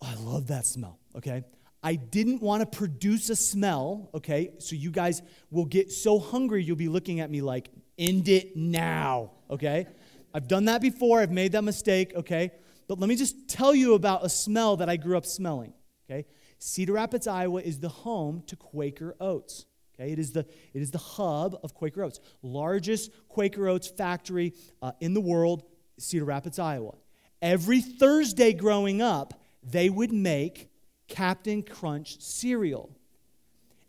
oh, 0.00 0.08
I 0.10 0.14
love 0.22 0.46
that 0.46 0.64
smell, 0.64 0.98
okay? 1.16 1.42
I 1.82 1.96
didn't 1.96 2.40
want 2.40 2.60
to 2.62 2.78
produce 2.78 3.28
a 3.28 3.36
smell, 3.36 4.08
okay? 4.14 4.52
So 4.58 4.76
you 4.76 4.90
guys 4.90 5.20
will 5.50 5.66
get 5.66 5.92
so 5.92 6.18
hungry, 6.18 6.62
you'll 6.62 6.76
be 6.76 6.88
looking 6.88 7.20
at 7.20 7.30
me 7.30 7.42
like, 7.42 7.68
end 7.98 8.28
it 8.28 8.56
now, 8.56 9.32
okay? 9.50 9.86
I've 10.32 10.48
done 10.48 10.66
that 10.66 10.80
before, 10.80 11.20
I've 11.20 11.30
made 11.30 11.52
that 11.52 11.62
mistake, 11.62 12.12
okay? 12.14 12.52
But 12.86 13.00
let 13.00 13.08
me 13.08 13.16
just 13.16 13.48
tell 13.48 13.74
you 13.74 13.94
about 13.94 14.24
a 14.24 14.28
smell 14.28 14.76
that 14.76 14.88
I 14.88 14.96
grew 14.96 15.16
up 15.16 15.26
smelling, 15.26 15.74
okay? 16.08 16.26
Cedar 16.58 16.94
Rapids, 16.94 17.26
Iowa 17.26 17.60
is 17.60 17.80
the 17.80 17.88
home 17.88 18.42
to 18.46 18.56
Quaker 18.56 19.16
Oats. 19.20 19.66
Okay, 19.94 20.12
it 20.12 20.18
is 20.18 20.32
the 20.32 20.40
it 20.72 20.82
is 20.82 20.90
the 20.90 20.98
hub 20.98 21.58
of 21.62 21.74
Quaker 21.74 22.02
Oats, 22.02 22.20
largest 22.42 23.10
Quaker 23.28 23.68
Oats 23.68 23.86
factory 23.86 24.54
uh, 24.82 24.92
in 25.00 25.14
the 25.14 25.20
world, 25.20 25.62
Cedar 25.98 26.24
Rapids, 26.24 26.58
Iowa. 26.58 26.94
Every 27.40 27.80
Thursday 27.80 28.52
growing 28.52 29.02
up, 29.02 29.40
they 29.62 29.88
would 29.90 30.12
make 30.12 30.68
Captain 31.06 31.62
Crunch 31.62 32.20
cereal, 32.20 32.90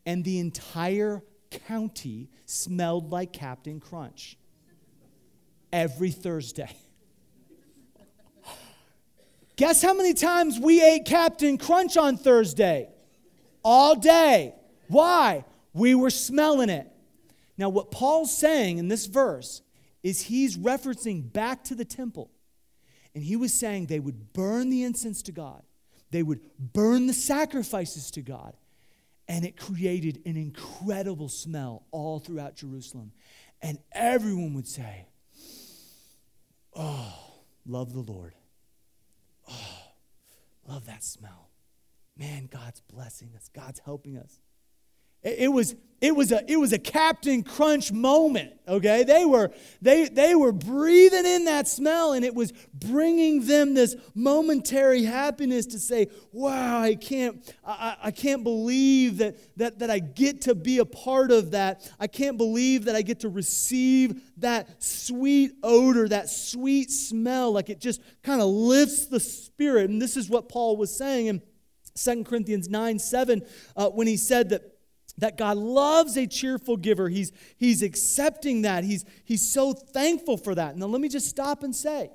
and 0.06 0.24
the 0.24 0.40
entire 0.40 1.24
county 1.50 2.30
smelled 2.46 3.12
like 3.12 3.34
Captain 3.34 3.80
Crunch 3.80 4.38
every 5.74 6.12
Thursday. 6.12 6.76
Guess 9.56 9.82
how 9.82 9.94
many 9.94 10.14
times 10.14 10.60
we 10.60 10.84
ate 10.84 11.06
Captain 11.06 11.58
Crunch 11.58 11.98
on 11.98 12.18
Thursday? 12.18 12.90
All 13.64 13.96
day. 13.96 14.54
Why? 14.88 15.46
We 15.76 15.94
were 15.94 16.10
smelling 16.10 16.70
it. 16.70 16.90
Now, 17.58 17.68
what 17.68 17.92
Paul's 17.92 18.36
saying 18.36 18.78
in 18.78 18.88
this 18.88 19.08
verse 19.08 19.62
is 20.04 20.22
he's 20.22 20.58
referencing 20.58 21.32
back 21.32 21.66
to 21.66 21.76
the 21.76 21.84
temple. 21.84 22.32
And 23.14 23.22
he 23.22 23.36
was 23.36 23.54
saying 23.54 23.88
they 23.88 24.00
would 24.00 24.32
burn 24.32 24.70
the 24.70 24.84
incense 24.84 25.22
to 25.24 25.34
God, 25.34 25.64
they 26.12 26.24
would 26.24 26.40
burn 26.58 27.08
the 27.08 27.14
sacrifices 27.14 28.10
to 28.12 28.22
God. 28.22 28.56
And 29.28 29.44
it 29.44 29.58
created 29.58 30.22
an 30.26 30.38
incredible 30.38 31.30
smell 31.30 31.84
all 31.92 32.20
throughout 32.20 32.56
Jerusalem. 32.56 33.12
And 33.60 33.80
everyone 33.92 34.54
would 34.54 34.68
say, 34.68 35.08
Oh, 36.76 37.14
love 37.66 37.92
the 37.92 38.02
Lord. 38.02 38.36
Oh, 39.50 39.78
love 40.68 40.86
that 40.86 41.04
smell. 41.04 41.50
Man, 42.16 42.48
God's 42.52 42.82
blessing 42.82 43.32
us, 43.36 43.50
God's 43.50 43.80
helping 43.80 44.16
us. 44.16 44.40
It 45.26 45.52
was, 45.52 45.76
it 46.02 46.16
was 46.16 46.32
a 46.32 46.44
it 46.52 46.58
was 46.58 46.72
a 46.72 46.78
Captain 46.78 47.42
Crunch 47.42 47.92
moment. 47.92 48.54
Okay, 48.68 49.04
they 49.04 49.26
were 49.26 49.52
they 49.82 50.08
they 50.08 50.36
were 50.36 50.52
breathing 50.52 51.26
in 51.26 51.46
that 51.46 51.68
smell, 51.68 52.14
and 52.14 52.24
it 52.24 52.36
was 52.36 52.52
bringing 52.74 53.48
them 53.48 53.74
this 53.74 53.96
momentary 54.14 55.04
happiness 55.04 55.66
to 55.68 55.80
say, 55.80 56.10
"Wow, 56.32 56.80
I 56.80 56.94
can't 56.94 57.44
I, 57.66 57.96
I 58.04 58.12
can't 58.12 58.44
believe 58.44 59.18
that 59.18 59.58
that 59.58 59.80
that 59.80 59.90
I 59.90 59.98
get 59.98 60.42
to 60.42 60.54
be 60.54 60.78
a 60.78 60.86
part 60.86 61.32
of 61.32 61.52
that. 61.52 61.90
I 62.00 62.06
can't 62.06 62.38
believe 62.38 62.86
that 62.86 62.96
I 62.96 63.02
get 63.02 63.22
to 63.22 63.30
receive 63.30 64.22
that 64.38 64.84
sweet 64.84 65.54
odor, 65.64 66.08
that 66.10 66.30
sweet 66.30 66.92
smell. 66.92 67.52
Like 67.52 67.70
it 67.70 67.80
just 67.80 68.02
kind 68.22 68.42
of 68.42 68.48
lifts 68.48 69.08
the 69.08 69.20
spirit." 69.20 69.90
And 69.90 70.00
this 70.00 70.18
is 70.18 70.30
what 70.30 70.50
Paul 70.50 70.78
was 70.78 70.96
saying 70.96 71.28
in 71.28 71.42
2 71.96 72.26
Corinthians 72.26 72.70
9 72.70 73.00
7 73.00 73.42
uh, 73.78 73.90
when 73.90 74.06
he 74.06 74.18
said 74.18 74.50
that 74.50 74.75
that 75.18 75.38
God 75.38 75.58
loves 75.58 76.18
a 76.18 76.28
cheerful 76.28 76.78
giver. 76.78 77.10
He's, 77.10 77.32
he's 77.58 77.82
accepting 77.82 78.64
that. 78.64 78.84
He's, 78.84 79.06
he's 79.24 79.50
so 79.50 79.74
thankful 79.74 80.38
for 80.38 80.56
that. 80.56 80.78
Now, 80.78 80.88
let 80.88 81.02
me 81.02 81.10
just 81.10 81.30
stop 81.30 81.64
and 81.64 81.76
say 81.76 82.12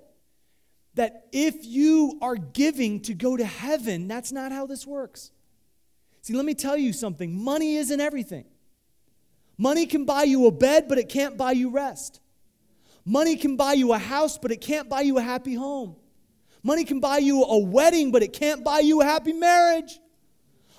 that 0.95 1.29
if 1.33 1.65
you 1.65 2.19
are 2.21 2.37
giving 2.37 3.01
to 3.03 3.15
go 3.15 3.37
to 3.37 3.45
heaven, 3.45 4.09
that's 4.09 4.33
not 4.33 4.53
how 4.53 4.67
this 4.67 4.87
works. 4.87 5.31
See, 6.23 6.35
let 6.35 6.45
me 6.45 6.55
tell 6.55 6.77
you 6.77 6.93
something 6.93 7.33
money 7.33 7.77
isn't 7.77 8.01
everything. 8.01 8.45
Money 9.57 9.87
can 9.87 10.05
buy 10.05 10.25
you 10.25 10.47
a 10.47 10.51
bed, 10.51 10.87
but 10.89 10.99
it 10.99 11.09
can't 11.09 11.37
buy 11.37 11.53
you 11.53 11.71
rest. 11.71 12.21
Money 13.05 13.37
can 13.37 13.57
buy 13.57 13.73
you 13.75 13.93
a 13.93 13.99
house, 13.99 14.39
but 14.39 14.51
it 14.51 14.61
can't 14.61 14.89
buy 14.89 15.01
you 15.01 15.19
a 15.19 15.23
happy 15.23 15.55
home. 15.55 15.97
Money 16.63 16.85
can 16.85 17.01
buy 17.01 17.19
you 17.19 17.43
a 17.43 17.59
wedding, 17.59 18.11
but 18.11 18.23
it 18.23 18.33
can't 18.33 18.63
buy 18.63 18.81
you 18.81 19.01
a 19.01 19.05
happy 19.05 19.33
marriage. 19.33 19.99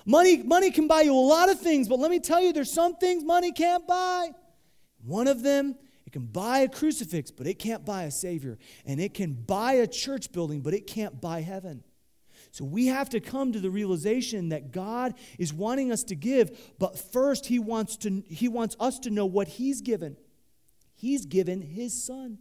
Money, 0.04 0.42
money 0.42 0.70
can 0.70 0.88
buy 0.88 1.02
you 1.02 1.14
a 1.14 1.16
lot 1.16 1.48
of 1.48 1.60
things, 1.60 1.88
but 1.88 1.98
let 1.98 2.10
me 2.10 2.18
tell 2.18 2.40
you, 2.40 2.52
there's 2.52 2.72
some 2.72 2.96
things 2.96 3.22
money 3.22 3.52
can't 3.52 3.86
buy. 3.86 4.30
One 5.04 5.28
of 5.28 5.42
them, 5.42 5.76
it 6.06 6.12
can 6.12 6.26
buy 6.26 6.60
a 6.60 6.68
crucifix, 6.68 7.30
but 7.30 7.46
it 7.46 7.58
can't 7.58 7.84
buy 7.84 8.04
a 8.04 8.10
Savior. 8.10 8.58
And 8.84 9.00
it 9.00 9.14
can 9.14 9.32
buy 9.32 9.74
a 9.74 9.86
church 9.86 10.32
building, 10.32 10.60
but 10.60 10.74
it 10.74 10.86
can't 10.86 11.20
buy 11.20 11.40
heaven. 11.40 11.84
So 12.50 12.66
we 12.66 12.88
have 12.88 13.08
to 13.10 13.20
come 13.20 13.52
to 13.52 13.60
the 13.60 13.70
realization 13.70 14.50
that 14.50 14.72
God 14.72 15.14
is 15.38 15.54
wanting 15.54 15.90
us 15.90 16.04
to 16.04 16.14
give, 16.14 16.74
but 16.78 16.98
first 16.98 17.46
he 17.46 17.58
wants 17.58 17.96
to 17.98 18.22
he 18.28 18.46
wants 18.46 18.76
us 18.78 18.98
to 19.00 19.10
know 19.10 19.24
what 19.24 19.48
he's 19.48 19.80
given. 19.80 20.16
He's 20.94 21.24
given 21.24 21.62
his 21.62 22.04
son. 22.04 22.38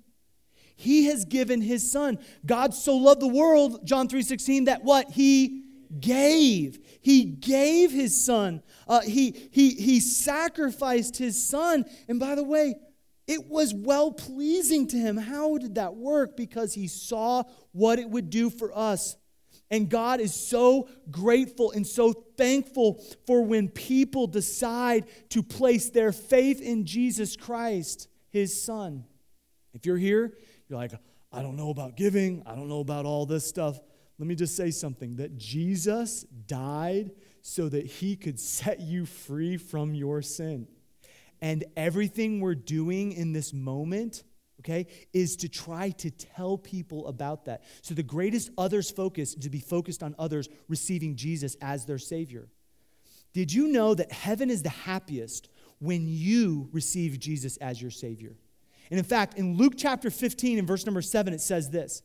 He 0.75 1.05
has 1.05 1.23
given 1.23 1.61
his 1.61 1.89
son. 1.91 2.19
God 2.45 2.73
so 2.73 2.97
loved 2.97 3.21
the 3.21 3.27
world, 3.27 3.85
John 3.85 4.09
3:16, 4.09 4.65
that 4.65 4.83
what? 4.83 5.11
He 5.11 5.60
gave. 5.99 6.79
He 7.01 7.25
gave 7.25 7.91
his 7.91 8.25
son. 8.25 8.63
Uh, 8.87 9.01
he, 9.01 9.49
he, 9.51 9.71
he 9.71 9.99
sacrificed 9.99 11.17
his 11.17 11.47
son. 11.47 11.85
And 12.07 12.19
by 12.19 12.35
the 12.35 12.43
way, 12.43 12.75
it 13.27 13.47
was 13.47 13.73
well 13.73 14.11
pleasing 14.11 14.87
to 14.87 14.97
him. 14.97 15.17
How 15.17 15.57
did 15.57 15.75
that 15.75 15.95
work? 15.95 16.35
Because 16.35 16.73
he 16.73 16.87
saw 16.87 17.43
what 17.71 17.99
it 17.99 18.09
would 18.09 18.29
do 18.29 18.49
for 18.49 18.77
us. 18.77 19.15
And 19.69 19.89
God 19.89 20.19
is 20.19 20.33
so 20.33 20.89
grateful 21.09 21.71
and 21.71 21.87
so 21.87 22.11
thankful 22.11 23.01
for 23.25 23.41
when 23.41 23.69
people 23.69 24.27
decide 24.27 25.05
to 25.29 25.41
place 25.41 25.89
their 25.89 26.11
faith 26.11 26.61
in 26.61 26.85
Jesus 26.85 27.37
Christ, 27.37 28.09
his 28.31 28.61
son. 28.61 29.05
If 29.73 29.85
you're 29.85 29.97
here, 29.97 30.33
you're 30.67 30.77
like, 30.77 30.91
I 31.31 31.41
don't 31.41 31.55
know 31.55 31.69
about 31.69 31.95
giving, 31.95 32.43
I 32.45 32.55
don't 32.55 32.67
know 32.67 32.81
about 32.81 33.05
all 33.05 33.25
this 33.25 33.47
stuff. 33.47 33.79
Let 34.21 34.27
me 34.27 34.35
just 34.35 34.55
say 34.55 34.69
something 34.69 35.15
that 35.15 35.39
Jesus 35.39 36.21
died 36.45 37.09
so 37.41 37.67
that 37.69 37.87
he 37.87 38.15
could 38.15 38.39
set 38.39 38.79
you 38.79 39.07
free 39.07 39.57
from 39.57 39.95
your 39.95 40.21
sin. 40.21 40.67
And 41.41 41.63
everything 41.75 42.39
we're 42.39 42.53
doing 42.53 43.13
in 43.13 43.33
this 43.33 43.51
moment, 43.51 44.23
okay, 44.59 44.85
is 45.11 45.35
to 45.37 45.49
try 45.49 45.89
to 45.89 46.11
tell 46.11 46.55
people 46.55 47.07
about 47.07 47.45
that. 47.45 47.63
So 47.81 47.95
the 47.95 48.03
greatest 48.03 48.51
others 48.59 48.91
focus 48.91 49.33
to 49.33 49.49
be 49.49 49.59
focused 49.59 50.03
on 50.03 50.13
others 50.19 50.49
receiving 50.67 51.15
Jesus 51.15 51.57
as 51.59 51.87
their 51.87 51.97
Savior. 51.97 52.47
Did 53.33 53.51
you 53.51 53.69
know 53.69 53.95
that 53.95 54.11
heaven 54.11 54.51
is 54.51 54.61
the 54.61 54.69
happiest 54.69 55.49
when 55.79 56.07
you 56.07 56.69
receive 56.71 57.17
Jesus 57.17 57.57
as 57.57 57.81
your 57.81 57.89
Savior? 57.89 58.35
And 58.91 58.99
in 58.99 59.05
fact, 59.05 59.39
in 59.39 59.57
Luke 59.57 59.73
chapter 59.77 60.11
15, 60.11 60.59
and 60.59 60.67
verse 60.67 60.85
number 60.85 61.01
7, 61.01 61.33
it 61.33 61.41
says 61.41 61.71
this 61.71 62.03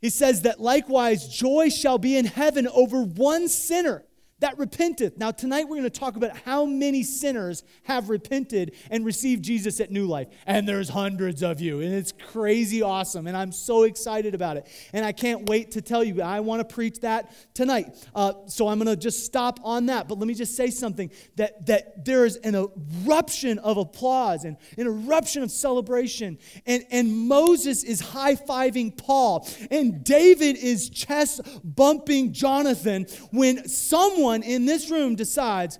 He 0.00 0.10
says 0.10 0.42
that 0.42 0.60
likewise 0.60 1.28
joy 1.28 1.70
shall 1.70 1.98
be 1.98 2.16
in 2.16 2.24
heaven 2.24 2.68
over 2.68 3.02
one 3.02 3.48
sinner 3.48 4.04
that 4.40 4.56
repenteth. 4.56 5.16
Now, 5.18 5.32
tonight 5.32 5.64
we're 5.64 5.76
going 5.76 5.82
to 5.82 5.90
talk 5.90 6.16
about 6.16 6.36
how 6.38 6.64
many 6.64 7.02
sinners 7.02 7.64
have 7.84 8.08
repented 8.08 8.74
and 8.90 9.04
received 9.04 9.42
Jesus 9.42 9.80
at 9.80 9.90
New 9.90 10.06
Life. 10.06 10.28
And 10.46 10.68
there's 10.68 10.88
hundreds 10.88 11.42
of 11.42 11.60
you, 11.60 11.80
and 11.80 11.92
it's 11.92 12.12
crazy 12.12 12.82
awesome. 12.82 13.26
And 13.26 13.36
I'm 13.36 13.50
so 13.50 13.82
excited 13.82 14.34
about 14.34 14.56
it. 14.56 14.68
And 14.92 15.04
I 15.04 15.12
can't 15.12 15.48
wait 15.48 15.72
to 15.72 15.82
tell 15.82 16.04
you, 16.04 16.22
I 16.22 16.40
want 16.40 16.60
to 16.60 16.74
preach 16.74 17.00
that 17.00 17.32
tonight. 17.54 17.96
Uh, 18.14 18.32
so 18.46 18.68
I'm 18.68 18.78
going 18.78 18.86
to 18.86 18.96
just 18.96 19.24
stop 19.24 19.58
on 19.64 19.86
that. 19.86 20.06
But 20.06 20.18
let 20.18 20.28
me 20.28 20.34
just 20.34 20.54
say 20.54 20.70
something 20.70 21.10
that, 21.36 21.66
that 21.66 22.04
there 22.04 22.24
is 22.24 22.36
an 22.36 22.54
eruption 22.54 23.58
of 23.58 23.76
applause 23.76 24.44
and 24.44 24.56
an 24.76 24.86
eruption 24.86 25.42
of 25.42 25.50
celebration. 25.50 26.38
And, 26.64 26.84
and 26.90 27.28
Moses 27.28 27.82
is 27.82 28.00
high 28.00 28.36
fiving 28.36 28.96
Paul, 28.96 29.48
and 29.70 30.04
David 30.04 30.56
is 30.56 30.88
chest 30.90 31.40
bumping 31.64 32.32
Jonathan 32.32 33.06
when 33.32 33.68
someone 33.68 34.27
in 34.34 34.66
this 34.66 34.90
room 34.90 35.14
decides, 35.14 35.78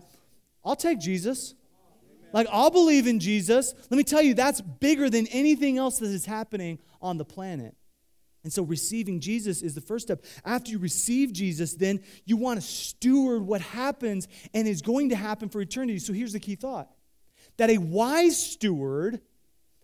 I'll 0.65 0.77
take 0.77 1.01
Jesus. 1.01 1.55
Like, 2.33 2.47
I'll 2.51 2.71
believe 2.71 3.07
in 3.07 3.21
Jesus. 3.21 3.75
Let 3.91 3.97
me 3.97 4.05
tell 4.05 4.23
you, 4.23 4.35
that's 4.35 4.61
bigger 4.61 5.09
than 5.09 5.27
anything 5.29 5.79
else 5.79 5.99
that 5.99 6.11
is 6.11 6.27
happening 6.27 6.79
on 7.01 7.17
the 7.17 7.25
planet. 7.25 7.75
And 8.45 8.53
so, 8.53 8.63
receiving 8.63 9.21
Jesus 9.21 9.63
is 9.63 9.75
the 9.75 9.81
first 9.81 10.07
step. 10.07 10.25
After 10.45 10.71
you 10.71 10.79
receive 10.79 11.33
Jesus, 11.33 11.75
then 11.75 12.01
you 12.25 12.37
want 12.37 12.61
to 12.61 12.67
steward 12.67 13.43
what 13.43 13.61
happens 13.61 14.29
and 14.55 14.69
is 14.69 14.81
going 14.81 15.09
to 15.09 15.17
happen 15.17 15.49
for 15.49 15.61
eternity. 15.61 15.99
So, 15.99 16.13
here's 16.13 16.33
the 16.33 16.41
key 16.41 16.55
thought 16.55 16.89
that 17.57 17.71
a 17.71 17.79
wise 17.79 18.41
steward 18.41 19.21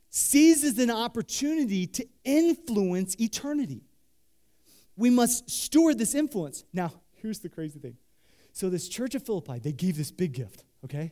seizes 0.09 0.79
an 0.79 0.91
opportunity 0.91 1.89
to 1.89 2.07
influence 2.25 3.21
eternity. 3.21 3.83
We 4.97 5.11
must 5.11 5.51
steward 5.51 5.99
this 5.99 6.15
influence. 6.15 6.65
Now, 6.73 6.93
here's 7.15 7.41
the 7.41 7.49
crazy 7.49 7.81
thing 7.81 7.97
so, 8.55 8.70
this 8.70 8.88
church 8.88 9.16
of 9.16 9.26
Philippi, 9.26 9.59
they 9.59 9.72
gave 9.72 9.96
this 9.96 10.12
big 10.12 10.32
gift, 10.32 10.62
okay? 10.84 11.11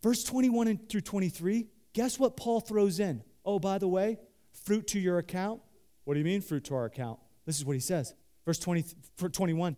Verse 0.00 0.22
21 0.22 0.78
through 0.88 1.00
23, 1.00 1.66
guess 1.92 2.16
what 2.16 2.36
Paul 2.36 2.60
throws 2.60 3.00
in? 3.00 3.24
Oh, 3.44 3.58
by 3.58 3.78
the 3.78 3.88
way, 3.88 4.18
fruit 4.64 4.86
to 4.88 5.00
your 5.00 5.18
account. 5.18 5.62
What 6.04 6.14
do 6.14 6.20
you 6.20 6.24
mean, 6.24 6.40
fruit 6.40 6.62
to 6.66 6.76
our 6.76 6.84
account? 6.84 7.18
This 7.44 7.58
is 7.58 7.64
what 7.64 7.72
he 7.72 7.80
says. 7.80 8.14
Verse 8.46 8.60
20, 8.60 8.84
21. 9.32 9.76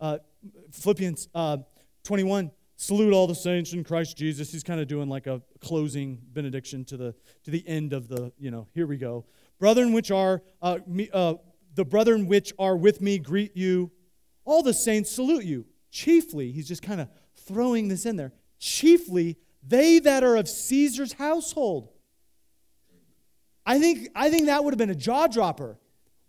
Uh, 0.00 0.18
Philippians 0.72 1.28
uh, 1.34 1.58
21 2.04 2.50
salute 2.76 3.12
all 3.12 3.26
the 3.26 3.34
saints 3.34 3.74
in 3.74 3.84
Christ 3.84 4.16
Jesus. 4.16 4.50
He's 4.50 4.62
kind 4.62 4.80
of 4.80 4.88
doing 4.88 5.10
like 5.10 5.26
a 5.26 5.42
closing 5.60 6.18
benediction 6.32 6.86
to 6.86 6.96
the 6.96 7.14
to 7.44 7.50
the 7.50 7.66
end 7.68 7.92
of 7.92 8.08
the, 8.08 8.32
you 8.38 8.50
know, 8.50 8.68
here 8.72 8.86
we 8.86 8.96
go. 8.96 9.26
Brethren 9.58 9.92
which 9.92 10.10
are 10.10 10.42
uh, 10.62 10.78
me, 10.86 11.10
uh, 11.12 11.34
the 11.74 11.84
brethren 11.84 12.26
which 12.26 12.54
are 12.58 12.76
with 12.76 13.02
me 13.02 13.18
greet 13.18 13.54
you. 13.54 13.90
All 14.46 14.62
the 14.62 14.72
saints 14.72 15.10
salute 15.10 15.44
you 15.44 15.66
chiefly, 15.96 16.52
he's 16.52 16.68
just 16.68 16.82
kind 16.82 17.00
of 17.00 17.08
throwing 17.34 17.88
this 17.88 18.04
in 18.04 18.16
there, 18.16 18.32
chiefly 18.58 19.38
they 19.66 19.98
that 19.98 20.22
are 20.22 20.36
of 20.36 20.48
Caesar's 20.48 21.14
household. 21.14 21.88
I 23.64 23.80
think, 23.80 24.08
I 24.14 24.30
think 24.30 24.46
that 24.46 24.62
would 24.62 24.72
have 24.74 24.78
been 24.78 24.90
a 24.90 24.94
jaw 24.94 25.26
dropper. 25.26 25.78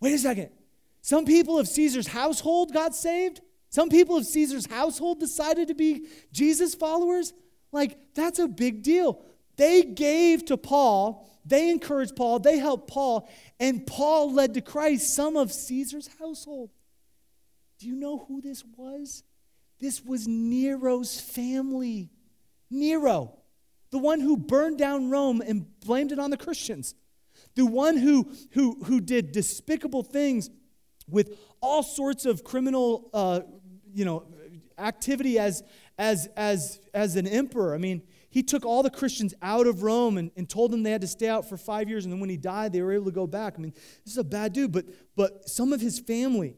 Wait 0.00 0.14
a 0.14 0.18
second. 0.18 0.50
Some 1.02 1.24
people 1.24 1.58
of 1.58 1.68
Caesar's 1.68 2.08
household 2.08 2.72
got 2.72 2.94
saved? 2.94 3.40
Some 3.68 3.90
people 3.90 4.16
of 4.16 4.26
Caesar's 4.26 4.66
household 4.66 5.20
decided 5.20 5.68
to 5.68 5.74
be 5.74 6.06
Jesus 6.32 6.74
followers? 6.74 7.32
Like, 7.70 7.98
that's 8.14 8.38
a 8.38 8.48
big 8.48 8.82
deal. 8.82 9.22
They 9.56 9.82
gave 9.82 10.46
to 10.46 10.56
Paul, 10.56 11.28
they 11.44 11.70
encouraged 11.70 12.16
Paul, 12.16 12.38
they 12.40 12.58
helped 12.58 12.88
Paul, 12.88 13.28
and 13.60 13.86
Paul 13.86 14.32
led 14.32 14.54
to 14.54 14.60
Christ 14.60 15.14
some 15.14 15.36
of 15.36 15.52
Caesar's 15.52 16.08
household. 16.18 16.70
Do 17.78 17.86
you 17.86 17.94
know 17.94 18.24
who 18.26 18.40
this 18.40 18.64
was? 18.76 19.22
This 19.80 20.04
was 20.04 20.26
Nero's 20.26 21.20
family. 21.20 22.10
Nero, 22.70 23.38
the 23.90 23.98
one 23.98 24.20
who 24.20 24.36
burned 24.36 24.78
down 24.78 25.10
Rome 25.10 25.40
and 25.40 25.66
blamed 25.80 26.12
it 26.12 26.18
on 26.18 26.30
the 26.30 26.36
Christians, 26.36 26.94
the 27.54 27.64
one 27.64 27.96
who, 27.96 28.30
who, 28.52 28.82
who 28.84 29.00
did 29.00 29.32
despicable 29.32 30.02
things 30.02 30.50
with 31.08 31.38
all 31.60 31.82
sorts 31.82 32.26
of 32.26 32.44
criminal 32.44 33.08
uh, 33.14 33.40
you 33.94 34.04
know, 34.04 34.26
activity 34.78 35.38
as, 35.38 35.62
as, 35.98 36.28
as, 36.36 36.80
as 36.92 37.16
an 37.16 37.26
emperor. 37.26 37.74
I 37.74 37.78
mean, 37.78 38.02
he 38.30 38.42
took 38.42 38.66
all 38.66 38.82
the 38.82 38.90
Christians 38.90 39.32
out 39.40 39.66
of 39.66 39.82
Rome 39.82 40.18
and, 40.18 40.30
and 40.36 40.48
told 40.48 40.70
them 40.70 40.82
they 40.82 40.90
had 40.90 41.00
to 41.00 41.08
stay 41.08 41.28
out 41.28 41.48
for 41.48 41.56
five 41.56 41.88
years, 41.88 42.04
and 42.04 42.12
then 42.12 42.20
when 42.20 42.28
he 42.28 42.36
died, 42.36 42.72
they 42.72 42.82
were 42.82 42.92
able 42.92 43.06
to 43.06 43.10
go 43.10 43.26
back. 43.26 43.54
I 43.56 43.60
mean, 43.60 43.72
this 44.04 44.12
is 44.12 44.18
a 44.18 44.24
bad 44.24 44.52
dude, 44.52 44.72
but, 44.72 44.84
but 45.16 45.48
some 45.48 45.72
of 45.72 45.80
his 45.80 45.98
family 45.98 46.56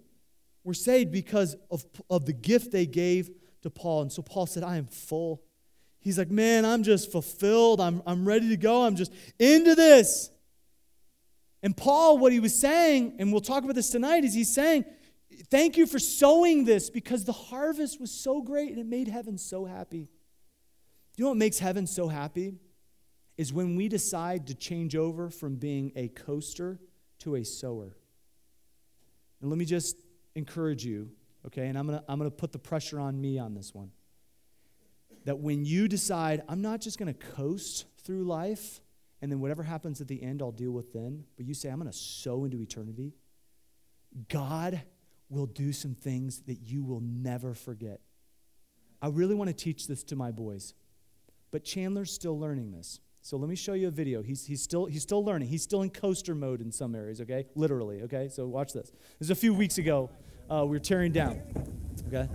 were 0.65 0.75
saved 0.75 1.11
because 1.11 1.57
of, 1.71 1.85
of 2.09 2.27
the 2.27 2.33
gift 2.33 2.73
they 2.73 2.87
gave 2.87 3.31
to 3.63 3.71
Paul. 3.71 4.03
And 4.03 4.13
so 4.13 4.23
Paul 4.23 4.47
said, 4.47 4.63
I 4.63 4.77
am 4.77 4.87
full. 4.87 5.43
He's 6.01 6.19
like, 6.19 6.31
man, 6.31 6.65
I'm 6.65 6.83
just 6.83 7.13
fulfilled. 7.13 7.81
I'm, 7.81 8.03
I'm 8.07 8.27
ready 8.27 8.49
to 8.49 8.57
go. 8.57 8.85
I'm 8.85 8.97
just 8.97 9.13
into 9.39 9.75
this. 9.75 10.31
And 11.63 11.77
Paul, 11.77 12.19
what 12.19 12.33
he 12.33 12.41
was 12.41 12.59
saying, 12.59 13.17
and 13.19 13.33
we'll 13.33 13.43
talk 13.43 13.65
about 13.65 13.75
this 13.75 13.91
tonight, 13.91 14.25
is 14.25 14.33
he's 14.35 14.55
saying, 14.55 14.85
Thank 15.49 15.77
you 15.77 15.87
for 15.87 15.99
sowing 15.99 16.65
this 16.65 16.91
because 16.91 17.25
the 17.25 17.33
harvest 17.33 18.01
was 18.01 18.11
so 18.11 18.43
great 18.43 18.71
and 18.71 18.79
it 18.79 18.87
made 18.87 19.09
heaven 19.09 19.39
so 19.39 19.65
happy. 19.65 20.09
You 21.17 21.25
know 21.25 21.31
what 21.31 21.39
makes 21.39 21.59
heaven 21.59 21.87
so 21.87 22.09
happy? 22.09 22.55
Is 23.37 23.53
when 23.53 23.77
we 23.77 23.89
decide 23.89 24.49
to 24.49 24.55
change 24.55 24.97
over 24.97 25.31
from 25.31 25.57
being 25.57 25.93
a 25.97 26.09
coaster 26.09 26.79
to 27.21 27.37
a 27.37 27.45
sower. 27.45 27.97
And 29.41 29.51
let 29.51 29.59
me 29.59 29.65
just 29.65 29.97
encourage 30.35 30.85
you, 30.85 31.11
okay, 31.47 31.67
and 31.67 31.79
I'm 31.79 31.87
going 31.87 31.99
to 31.99 32.05
I'm 32.09 32.19
going 32.19 32.31
to 32.31 32.37
put 32.37 32.53
the 32.53 32.59
pressure 32.59 33.01
on 33.01 33.21
me 33.21 33.39
on 33.39 33.55
this 33.55 33.75
one. 33.75 33.91
That 35.25 35.39
when 35.39 35.65
you 35.65 35.87
decide, 35.89 36.43
I'm 36.49 36.63
not 36.63 36.81
just 36.81 36.99
going 36.99 37.13
to 37.13 37.27
coast 37.35 37.85
through 38.03 38.25
life 38.25 38.81
and 39.23 39.31
then 39.31 39.41
whatever 39.41 39.63
happens 39.63 40.01
at 40.01 40.09
the 40.09 40.23
end, 40.23 40.41
I'll 40.41 40.51
deal 40.51 40.71
with 40.71 40.93
then, 40.93 41.25
but 41.37 41.47
you 41.47 41.55
say, 41.55 41.69
I'm 41.69 41.79
going 41.79 41.91
to 41.91 41.97
sow 41.97 42.45
into 42.45 42.61
eternity, 42.61 43.13
God 44.29 44.81
will 45.29 45.47
do 45.47 45.73
some 45.73 45.95
things 45.95 46.41
that 46.43 46.61
you 46.63 46.83
will 46.83 47.01
never 47.01 47.55
forget. 47.55 48.01
I 49.03 49.09
really 49.09 49.35
want 49.35 49.49
to 49.49 49.55
teach 49.55 49.87
this 49.87 50.03
to 50.05 50.17
my 50.17 50.31
boys, 50.31 50.75
but 51.51 51.65
Chandler's 51.65 52.13
still 52.13 52.39
learning 52.39 52.73
this. 52.73 53.01
So 53.23 53.37
let 53.37 53.49
me 53.51 53.57
show 53.57 53.75
you 53.75 53.89
a 53.89 53.91
video. 53.91 54.23
He's, 54.23 54.47
he's, 54.47 54.63
still, 54.63 54.87
he's 54.87 55.03
still 55.03 55.25
learning. 55.25 55.49
He's 55.49 55.63
still 55.63 55.83
in 55.83 55.91
coaster 55.91 56.35
mode 56.35 56.61
in 56.61 56.73
some 56.73 56.95
areas, 56.95 57.21
okay? 57.21 57.47
Literally, 57.55 58.03
okay? 58.03 58.29
So 58.29 58.47
watch 58.47 58.73
this. 58.73 58.91
This 59.19 59.27
is 59.27 59.31
a 59.31 59.35
few 59.35 59.53
weeks 59.53 59.79
ago. 59.79 60.11
Uh, 60.51 60.65
we 60.65 60.71
were 60.71 60.79
tearing 60.79 61.13
down, 61.13 61.41
okay? 62.09 62.29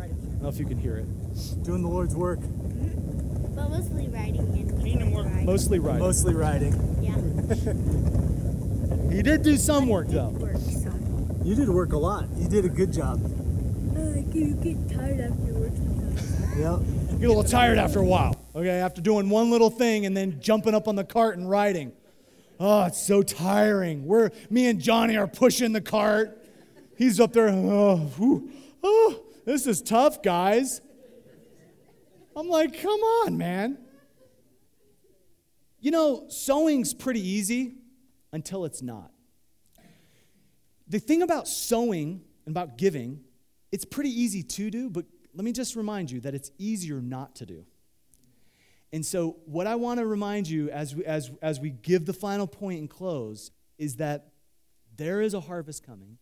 I 0.00 0.06
don't 0.08 0.42
know 0.42 0.48
if 0.48 0.58
you 0.58 0.66
can 0.66 0.76
hear 0.76 0.96
it. 0.96 1.06
Doing 1.62 1.82
the 1.82 1.88
Lord's 1.88 2.16
work. 2.16 2.40
But 2.40 3.70
mostly 3.70 4.08
riding. 4.08 4.80
kingdom 4.82 5.12
work. 5.12 5.26
Mostly 5.44 5.78
riding. 5.78 6.00
Mostly 6.00 6.34
writing. 6.34 6.72
Yeah. 7.00 7.14
he 9.14 9.22
did 9.22 9.42
do 9.42 9.56
some 9.56 9.88
work, 9.88 10.08
though. 10.08 10.30
Work, 10.30 10.56
so. 10.56 10.92
You 11.44 11.54
did 11.54 11.68
work 11.68 11.92
a 11.92 11.98
lot. 11.98 12.26
You 12.36 12.48
did 12.48 12.64
a 12.64 12.68
good 12.68 12.92
job. 12.92 13.20
Like 13.94 14.34
you 14.34 14.54
get 14.54 14.90
tired 14.90 15.20
after 15.20 15.54
working. 15.54 16.18
Yeah. 16.58 16.78
Get 17.18 17.26
a 17.26 17.28
little 17.28 17.44
tired 17.44 17.78
after 17.78 18.00
a 18.00 18.04
while, 18.04 18.34
okay? 18.54 18.80
After 18.80 19.00
doing 19.00 19.28
one 19.28 19.50
little 19.50 19.70
thing 19.70 20.06
and 20.06 20.16
then 20.16 20.40
jumping 20.40 20.74
up 20.74 20.88
on 20.88 20.96
the 20.96 21.04
cart 21.04 21.36
and 21.36 21.48
riding. 21.48 21.92
Oh, 22.58 22.84
it's 22.84 23.02
so 23.02 23.22
tiring. 23.22 24.06
We're, 24.06 24.30
me 24.50 24.68
and 24.68 24.80
Johnny 24.80 25.16
are 25.16 25.26
pushing 25.26 25.72
the 25.72 25.80
cart. 25.80 26.38
He's 26.96 27.18
up 27.18 27.32
there, 27.32 27.48
oh, 27.48 27.96
whew, 28.16 28.50
oh, 28.82 29.22
this 29.44 29.66
is 29.66 29.82
tough, 29.82 30.22
guys. 30.22 30.80
I'm 32.36 32.48
like, 32.48 32.80
come 32.80 33.00
on, 33.00 33.36
man. 33.36 33.78
You 35.80 35.90
know, 35.90 36.26
sowing's 36.28 36.94
pretty 36.94 37.26
easy 37.26 37.74
until 38.32 38.64
it's 38.64 38.82
not. 38.82 39.10
The 40.86 41.00
thing 41.00 41.22
about 41.22 41.48
sowing 41.48 42.22
and 42.46 42.52
about 42.52 42.78
giving, 42.78 43.20
it's 43.72 43.84
pretty 43.84 44.10
easy 44.10 44.42
to 44.42 44.70
do, 44.70 44.88
but 44.88 45.06
let 45.34 45.44
me 45.44 45.52
just 45.52 45.74
remind 45.74 46.10
you 46.10 46.20
that 46.20 46.34
it's 46.34 46.50
easier 46.58 47.00
not 47.00 47.34
to 47.36 47.46
do. 47.46 47.66
And 48.92 49.04
so, 49.04 49.36
what 49.46 49.66
I 49.66 49.74
want 49.76 50.00
to 50.00 50.06
remind 50.06 50.48
you 50.48 50.68
as 50.70 50.94
we, 50.94 51.04
as, 51.04 51.30
as 51.40 51.58
we 51.58 51.70
give 51.70 52.04
the 52.04 52.12
final 52.12 52.46
point 52.46 52.80
and 52.80 52.90
close 52.90 53.50
is 53.78 53.96
that 53.96 54.28
there 54.96 55.22
is 55.22 55.32
a 55.32 55.40
harvest 55.40 55.84
coming, 55.84 56.18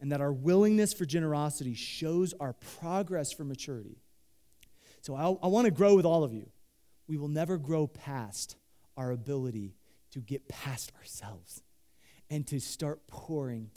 and 0.00 0.12
that 0.12 0.20
our 0.20 0.32
willingness 0.32 0.92
for 0.92 1.04
generosity 1.04 1.74
shows 1.74 2.32
our 2.38 2.52
progress 2.78 3.32
for 3.32 3.44
maturity. 3.44 3.98
So, 5.00 5.16
I, 5.16 5.24
I 5.44 5.48
want 5.48 5.64
to 5.64 5.72
grow 5.72 5.96
with 5.96 6.06
all 6.06 6.22
of 6.22 6.32
you. 6.32 6.48
We 7.08 7.16
will 7.16 7.28
never 7.28 7.58
grow 7.58 7.86
past 7.86 8.56
our 8.96 9.10
ability 9.10 9.74
to 10.12 10.20
get 10.20 10.48
past 10.48 10.92
ourselves 10.98 11.62
and 12.30 12.46
to 12.46 12.60
start 12.60 13.06
pouring 13.06 13.70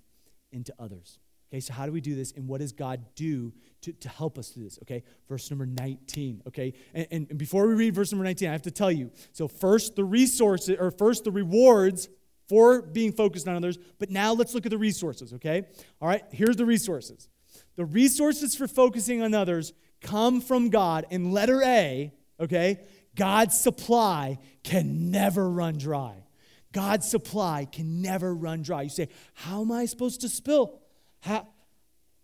into 0.52 0.74
others. 0.80 1.20
Okay, 1.52 1.60
so 1.60 1.74
how 1.74 1.88
do 1.88 1.92
we 1.92 2.02
do 2.02 2.16
this, 2.16 2.32
and 2.34 2.48
what 2.48 2.60
does 2.60 2.72
God 2.72 3.04
do 3.16 3.52
to, 3.82 3.92
to 3.92 4.10
help 4.10 4.38
us 4.38 4.52
do 4.52 4.64
this? 4.64 4.78
Okay, 4.84 5.04
verse 5.28 5.50
number 5.50 5.66
19. 5.66 6.44
Okay, 6.48 6.74
and, 6.94 7.08
and, 7.10 7.28
and 7.32 7.40
before 7.40 7.68
we 7.68 7.74
read 7.74 7.96
verse 7.96 8.12
number 8.12 8.24
19, 8.24 8.50
I 8.50 8.52
have 8.52 8.62
to 8.64 8.72
tell 8.72 8.92
you 8.92 9.10
so, 9.32 9.48
first, 9.48 9.96
the 9.96 10.04
resources, 10.04 10.78
or 10.80 10.92
first, 10.92 11.24
the 11.24 11.32
rewards 11.32 12.08
for 12.48 12.84
being 12.84 13.12
focused 13.12 13.48
on 13.48 13.56
others, 13.56 13.80
but 13.98 14.12
now 14.12 14.34
let's 14.34 14.54
look 14.54 14.66
at 14.66 14.70
the 14.72 14.78
resources, 14.78 15.34
okay? 15.34 15.64
All 16.00 16.08
right, 16.08 16.24
here's 16.32 16.56
the 16.56 16.66
resources. 16.66 17.30
The 17.76 17.86
resources 17.86 18.56
for 18.56 18.68
focusing 18.68 19.22
on 19.24 19.34
others 19.34 19.74
come 20.02 20.42
from 20.42 20.70
God, 20.70 21.06
and 21.10 21.34
letter 21.34 21.64
A, 21.64 22.14
okay, 22.40 22.82
God's 23.16 23.60
supply 23.60 24.38
can 24.64 25.10
never 25.10 25.50
run 25.50 25.78
dry. 25.78 26.24
God's 26.72 27.10
supply 27.10 27.68
can 27.72 28.02
never 28.02 28.34
run 28.36 28.62
dry. 28.62 28.84
You 28.84 28.90
say, 28.90 29.10
How 29.34 29.62
am 29.62 29.72
I 29.72 29.86
supposed 29.86 30.22
to 30.22 30.30
spill? 30.30 30.79
How, 31.22 31.48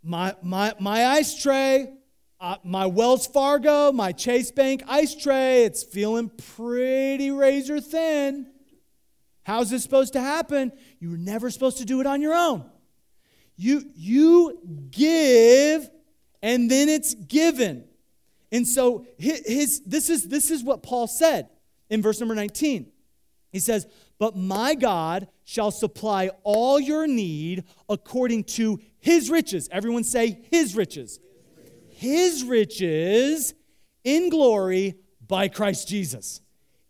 my, 0.04 0.36
my, 0.42 0.74
my 0.80 1.06
ice 1.06 1.42
tray, 1.42 1.94
uh, 2.40 2.58
my 2.64 2.86
Wells 2.86 3.28
Fargo, 3.28 3.92
my 3.92 4.12
Chase 4.12 4.52
Bank 4.52 4.84
ice 4.88 5.16
tray, 5.16 5.64
it's 5.64 5.84
feeling 5.84 6.30
pretty 6.56 7.32
razor 7.32 7.82
thin. 7.82 8.48
How's 9.44 9.70
this 9.70 9.84
supposed 9.84 10.14
to 10.14 10.22
happen? 10.22 10.72
You 11.00 11.12
were 11.12 11.18
never 11.18 11.50
supposed 11.50 11.78
to 11.78 11.86
do 11.86 12.02
it 12.02 12.08
on 12.08 12.22
your 12.22 12.34
own. 12.34 12.70
You, 13.58 13.84
you 13.96 14.60
give, 14.92 15.90
and 16.42 16.70
then 16.70 16.90
it's 16.90 17.14
given. 17.14 17.86
And 18.52 18.68
so 18.68 19.06
his, 19.18 19.46
his, 19.46 19.82
this, 19.82 20.10
is, 20.10 20.28
this 20.28 20.52
is 20.52 20.64
what 20.64 20.84
Paul 20.84 21.08
said 21.08 21.50
in 21.90 22.02
verse 22.02 22.20
number 22.20 22.36
19. 22.36 22.92
He 23.52 23.60
says, 23.60 23.88
But 24.18 24.36
my 24.36 24.76
God 24.76 25.28
shall 25.44 25.72
supply 25.72 26.30
all 26.44 26.80
your 26.80 27.06
need 27.08 27.66
according 27.90 28.46
to 28.46 28.80
his 29.06 29.30
riches. 29.30 29.70
Everyone 29.72 30.04
say, 30.04 30.40
His 30.50 30.76
riches. 30.76 31.20
His 31.90 32.44
riches 32.44 33.54
in 34.04 34.30
glory 34.30 34.96
by 35.28 35.48
Christ 35.48 35.88
Jesus. 35.88 36.42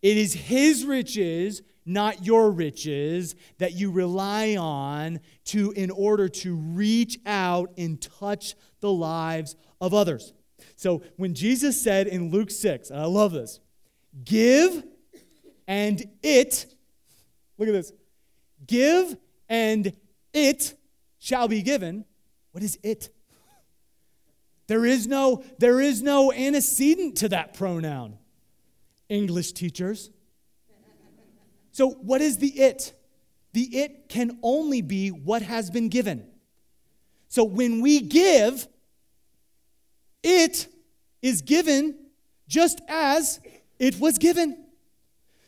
It 0.02 0.18
is 0.18 0.34
his 0.34 0.86
riches, 0.86 1.62
not 1.86 2.26
your 2.26 2.52
riches, 2.52 3.36
that 3.58 3.74
you 3.74 3.92
rely 3.92 4.56
on 4.56 5.20
to 5.46 5.72
in 5.72 5.90
order 5.92 6.30
to 6.30 6.56
reach 6.56 7.20
out 7.26 7.72
and 7.78 8.02
touch 8.02 8.56
the 8.82 8.92
lives 8.92 9.56
of 9.82 9.94
others. 9.94 10.34
So 10.76 11.02
when 11.18 11.34
Jesus 11.34 11.82
said 11.82 12.08
in 12.08 12.30
Luke 12.30 12.52
6, 12.52 12.92
and 12.92 13.00
I 13.00 13.06
love 13.06 13.32
this, 13.32 13.60
give 14.24 14.84
and 15.68 16.04
it, 16.22 16.75
look 17.58 17.68
at 17.68 17.74
this, 17.74 17.92
give 18.66 19.18
and 19.50 19.94
it 20.34 20.76
shall 21.20 21.48
be 21.48 21.62
given. 21.62 22.06
What 22.52 22.64
is 22.64 22.78
it? 22.84 23.10
There 24.68 24.86
is 24.86 25.08
no, 25.08 25.44
there 25.60 25.80
is 25.80 26.02
no 26.02 26.32
antecedent 26.32 27.18
to 27.18 27.30
that 27.30 27.54
pronoun. 27.54 28.18
English 29.10 29.52
teachers. 29.52 30.10
So, 31.72 31.90
what 31.90 32.22
is 32.22 32.38
the 32.38 32.48
it? 32.48 32.94
The 33.54 33.64
it 33.64 34.10
can 34.10 34.40
only 34.42 34.82
be 34.82 35.10
what 35.10 35.42
has 35.42 35.70
been 35.70 35.90
given. 35.90 36.26
So, 37.28 37.44
when 37.44 37.82
we 37.82 38.02
give, 38.02 38.68
it 40.24 40.68
is 41.22 41.42
given 41.42 41.96
just 42.48 42.82
as 42.88 43.40
it 43.78 44.00
was 44.00 44.18
given. 44.18 44.66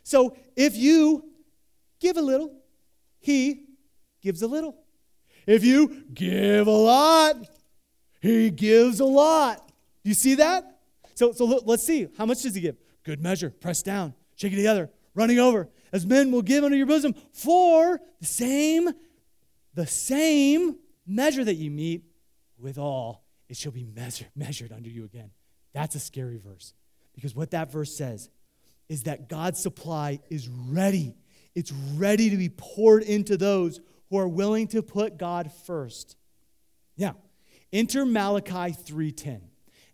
So, 0.03 0.37
if 0.55 0.75
you 0.75 1.26
give 1.99 2.17
a 2.17 2.21
little, 2.21 2.53
he 3.19 3.65
gives 4.21 4.41
a 4.41 4.47
little. 4.47 4.75
If 5.45 5.63
you 5.63 6.05
give 6.13 6.67
a 6.67 6.71
lot, 6.71 7.37
he 8.19 8.49
gives 8.49 8.99
a 8.99 9.05
lot. 9.05 9.71
You 10.03 10.13
see 10.13 10.35
that? 10.35 10.79
So, 11.15 11.31
so 11.31 11.45
let's 11.45 11.83
see. 11.83 12.07
How 12.17 12.25
much 12.25 12.43
does 12.43 12.55
he 12.55 12.61
give? 12.61 12.77
Good 13.03 13.21
measure, 13.21 13.49
pressed 13.49 13.85
down, 13.85 14.13
shake 14.35 14.53
it 14.53 14.57
together, 14.57 14.89
running 15.15 15.39
over. 15.39 15.69
As 15.91 16.05
men 16.05 16.31
will 16.31 16.41
give 16.41 16.63
unto 16.63 16.75
your 16.75 16.85
bosom 16.85 17.15
for 17.31 18.01
the 18.19 18.25
same, 18.25 18.89
the 19.73 19.87
same 19.87 20.75
measure 21.05 21.43
that 21.43 21.55
you 21.55 21.71
meet 21.71 22.03
withal, 22.59 23.23
it 23.47 23.55
shall 23.55 23.71
be 23.71 23.85
measured, 23.85 24.27
measured 24.35 24.71
under 24.71 24.89
you 24.89 25.05
again. 25.05 25.31
That's 25.73 25.95
a 25.95 25.99
scary 25.99 26.37
verse. 26.37 26.73
Because 27.15 27.33
what 27.35 27.51
that 27.51 27.71
verse 27.71 27.95
says 27.95 28.29
is 28.89 29.03
that 29.03 29.29
God's 29.29 29.59
supply 29.61 30.19
is 30.29 30.49
ready. 30.49 31.15
It's 31.57 31.71
ready 31.71 32.29
to 32.29 32.37
be 32.37 32.49
poured 32.49 33.01
into 33.01 33.35
those 33.35 33.79
who 34.11 34.19
are 34.19 34.27
willing 34.27 34.67
to 34.67 34.83
put 34.83 35.17
God 35.17 35.51
first. 35.65 36.15
Now, 36.95 37.15
enter 37.73 38.05
Malachi 38.05 38.73
3:10. 38.73 39.41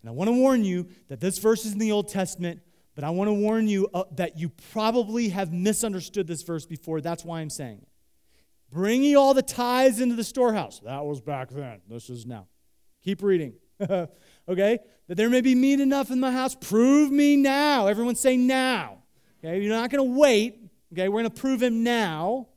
And 0.02 0.08
I 0.08 0.10
want 0.10 0.28
to 0.28 0.34
warn 0.34 0.62
you 0.62 0.88
that 1.08 1.20
this 1.20 1.38
verse 1.38 1.64
is 1.64 1.72
in 1.72 1.78
the 1.78 1.90
Old 1.90 2.08
Testament, 2.08 2.60
but 2.94 3.02
I 3.02 3.08
want 3.08 3.28
to 3.28 3.32
warn 3.32 3.66
you 3.66 3.88
uh, 3.94 4.04
that 4.16 4.38
you 4.38 4.50
probably 4.72 5.30
have 5.30 5.54
misunderstood 5.54 6.26
this 6.26 6.42
verse 6.42 6.66
before. 6.66 7.00
That's 7.00 7.24
why 7.24 7.40
I'm 7.40 7.48
saying 7.48 7.78
it. 7.80 7.88
Bring 8.70 9.02
ye 9.02 9.14
all 9.14 9.32
the 9.32 9.40
tithes 9.40 10.00
into 10.00 10.16
the 10.16 10.24
storehouse. 10.24 10.80
That 10.80 11.02
was 11.06 11.22
back 11.22 11.48
then. 11.48 11.80
This 11.88 12.10
is 12.10 12.26
now. 12.26 12.46
Keep 13.02 13.22
reading. 13.22 13.54
okay? 13.80 14.80
That 15.08 15.14
there 15.14 15.30
may 15.30 15.40
be 15.40 15.54
meat 15.54 15.80
enough 15.80 16.10
in 16.10 16.20
my 16.20 16.30
house. 16.30 16.54
Prove 16.54 17.10
me 17.10 17.36
now. 17.36 17.86
Everyone 17.86 18.16
say 18.16 18.36
now. 18.36 18.98
Okay? 19.42 19.62
You're 19.62 19.74
not 19.74 19.88
going 19.88 20.06
to 20.06 20.18
wait. 20.18 20.63
Okay? 20.94 21.08
We're 21.08 21.22
going 21.22 21.30
to 21.32 21.40
prove 21.40 21.62
him 21.62 21.84
now 21.84 22.48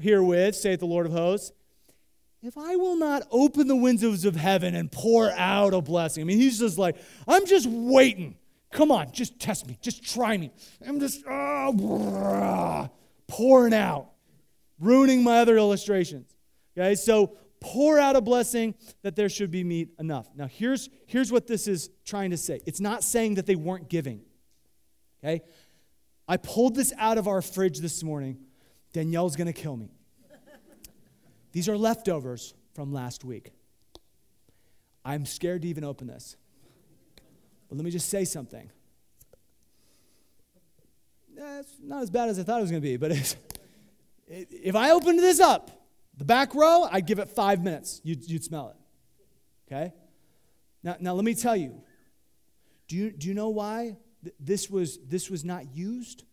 herewith, 0.00 0.54
saith 0.54 0.80
the 0.80 0.86
Lord 0.86 1.06
of 1.06 1.12
hosts, 1.12 1.52
if 2.42 2.56
I 2.56 2.76
will 2.76 2.96
not 2.96 3.26
open 3.30 3.66
the 3.66 3.76
windows 3.76 4.24
of 4.24 4.36
heaven 4.36 4.74
and 4.74 4.92
pour 4.92 5.30
out 5.32 5.74
a 5.74 5.80
blessing. 5.80 6.22
I 6.22 6.24
mean, 6.24 6.38
he's 6.38 6.58
just 6.58 6.78
like, 6.78 6.96
I'm 7.26 7.46
just 7.46 7.66
waiting. 7.66 8.36
Come 8.70 8.90
on, 8.90 9.12
just 9.12 9.40
test 9.40 9.66
me. 9.66 9.78
Just 9.80 10.04
try 10.04 10.36
me. 10.36 10.50
I'm 10.86 11.00
just 11.00 11.24
oh, 11.28 12.90
pouring 13.26 13.74
out, 13.74 14.10
ruining 14.78 15.22
my 15.24 15.38
other 15.38 15.56
illustrations. 15.56 16.30
Okay, 16.76 16.94
so 16.94 17.36
pour 17.60 17.98
out 17.98 18.16
a 18.16 18.20
blessing 18.20 18.74
that 19.02 19.16
there 19.16 19.30
should 19.30 19.50
be 19.50 19.64
meat 19.64 19.88
enough. 19.98 20.28
Now, 20.36 20.46
here's, 20.46 20.90
here's 21.06 21.32
what 21.32 21.46
this 21.46 21.66
is 21.66 21.90
trying 22.04 22.30
to 22.30 22.36
say 22.36 22.60
it's 22.66 22.80
not 22.80 23.02
saying 23.02 23.34
that 23.36 23.46
they 23.46 23.56
weren't 23.56 23.88
giving. 23.88 24.20
Okay? 25.24 25.42
I 26.28 26.36
pulled 26.36 26.74
this 26.74 26.92
out 26.98 27.18
of 27.18 27.28
our 27.28 27.42
fridge 27.42 27.78
this 27.78 28.02
morning 28.02 28.38
Danielle's 28.92 29.36
going 29.36 29.46
to 29.46 29.52
kill 29.52 29.76
me. 29.76 29.90
These 31.52 31.68
are 31.68 31.76
leftovers 31.76 32.54
from 32.74 32.92
last 32.92 33.24
week. 33.24 33.52
I'm 35.04 35.24
scared 35.24 35.62
to 35.62 35.68
even 35.68 35.84
open 35.84 36.06
this. 36.06 36.36
But 37.68 37.76
let 37.76 37.84
me 37.84 37.90
just 37.90 38.08
say 38.08 38.24
something. 38.24 38.70
It's 41.36 41.76
not 41.82 42.02
as 42.02 42.10
bad 42.10 42.28
as 42.28 42.38
I 42.38 42.42
thought 42.42 42.58
it 42.58 42.62
was 42.62 42.70
going 42.70 42.82
to 42.82 42.88
be, 42.88 42.96
but 42.96 43.36
if 44.26 44.74
I 44.74 44.90
opened 44.90 45.18
this 45.18 45.40
up, 45.40 45.70
the 46.16 46.24
back 46.24 46.54
row, 46.54 46.88
I'd 46.90 47.06
give 47.06 47.18
it 47.18 47.28
five 47.28 47.62
minutes. 47.62 48.00
You'd, 48.02 48.28
you'd 48.28 48.44
smell 48.44 48.70
it. 48.70 49.72
Okay? 49.72 49.92
Now, 50.82 50.96
now, 51.00 51.14
let 51.14 51.24
me 51.24 51.34
tell 51.34 51.56
you 51.56 51.82
do 52.88 52.96
you, 52.96 53.10
do 53.10 53.28
you 53.28 53.34
know 53.34 53.48
why 53.48 53.96
this 54.40 54.70
was, 54.70 54.98
this 55.06 55.30
was 55.30 55.44
not 55.44 55.74
used? 55.74 56.24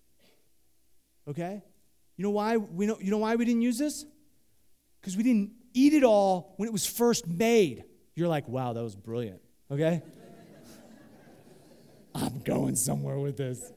Okay? 1.28 1.62
You 2.18 2.24
know 2.24 2.32
why 2.32 2.58
we 2.58 2.86
know, 2.86 2.98
you 3.00 3.12
know 3.12 3.18
why 3.18 3.36
we 3.36 3.46
didn't 3.46 3.62
use 3.62 3.78
this? 3.78 4.06
Because 5.02 5.18
we 5.18 5.24
didn't 5.24 5.52
eat 5.74 5.94
it 5.94 6.04
all 6.04 6.54
when 6.58 6.68
it 6.68 6.72
was 6.72 6.86
first 6.86 7.28
made. 7.28 7.84
You're 8.16 8.28
like, 8.28 8.48
wow, 8.48 8.74
that 8.74 8.84
was 8.84 8.96
brilliant. 8.96 9.41
Okay? 9.72 10.02
I'm 12.16 12.39
going 12.39 12.76
somewhere 12.76 13.18
with 13.18 13.38
this. 13.38 13.72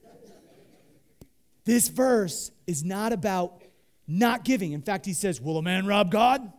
This 1.65 1.89
verse 1.89 2.51
is 2.67 2.85
not 2.85 3.13
about 3.13 3.63
not 4.07 4.45
giving. 4.45 4.73
In 4.73 4.83
fact, 4.83 5.05
he 5.05 5.13
says, 5.13 5.41
Will 5.41 5.59
a 5.59 5.63
man 5.63 5.85
rob 5.87 6.11
God? 6.11 6.53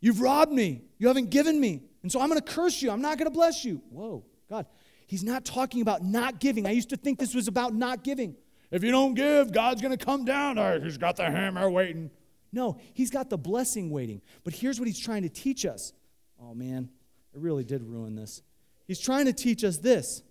You've 0.00 0.20
robbed 0.20 0.52
me. 0.52 0.82
You 0.98 1.08
haven't 1.08 1.30
given 1.30 1.60
me. 1.60 1.82
And 2.02 2.10
so 2.10 2.20
I'm 2.20 2.28
going 2.28 2.40
to 2.40 2.52
curse 2.52 2.82
you. 2.82 2.90
I'm 2.90 3.02
not 3.02 3.18
going 3.18 3.30
to 3.30 3.34
bless 3.34 3.64
you. 3.64 3.80
Whoa, 3.90 4.24
God. 4.48 4.66
He's 5.06 5.22
not 5.22 5.44
talking 5.44 5.80
about 5.80 6.04
not 6.04 6.40
giving. 6.40 6.66
I 6.66 6.70
used 6.70 6.90
to 6.90 6.96
think 6.96 7.18
this 7.18 7.34
was 7.34 7.48
about 7.48 7.74
not 7.74 8.02
giving. 8.02 8.36
If 8.70 8.82
you 8.82 8.90
don't 8.90 9.14
give, 9.14 9.52
God's 9.52 9.80
going 9.80 9.96
to 9.96 10.04
come 10.04 10.24
down. 10.24 10.56
Right, 10.56 10.82
he's 10.82 10.98
got 10.98 11.16
the 11.16 11.30
hammer 11.30 11.70
waiting. 11.70 12.10
No, 12.52 12.78
he's 12.94 13.10
got 13.10 13.30
the 13.30 13.38
blessing 13.38 13.90
waiting. 13.90 14.20
But 14.42 14.54
here's 14.54 14.80
what 14.80 14.88
he's 14.88 14.98
trying 14.98 15.22
to 15.22 15.28
teach 15.28 15.64
us. 15.64 15.92
Oh, 16.42 16.54
man, 16.54 16.88
I 17.34 17.38
really 17.38 17.64
did 17.64 17.82
ruin 17.82 18.16
this. 18.16 18.42
He's 18.86 19.00
trying 19.00 19.26
to 19.26 19.32
teach 19.32 19.64
us 19.64 19.78
this 19.78 20.22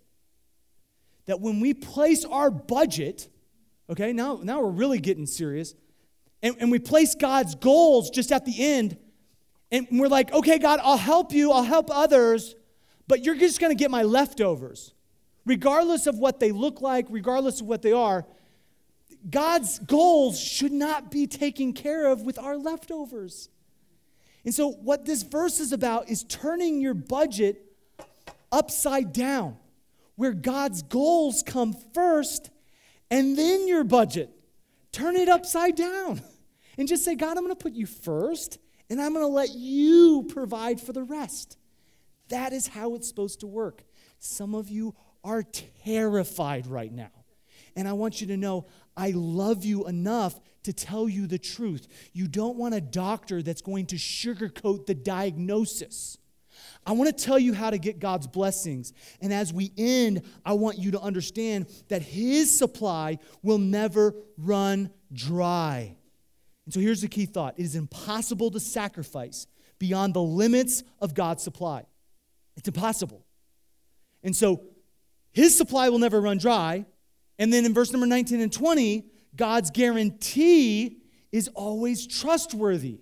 that 1.26 1.40
when 1.40 1.58
we 1.60 1.74
place 1.74 2.24
our 2.24 2.50
budget, 2.50 3.28
okay, 3.90 4.12
now, 4.12 4.38
now 4.42 4.60
we're 4.60 4.70
really 4.70 5.00
getting 5.00 5.26
serious, 5.26 5.74
and, 6.42 6.56
and 6.60 6.70
we 6.70 6.78
place 6.78 7.16
God's 7.16 7.56
goals 7.56 8.10
just 8.10 8.30
at 8.30 8.44
the 8.44 8.54
end, 8.64 8.96
and 9.72 9.88
we're 9.90 10.08
like, 10.08 10.32
okay, 10.32 10.58
God, 10.58 10.78
I'll 10.82 10.96
help 10.96 11.32
you, 11.32 11.50
I'll 11.50 11.64
help 11.64 11.88
others, 11.90 12.54
but 13.08 13.24
you're 13.24 13.36
just 13.36 13.60
going 13.60 13.70
to 13.70 13.78
get 13.78 13.90
my 13.90 14.02
leftovers 14.02 14.92
regardless 15.46 16.06
of 16.06 16.18
what 16.18 16.40
they 16.40 16.52
look 16.52 16.82
like, 16.82 17.06
regardless 17.08 17.60
of 17.60 17.66
what 17.66 17.80
they 17.80 17.92
are, 17.92 18.26
God's 19.30 19.78
goals 19.78 20.38
should 20.38 20.72
not 20.72 21.10
be 21.10 21.26
taken 21.26 21.72
care 21.72 22.06
of 22.06 22.22
with 22.22 22.38
our 22.38 22.56
leftovers. 22.56 23.48
And 24.44 24.54
so, 24.54 24.72
what 24.72 25.06
this 25.06 25.22
verse 25.22 25.58
is 25.58 25.72
about 25.72 26.08
is 26.08 26.24
turning 26.24 26.80
your 26.80 26.94
budget 26.94 27.62
upside 28.52 29.12
down, 29.12 29.56
where 30.16 30.32
God's 30.32 30.82
goals 30.82 31.42
come 31.44 31.74
first 31.94 32.50
and 33.10 33.38
then 33.38 33.66
your 33.66 33.84
budget. 33.84 34.30
Turn 34.92 35.16
it 35.16 35.28
upside 35.28 35.76
down 35.76 36.22
and 36.78 36.86
just 36.88 37.04
say, 37.04 37.14
God, 37.16 37.36
I'm 37.36 37.44
going 37.44 37.54
to 37.54 37.62
put 37.62 37.72
you 37.72 37.86
first 37.86 38.58
and 38.88 39.00
I'm 39.00 39.12
going 39.12 39.24
to 39.24 39.32
let 39.32 39.50
you 39.50 40.26
provide 40.28 40.80
for 40.80 40.92
the 40.92 41.02
rest. 41.02 41.58
That 42.28 42.52
is 42.52 42.68
how 42.68 42.94
it's 42.94 43.08
supposed 43.08 43.40
to 43.40 43.46
work. 43.46 43.82
Some 44.18 44.54
of 44.54 44.68
you 44.68 44.94
are 45.22 45.42
terrified 45.84 46.66
right 46.66 46.92
now. 46.92 47.10
And 47.74 47.86
I 47.86 47.92
want 47.92 48.20
you 48.20 48.26
to 48.28 48.36
know 48.36 48.66
I 48.96 49.10
love 49.10 49.64
you 49.64 49.86
enough 49.86 50.40
to 50.62 50.72
tell 50.72 51.08
you 51.08 51.26
the 51.26 51.38
truth. 51.38 51.86
You 52.12 52.26
don't 52.26 52.56
want 52.56 52.74
a 52.74 52.80
doctor 52.80 53.42
that's 53.42 53.62
going 53.62 53.86
to 53.86 53.96
sugarcoat 53.96 54.86
the 54.86 54.94
diagnosis. 54.94 56.18
I 56.86 56.92
want 56.92 57.16
to 57.16 57.24
tell 57.24 57.38
you 57.38 57.52
how 57.52 57.70
to 57.70 57.78
get 57.78 57.98
God's 57.98 58.26
blessings. 58.26 58.92
And 59.20 59.32
as 59.32 59.52
we 59.52 59.72
end, 59.76 60.22
I 60.44 60.54
want 60.54 60.78
you 60.78 60.92
to 60.92 61.00
understand 61.00 61.66
that 61.88 62.02
His 62.02 62.56
supply 62.56 63.18
will 63.42 63.58
never 63.58 64.14
run 64.38 64.90
dry. 65.12 65.96
And 66.64 66.74
so 66.74 66.80
here's 66.80 67.02
the 67.02 67.08
key 67.08 67.26
thought 67.26 67.58
it 67.58 67.62
is 67.62 67.76
impossible 67.76 68.50
to 68.52 68.60
sacrifice 68.60 69.46
beyond 69.78 70.14
the 70.14 70.22
limits 70.22 70.82
of 71.00 71.14
God's 71.14 71.42
supply. 71.42 71.84
It's 72.56 72.68
impossible. 72.68 73.24
And 74.22 74.34
so 74.34 74.62
His 75.32 75.56
supply 75.56 75.88
will 75.88 75.98
never 75.98 76.20
run 76.20 76.38
dry. 76.38 76.86
And 77.38 77.52
then 77.52 77.64
in 77.64 77.74
verse 77.74 77.92
number 77.92 78.06
19 78.06 78.40
and 78.40 78.52
20, 78.52 79.04
God's 79.34 79.70
guarantee 79.70 81.02
is 81.32 81.48
always 81.48 82.06
trustworthy. 82.06 83.00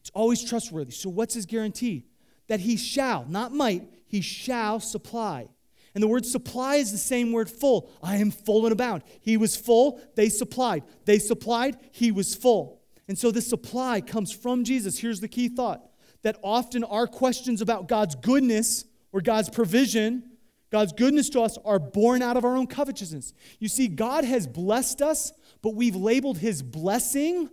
It's 0.00 0.10
always 0.14 0.42
trustworthy. 0.42 0.92
So, 0.92 1.10
what's 1.10 1.34
His 1.34 1.46
guarantee? 1.46 2.06
that 2.48 2.60
he 2.60 2.76
shall, 2.76 3.26
not 3.28 3.52
might, 3.52 3.88
he 4.06 4.20
shall 4.20 4.80
supply. 4.80 5.48
And 5.94 6.02
the 6.02 6.08
word 6.08 6.26
supply 6.26 6.76
is 6.76 6.92
the 6.92 6.98
same 6.98 7.32
word 7.32 7.50
full. 7.50 7.90
I 8.02 8.16
am 8.16 8.30
full 8.30 8.66
and 8.66 8.72
abound. 8.72 9.02
He 9.20 9.36
was 9.36 9.56
full, 9.56 10.00
they 10.14 10.28
supplied. 10.28 10.84
They 11.06 11.18
supplied, 11.18 11.76
he 11.90 12.12
was 12.12 12.34
full. 12.34 12.82
And 13.08 13.18
so 13.18 13.30
the 13.30 13.40
supply 13.40 14.00
comes 14.00 14.32
from 14.32 14.64
Jesus. 14.64 14.98
Here's 14.98 15.20
the 15.20 15.28
key 15.28 15.48
thought 15.48 15.88
that 16.26 16.36
often 16.42 16.82
our 16.82 17.06
questions 17.06 17.60
about 17.60 17.86
God's 17.86 18.16
goodness 18.16 18.84
or 19.12 19.20
God's 19.20 19.48
provision, 19.48 20.24
God's 20.72 20.92
goodness 20.92 21.30
to 21.30 21.40
us, 21.40 21.56
are 21.64 21.78
born 21.78 22.20
out 22.20 22.36
of 22.36 22.44
our 22.44 22.56
own 22.56 22.66
covetousness. 22.66 23.32
You 23.60 23.68
see, 23.68 23.86
God 23.86 24.24
has 24.24 24.48
blessed 24.48 25.02
us, 25.02 25.32
but 25.62 25.76
we've 25.76 25.94
labeled 25.94 26.38
his 26.38 26.64
blessing 26.64 27.48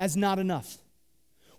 as 0.00 0.16
not 0.16 0.40
enough. 0.40 0.78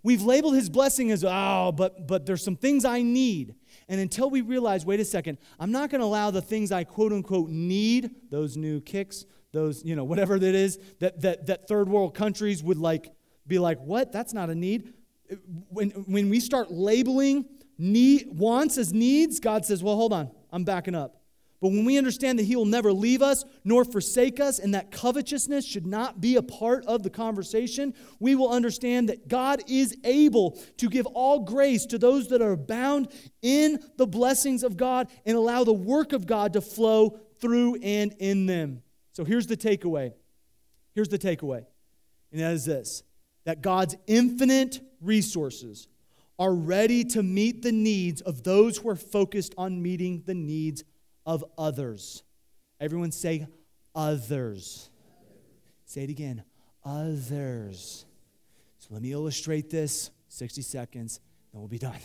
We've 0.04 0.22
labeled 0.22 0.56
his 0.56 0.70
blessing 0.70 1.12
as, 1.12 1.24
oh, 1.26 1.72
but, 1.74 2.08
but 2.08 2.26
there's 2.26 2.44
some 2.44 2.58
things 2.58 2.84
I 2.84 3.04
need. 3.04 3.56
And 3.88 4.02
until 4.02 4.30
we 4.30 4.42
realize, 4.42 4.86
wait 4.86 5.00
a 5.00 5.06
second, 5.06 5.38
I'm 5.62 5.72
not 5.72 5.92
going 5.92 6.02
to 6.02 6.06
allow 6.06 6.30
the 6.30 6.42
things 6.42 6.74
I 6.74 6.84
quote 6.84 7.14
unquote 7.14 7.52
need, 7.52 8.12
those 8.30 8.58
new 8.58 8.82
kicks, 8.82 9.24
those, 9.54 9.86
you 9.86 9.96
know, 9.96 10.04
whatever 10.04 10.38
that 10.38 10.56
is, 10.56 10.78
that, 11.00 11.22
that, 11.22 11.46
that 11.46 11.70
third 11.70 11.88
world 11.88 12.14
countries 12.16 12.62
would 12.62 12.80
like, 12.80 13.14
be 13.48 13.60
like, 13.60 13.80
what? 13.80 14.12
That's 14.12 14.34
not 14.34 14.50
a 14.50 14.56
need. 14.56 14.94
When, 15.70 15.90
when 15.92 16.30
we 16.30 16.40
start 16.40 16.72
labeling 16.72 17.46
need, 17.78 18.28
wants 18.32 18.78
as 18.78 18.94
needs, 18.94 19.40
God 19.40 19.66
says, 19.66 19.84
well, 19.84 19.96
hold 19.96 20.14
on, 20.14 20.32
I'm 20.52 20.64
backing 20.64 20.96
up. 20.96 21.24
But 21.64 21.70
when 21.70 21.86
we 21.86 21.98
understand 21.98 22.40
that 22.40 22.44
He 22.44 22.58
will 22.58 22.66
never 22.66 22.92
leave 22.92 23.22
us 23.22 23.46
nor 23.64 23.86
forsake 23.86 24.42
us, 24.42 24.60
and 24.60 24.76
that 24.76 24.92
covetousness 24.92 25.66
should 25.66 25.86
not 25.86 26.20
be 26.20 26.36
a 26.36 26.42
part 26.42 26.86
of 26.88 27.04
the 27.04 27.10
conversation, 27.10 27.94
we 28.20 28.36
will 28.36 28.50
understand 28.50 29.08
that 29.08 29.30
God 29.30 29.62
is 29.70 29.96
able 30.04 30.60
to 30.76 30.90
give 30.90 31.06
all 31.06 31.40
grace 31.40 31.86
to 31.86 31.98
those 31.98 32.28
that 32.28 32.42
are 32.42 32.58
bound 32.58 33.08
in 33.42 33.80
the 33.96 34.06
blessings 34.06 34.64
of 34.64 34.76
God 34.76 35.08
and 35.26 35.38
allow 35.38 35.64
the 35.64 35.72
work 35.72 36.12
of 36.12 36.28
God 36.28 36.52
to 36.52 36.60
flow 36.60 37.18
through 37.40 37.76
and 37.82 38.14
in 38.20 38.46
them. 38.46 38.82
So 39.14 39.24
here's 39.24 39.48
the 39.48 39.56
takeaway. 39.56 40.12
Here's 40.94 41.08
the 41.08 41.18
takeaway, 41.18 41.66
and 42.34 42.42
that 42.42 42.52
is 42.52 42.66
this 42.66 43.04
that 43.46 43.62
God's 43.62 43.96
infinite 44.08 44.80
resources 45.02 45.88
are 46.40 46.54
ready 46.54 47.04
to 47.04 47.22
meet 47.22 47.62
the 47.62 47.72
needs 47.72 48.22
of 48.22 48.44
those 48.44 48.78
who 48.78 48.90
are 48.90 48.96
focused 48.96 49.54
on 49.58 49.82
meeting 49.82 50.24
the 50.26 50.34
needs 50.34 50.84
of 51.26 51.44
others. 51.58 52.24
Everyone 52.80 53.12
say 53.12 53.48
others. 53.96 54.90
Say 55.86 56.04
it 56.04 56.10
again 56.10 56.44
others. 56.86 58.06
So 58.80 58.90
let 58.92 59.02
me 59.02 59.12
illustrate 59.12 59.70
this 59.70 60.12
60 60.28 60.62
seconds, 60.62 61.20
then 61.52 61.62
we'll 61.62 61.70
be 61.70 61.78
done. 61.78 62.00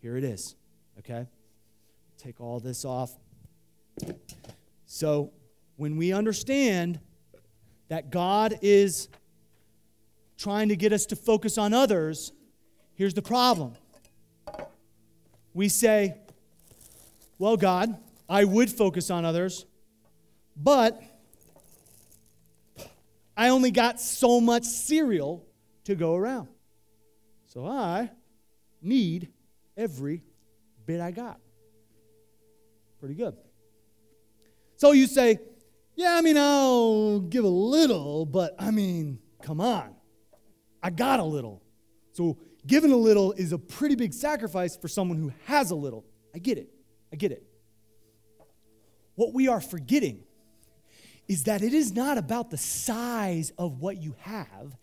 Here 0.00 0.16
it 0.16 0.24
is, 0.24 0.54
okay? 0.98 1.26
Take 2.18 2.40
all 2.40 2.60
this 2.60 2.84
off. 2.84 3.16
So 4.84 5.32
when 5.76 5.96
we 5.96 6.12
understand 6.12 7.00
that 7.88 8.10
God 8.10 8.58
is 8.62 9.08
trying 10.36 10.68
to 10.68 10.76
get 10.76 10.92
us 10.92 11.06
to 11.06 11.16
focus 11.16 11.58
on 11.58 11.72
others, 11.72 12.32
here's 12.94 13.14
the 13.14 13.22
problem. 13.22 13.74
We 15.54 15.68
say, 15.68 16.16
Well, 17.38 17.56
God, 17.56 17.96
I 18.28 18.44
would 18.44 18.70
focus 18.70 19.10
on 19.10 19.24
others, 19.24 19.66
but 20.56 21.00
I 23.36 23.48
only 23.48 23.70
got 23.70 24.00
so 24.00 24.40
much 24.40 24.64
cereal 24.64 25.46
to 25.84 25.94
go 25.94 26.14
around. 26.14 26.48
So 27.46 27.66
I 27.66 28.10
need 28.82 29.28
every 29.76 30.22
bit 30.86 31.00
I 31.00 31.10
got. 31.10 31.40
Pretty 33.00 33.14
good. 33.14 33.36
So 34.76 34.92
you 34.92 35.06
say, 35.06 35.38
yeah, 35.94 36.14
I 36.14 36.20
mean, 36.20 36.36
I'll 36.36 37.20
give 37.20 37.44
a 37.44 37.48
little, 37.48 38.26
but 38.26 38.54
I 38.58 38.70
mean, 38.70 39.18
come 39.42 39.60
on. 39.60 39.95
I 40.86 40.90
got 40.90 41.18
a 41.18 41.24
little. 41.24 41.64
So 42.12 42.38
giving 42.64 42.92
a 42.92 42.96
little 42.96 43.32
is 43.32 43.50
a 43.50 43.58
pretty 43.58 43.96
big 43.96 44.14
sacrifice 44.14 44.76
for 44.76 44.86
someone 44.86 45.18
who 45.18 45.32
has 45.46 45.72
a 45.72 45.74
little. 45.74 46.04
I 46.32 46.38
get 46.38 46.58
it. 46.58 46.68
I 47.12 47.16
get 47.16 47.32
it. 47.32 47.42
What 49.16 49.34
we 49.34 49.48
are 49.48 49.60
forgetting 49.60 50.22
is 51.26 51.42
that 51.42 51.62
it 51.62 51.74
is 51.74 51.92
not 51.92 52.18
about 52.18 52.50
the 52.50 52.56
size 52.56 53.50
of 53.58 53.80
what 53.80 54.00
you 54.00 54.14
have, 54.20 54.76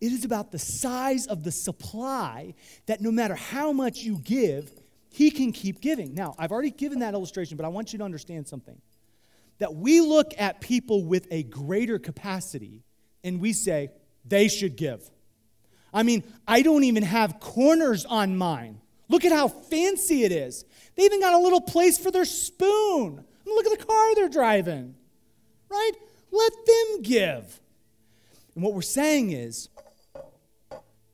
it 0.00 0.12
is 0.12 0.24
about 0.24 0.50
the 0.50 0.58
size 0.58 1.26
of 1.26 1.42
the 1.42 1.52
supply 1.52 2.54
that 2.86 3.02
no 3.02 3.12
matter 3.12 3.34
how 3.34 3.70
much 3.70 3.98
you 3.98 4.16
give, 4.16 4.72
He 5.10 5.30
can 5.30 5.52
keep 5.52 5.82
giving. 5.82 6.14
Now, 6.14 6.34
I've 6.38 6.52
already 6.52 6.70
given 6.70 7.00
that 7.00 7.12
illustration, 7.12 7.58
but 7.58 7.66
I 7.66 7.68
want 7.68 7.92
you 7.92 7.98
to 7.98 8.04
understand 8.06 8.48
something. 8.48 8.80
That 9.58 9.74
we 9.74 10.00
look 10.00 10.32
at 10.38 10.62
people 10.62 11.04
with 11.04 11.26
a 11.30 11.42
greater 11.42 11.98
capacity 11.98 12.82
and 13.22 13.42
we 13.42 13.52
say, 13.52 13.90
they 14.24 14.48
should 14.48 14.76
give. 14.76 15.10
I 15.92 16.02
mean, 16.02 16.22
I 16.46 16.62
don't 16.62 16.84
even 16.84 17.02
have 17.02 17.40
corners 17.40 18.04
on 18.04 18.36
mine. 18.36 18.80
Look 19.08 19.24
at 19.24 19.32
how 19.32 19.48
fancy 19.48 20.22
it 20.24 20.32
is. 20.32 20.64
They 20.94 21.04
even 21.04 21.20
got 21.20 21.34
a 21.34 21.38
little 21.38 21.60
place 21.60 21.98
for 21.98 22.10
their 22.10 22.24
spoon. 22.24 23.24
Look 23.44 23.66
at 23.66 23.78
the 23.78 23.84
car 23.84 24.14
they're 24.14 24.28
driving, 24.28 24.94
right? 25.68 25.92
Let 26.30 26.52
them 26.66 27.02
give. 27.02 27.60
And 28.54 28.62
what 28.62 28.74
we're 28.74 28.82
saying 28.82 29.32
is, 29.32 29.68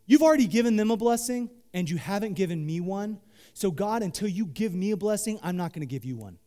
you've 0.07 0.23
already 0.23 0.47
given 0.47 0.77
them 0.77 0.91
a 0.91 0.97
blessing 0.97 1.51
and 1.73 1.89
you 1.89 1.97
haven't 1.97 2.35
given 2.35 2.65
me 2.65 2.81
one. 2.81 3.19
So, 3.55 3.71
God, 3.71 4.03
until 4.03 4.29
you 4.29 4.45
give 4.47 4.75
me 4.75 4.91
a 4.91 4.97
blessing, 4.97 5.39
I'm 5.43 5.57
not 5.57 5.73
going 5.73 5.81
to 5.81 5.87
give 5.87 6.05
you 6.05 6.17
one. 6.17 6.39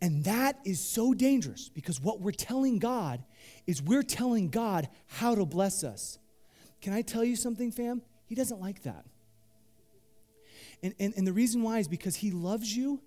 And 0.00 0.24
that 0.24 0.58
is 0.64 0.80
so 0.80 1.14
dangerous 1.14 1.68
because 1.68 2.00
what 2.00 2.20
we're 2.20 2.32
telling 2.32 2.78
God 2.78 3.22
is 3.66 3.82
we're 3.82 4.02
telling 4.02 4.48
God 4.48 4.88
how 5.06 5.34
to 5.34 5.46
bless 5.46 5.84
us. 5.84 6.18
Can 6.84 6.92
I 6.92 7.00
tell 7.00 7.24
you 7.24 7.34
something, 7.34 7.70
fam? 7.70 8.02
He 8.26 8.34
doesn't 8.34 8.60
like 8.60 8.82
that. 8.82 9.06
And, 10.82 10.94
and, 11.00 11.14
and 11.16 11.26
the 11.26 11.32
reason 11.32 11.62
why 11.62 11.78
is 11.78 11.88
because 11.88 12.14
He 12.14 12.30
loves 12.30 12.76
you 12.76 13.00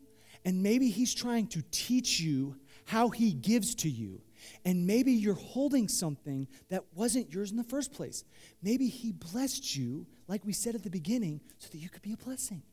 and 0.44 0.64
maybe 0.64 0.90
He's 0.90 1.14
trying 1.14 1.46
to 1.50 1.62
teach 1.70 2.20
you 2.20 2.56
how 2.86 3.10
He 3.10 3.34
gives 3.34 3.76
to 3.76 3.90
you. 3.90 4.24
And 4.66 4.88
maybe 4.88 5.12
you're 5.12 5.36
holding 5.36 5.88
something 5.88 6.48
that 6.70 6.86
wasn't 6.96 7.32
yours 7.32 7.52
in 7.52 7.58
the 7.58 7.64
first 7.64 7.94
place. 7.94 8.24
Maybe 8.64 8.88
He 8.88 9.12
blessed 9.12 9.76
you, 9.76 10.08
like 10.28 10.44
we 10.44 10.54
said 10.54 10.74
at 10.74 10.82
the 10.82 10.90
beginning, 10.90 11.40
so 11.60 11.70
that 11.72 11.78
you 11.78 11.90
could 11.90 12.02
be 12.02 12.14
a 12.14 12.18
blessing. 12.18 12.64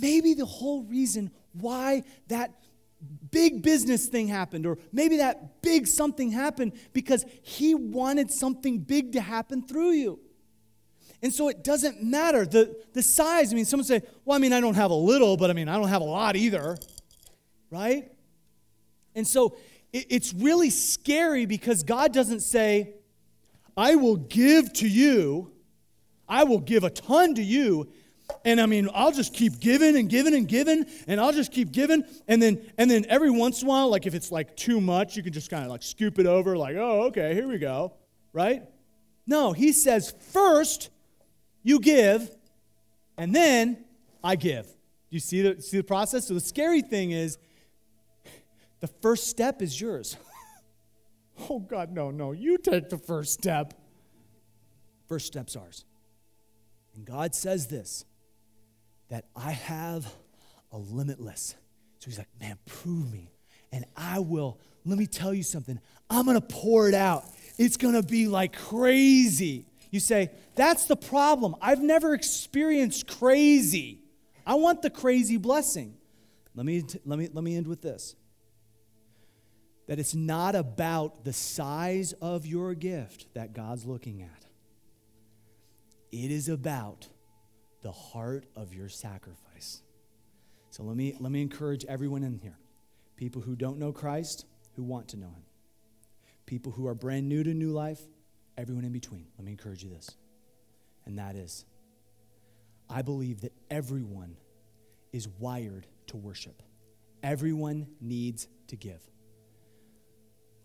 Maybe 0.00 0.32
the 0.32 0.46
whole 0.46 0.84
reason 0.84 1.30
why 1.52 2.04
that 2.28 2.54
big 3.30 3.62
business 3.62 4.06
thing 4.06 4.28
happened, 4.28 4.66
or 4.66 4.78
maybe 4.92 5.18
that 5.18 5.62
big 5.62 5.86
something 5.86 6.30
happened 6.30 6.72
because 6.92 7.24
He 7.42 7.74
wanted 7.74 8.30
something 8.30 8.78
big 8.78 9.12
to 9.12 9.20
happen 9.20 9.66
through 9.66 9.92
you. 9.92 10.20
And 11.22 11.32
so 11.32 11.48
it 11.48 11.64
doesn't 11.64 12.02
matter. 12.02 12.44
The, 12.46 12.76
the 12.92 13.02
size, 13.02 13.52
I 13.52 13.56
mean, 13.56 13.64
someone 13.64 13.84
say, 13.84 14.02
well, 14.24 14.36
I 14.36 14.38
mean, 14.38 14.52
I 14.52 14.60
don't 14.60 14.74
have 14.74 14.90
a 14.90 14.94
little, 14.94 15.36
but 15.36 15.50
I 15.50 15.54
mean, 15.54 15.68
I 15.68 15.76
don't 15.76 15.88
have 15.88 16.02
a 16.02 16.06
lot 16.06 16.36
either, 16.36 16.76
right? 17.70 18.10
And 19.14 19.26
so 19.26 19.56
it, 19.92 20.06
it's 20.10 20.34
really 20.34 20.70
scary 20.70 21.46
because 21.46 21.82
God 21.82 22.12
doesn't 22.12 22.40
say, 22.40 22.94
I 23.76 23.94
will 23.96 24.16
give 24.16 24.72
to 24.74 24.88
you, 24.88 25.52
I 26.28 26.44
will 26.44 26.60
give 26.60 26.84
a 26.84 26.90
ton 26.90 27.34
to 27.34 27.42
you. 27.42 27.88
And 28.44 28.60
I 28.60 28.66
mean, 28.66 28.88
I'll 28.94 29.12
just 29.12 29.32
keep 29.32 29.60
giving 29.60 29.96
and 29.96 30.08
giving 30.08 30.34
and 30.34 30.46
giving, 30.48 30.86
and 31.06 31.20
I'll 31.20 31.32
just 31.32 31.52
keep 31.52 31.72
giving. 31.72 32.04
And 32.28 32.40
then, 32.40 32.64
and 32.78 32.90
then 32.90 33.06
every 33.08 33.30
once 33.30 33.62
in 33.62 33.68
a 33.68 33.70
while, 33.70 33.88
like 33.88 34.06
if 34.06 34.14
it's 34.14 34.30
like 34.30 34.56
too 34.56 34.80
much, 34.80 35.16
you 35.16 35.22
can 35.22 35.32
just 35.32 35.50
kind 35.50 35.64
of 35.64 35.70
like 35.70 35.82
scoop 35.82 36.18
it 36.18 36.26
over, 36.26 36.56
like, 36.56 36.76
oh, 36.76 37.04
okay, 37.04 37.34
here 37.34 37.48
we 37.48 37.58
go, 37.58 37.94
right? 38.32 38.62
No, 39.26 39.52
he 39.52 39.72
says, 39.72 40.14
first 40.32 40.90
you 41.62 41.80
give, 41.80 42.30
and 43.18 43.34
then 43.34 43.84
I 44.22 44.36
give. 44.36 44.66
Do 44.66 44.72
you 45.10 45.20
see 45.20 45.42
the, 45.42 45.60
see 45.60 45.76
the 45.76 45.84
process? 45.84 46.28
So 46.28 46.34
the 46.34 46.40
scary 46.40 46.82
thing 46.82 47.10
is, 47.10 47.38
the 48.80 48.88
first 48.88 49.28
step 49.28 49.62
is 49.62 49.80
yours. 49.80 50.16
oh, 51.50 51.60
God, 51.60 51.92
no, 51.92 52.10
no, 52.10 52.32
you 52.32 52.58
take 52.58 52.88
the 52.88 52.98
first 52.98 53.32
step. 53.32 53.74
First 55.08 55.26
step's 55.26 55.56
ours. 55.56 55.84
And 56.94 57.04
God 57.04 57.34
says 57.34 57.68
this 57.68 58.04
that 59.08 59.26
I 59.34 59.52
have 59.52 60.12
a 60.72 60.78
limitless. 60.78 61.54
So 61.98 62.06
he's 62.06 62.18
like, 62.18 62.28
man, 62.40 62.58
prove 62.66 63.10
me. 63.12 63.30
And 63.72 63.84
I 63.96 64.20
will, 64.20 64.58
let 64.84 64.98
me 64.98 65.06
tell 65.06 65.34
you 65.34 65.42
something. 65.42 65.78
I'm 66.08 66.24
going 66.24 66.40
to 66.40 66.46
pour 66.46 66.88
it 66.88 66.94
out. 66.94 67.24
It's 67.58 67.76
going 67.76 67.94
to 67.94 68.02
be 68.02 68.28
like 68.28 68.56
crazy. 68.56 69.66
You 69.90 70.00
say, 70.00 70.30
that's 70.54 70.86
the 70.86 70.96
problem. 70.96 71.56
I've 71.60 71.82
never 71.82 72.14
experienced 72.14 73.06
crazy. 73.06 74.00
I 74.46 74.54
want 74.54 74.82
the 74.82 74.90
crazy 74.90 75.36
blessing. 75.36 75.96
Let 76.54 76.66
me, 76.66 76.84
let 77.04 77.18
me, 77.18 77.28
let 77.32 77.44
me 77.44 77.56
end 77.56 77.66
with 77.66 77.82
this 77.82 78.14
that 79.86 79.98
it's 80.00 80.14
not 80.14 80.54
about 80.54 81.24
the 81.24 81.32
size 81.32 82.12
of 82.14 82.44
your 82.44 82.74
gift 82.74 83.32
that 83.34 83.52
God's 83.52 83.84
looking 83.84 84.20
at, 84.22 84.44
it 86.10 86.30
is 86.30 86.48
about 86.48 87.08
the 87.86 87.92
heart 87.92 88.46
of 88.56 88.74
your 88.74 88.88
sacrifice. 88.88 89.80
So 90.70 90.82
let 90.82 90.96
me, 90.96 91.14
let 91.20 91.30
me 91.30 91.40
encourage 91.40 91.84
everyone 91.84 92.24
in 92.24 92.34
here 92.34 92.58
people 93.16 93.40
who 93.40 93.54
don't 93.54 93.78
know 93.78 93.92
Christ, 93.92 94.44
who 94.74 94.82
want 94.82 95.06
to 95.10 95.16
know 95.16 95.28
Him, 95.28 95.44
people 96.46 96.72
who 96.72 96.88
are 96.88 96.96
brand 96.96 97.28
new 97.28 97.44
to 97.44 97.54
new 97.54 97.70
life, 97.70 98.00
everyone 98.58 98.84
in 98.84 98.90
between. 98.90 99.26
Let 99.38 99.44
me 99.44 99.52
encourage 99.52 99.84
you 99.84 99.88
this. 99.88 100.10
And 101.04 101.16
that 101.20 101.36
is, 101.36 101.64
I 102.90 103.02
believe 103.02 103.42
that 103.42 103.52
everyone 103.70 104.36
is 105.12 105.28
wired 105.38 105.86
to 106.08 106.16
worship. 106.16 106.64
Everyone 107.22 107.86
needs 108.00 108.48
to 108.66 108.74
give. 108.74 109.00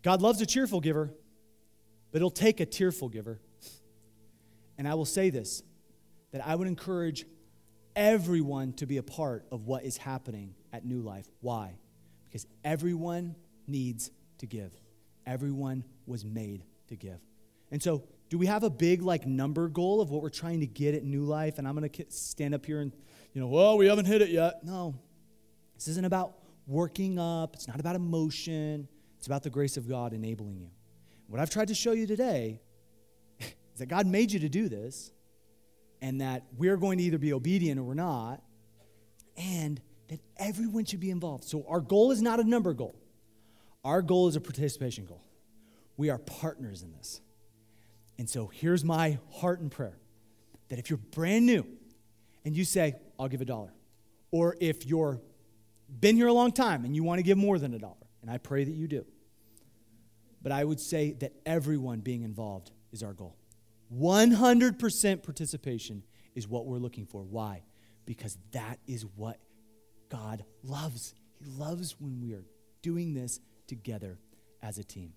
God 0.02 0.24
loves 0.24 0.42
a 0.42 0.48
cheerful 0.48 0.82
giver, 0.82 1.14
but 2.12 2.18
it'll 2.18 2.32
take 2.32 2.60
a 2.60 2.66
tearful 2.66 3.10
giver. 3.10 3.40
And 4.80 4.88
I 4.88 4.96
will 4.96 5.06
say 5.06 5.30
this 5.30 5.62
that 6.32 6.46
I 6.46 6.56
would 6.56 6.68
encourage 6.68 7.26
everyone 7.96 8.74
to 8.74 8.86
be 8.86 8.98
a 8.98 9.04
part 9.04 9.46
of 9.52 9.66
what 9.66 9.84
is 9.84 9.98
happening 9.98 10.56
at 10.72 10.86
New 10.86 11.02
Life. 11.02 11.28
Why? 11.42 11.78
Because 12.28 12.48
everyone 12.64 13.36
needs 13.68 14.12
to 14.40 14.48
give. 14.48 14.74
Everyone 15.26 15.84
was 16.06 16.26
made 16.26 16.64
to 16.88 16.96
give. 16.96 17.20
And 17.72 17.82
so, 17.82 18.04
do 18.30 18.38
we 18.38 18.46
have 18.46 18.64
a 18.64 18.70
big 18.70 19.02
like 19.02 19.28
number 19.28 19.68
goal 19.68 20.00
of 20.00 20.10
what 20.10 20.22
we're 20.22 20.30
trying 20.30 20.62
to 20.62 20.68
get 20.68 20.96
at 20.96 21.04
New 21.04 21.24
Life? 21.24 21.58
And 21.58 21.68
I'm 21.68 21.76
going 21.76 21.90
to 21.90 22.06
stand 22.10 22.54
up 22.54 22.66
here 22.66 22.80
and, 22.80 22.94
you 23.34 23.42
know, 23.42 23.48
well, 23.48 23.78
we 23.78 23.88
haven't 23.88 24.06
hit 24.06 24.22
it 24.22 24.30
yet. 24.30 24.64
No. 24.64 24.96
This 25.76 25.90
isn't 25.90 26.06
about 26.06 26.36
working 26.66 27.20
up. 27.20 27.56
It's 27.56 27.68
not 27.68 27.80
about 27.80 27.96
emotion. 27.96 28.88
It's 29.18 29.28
about 29.28 29.44
the 29.44 29.50
grace 29.50 29.76
of 29.76 29.88
God 29.88 30.14
enabling 30.14 30.60
you. 30.60 30.70
What 31.28 31.42
I've 31.42 31.50
tried 31.50 31.68
to 31.68 31.76
show 31.76 31.92
you 31.92 32.08
today 32.08 32.62
is 33.40 33.80
that 33.80 33.88
God 33.88 34.08
made 34.08 34.32
you 34.32 34.40
to 34.40 34.50
do 34.50 34.70
this 34.70 35.12
and 36.02 36.22
that 36.22 36.44
we're 36.58 36.78
going 36.78 36.98
to 36.98 37.04
either 37.04 37.18
be 37.18 37.34
obedient 37.34 37.80
or 37.80 37.84
we're 37.84 37.94
not, 37.94 38.42
and 39.38 39.80
that 40.10 40.20
everyone 40.38 40.86
should 40.86 41.00
be 41.00 41.12
involved. 41.12 41.44
So 41.44 41.66
our 41.68 41.80
goal 41.80 42.12
is 42.12 42.22
not 42.22 42.40
a 42.40 42.44
number 42.44 42.74
goal, 42.74 42.96
our 43.84 44.02
goal 44.02 44.28
is 44.28 44.36
a 44.36 44.42
participation 44.42 45.06
goal. 45.06 45.24
We 45.98 46.10
are 46.10 46.18
partners 46.18 46.82
in 46.82 46.92
this. 46.94 47.22
And 48.18 48.30
so 48.30 48.48
here's 48.48 48.84
my 48.84 49.20
heart 49.32 49.60
and 49.60 49.72
prayer 49.72 49.98
that 50.70 50.80
if 50.80 50.90
you're 50.90 50.98
brand 50.98 51.46
new 51.46 51.66
and 52.46 52.56
you 52.56 52.66
say, 52.66 52.96
I'll 53.20 53.28
give 53.28 53.42
a 53.42 53.46
dollar, 53.46 53.74
or 54.32 54.56
if 54.60 54.86
you're 54.86 55.22
been 56.00 56.16
here 56.16 56.28
a 56.28 56.34
long 56.34 56.52
time 56.52 56.86
and 56.86 56.96
you 56.96 57.04
want 57.04 57.20
to 57.20 57.24
give 57.24 57.38
more 57.38 57.60
than 57.60 57.74
a 57.74 57.80
dollar, 57.80 57.96
and 58.22 58.32
I 58.32 58.38
pray 58.38 58.64
that 58.64 58.72
you 58.72 58.88
do. 58.88 59.06
But 60.42 60.52
I 60.52 60.64
would 60.64 60.80
say 60.80 61.12
that 61.20 61.34
everyone 61.46 62.00
being 62.00 62.24
involved 62.24 62.72
is 62.92 63.04
our 63.04 63.14
goal. 63.14 63.36
100% 63.94 65.24
participation 65.24 66.04
is 66.36 66.48
what 66.48 66.66
we're 66.66 66.78
looking 66.78 67.06
for. 67.06 67.22
Why? 67.24 67.64
Because 68.06 68.38
that 68.52 68.80
is 68.88 69.06
what 69.16 69.38
God 70.10 70.44
loves. 70.64 71.14
He 71.40 71.46
loves 71.46 71.96
when 72.00 72.22
we 72.22 72.34
are 72.34 72.46
doing 72.82 73.14
this 73.14 73.40
together 73.68 74.18
as 74.62 74.78
a 74.78 74.84
team. 74.84 75.14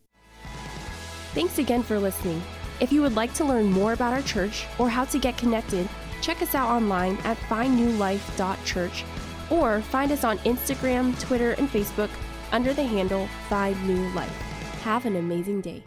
Thanks 1.34 1.58
again 1.58 1.82
for 1.82 1.98
listening. 1.98 2.42
If 2.80 2.92
you 2.92 3.02
would 3.02 3.16
like 3.16 3.34
to 3.34 3.44
learn 3.44 3.70
more 3.70 3.92
about 3.92 4.12
our 4.12 4.22
church 4.22 4.66
or 4.78 4.88
how 4.88 5.04
to 5.06 5.18
get 5.18 5.36
connected, 5.36 5.88
check 6.22 6.42
us 6.42 6.54
out 6.54 6.68
online 6.68 7.16
at 7.24 7.36
findnewlife.church 7.48 9.04
or 9.50 9.82
find 9.82 10.12
us 10.12 10.24
on 10.24 10.38
Instagram, 10.38 11.18
Twitter, 11.20 11.52
and 11.52 11.68
Facebook 11.68 12.10
under 12.52 12.72
the 12.72 12.84
handle 12.84 13.28
Find 13.48 13.76
New 13.86 14.08
Life. 14.14 14.30
Have 14.82 15.06
an 15.06 15.16
amazing 15.16 15.60
day. 15.60 15.82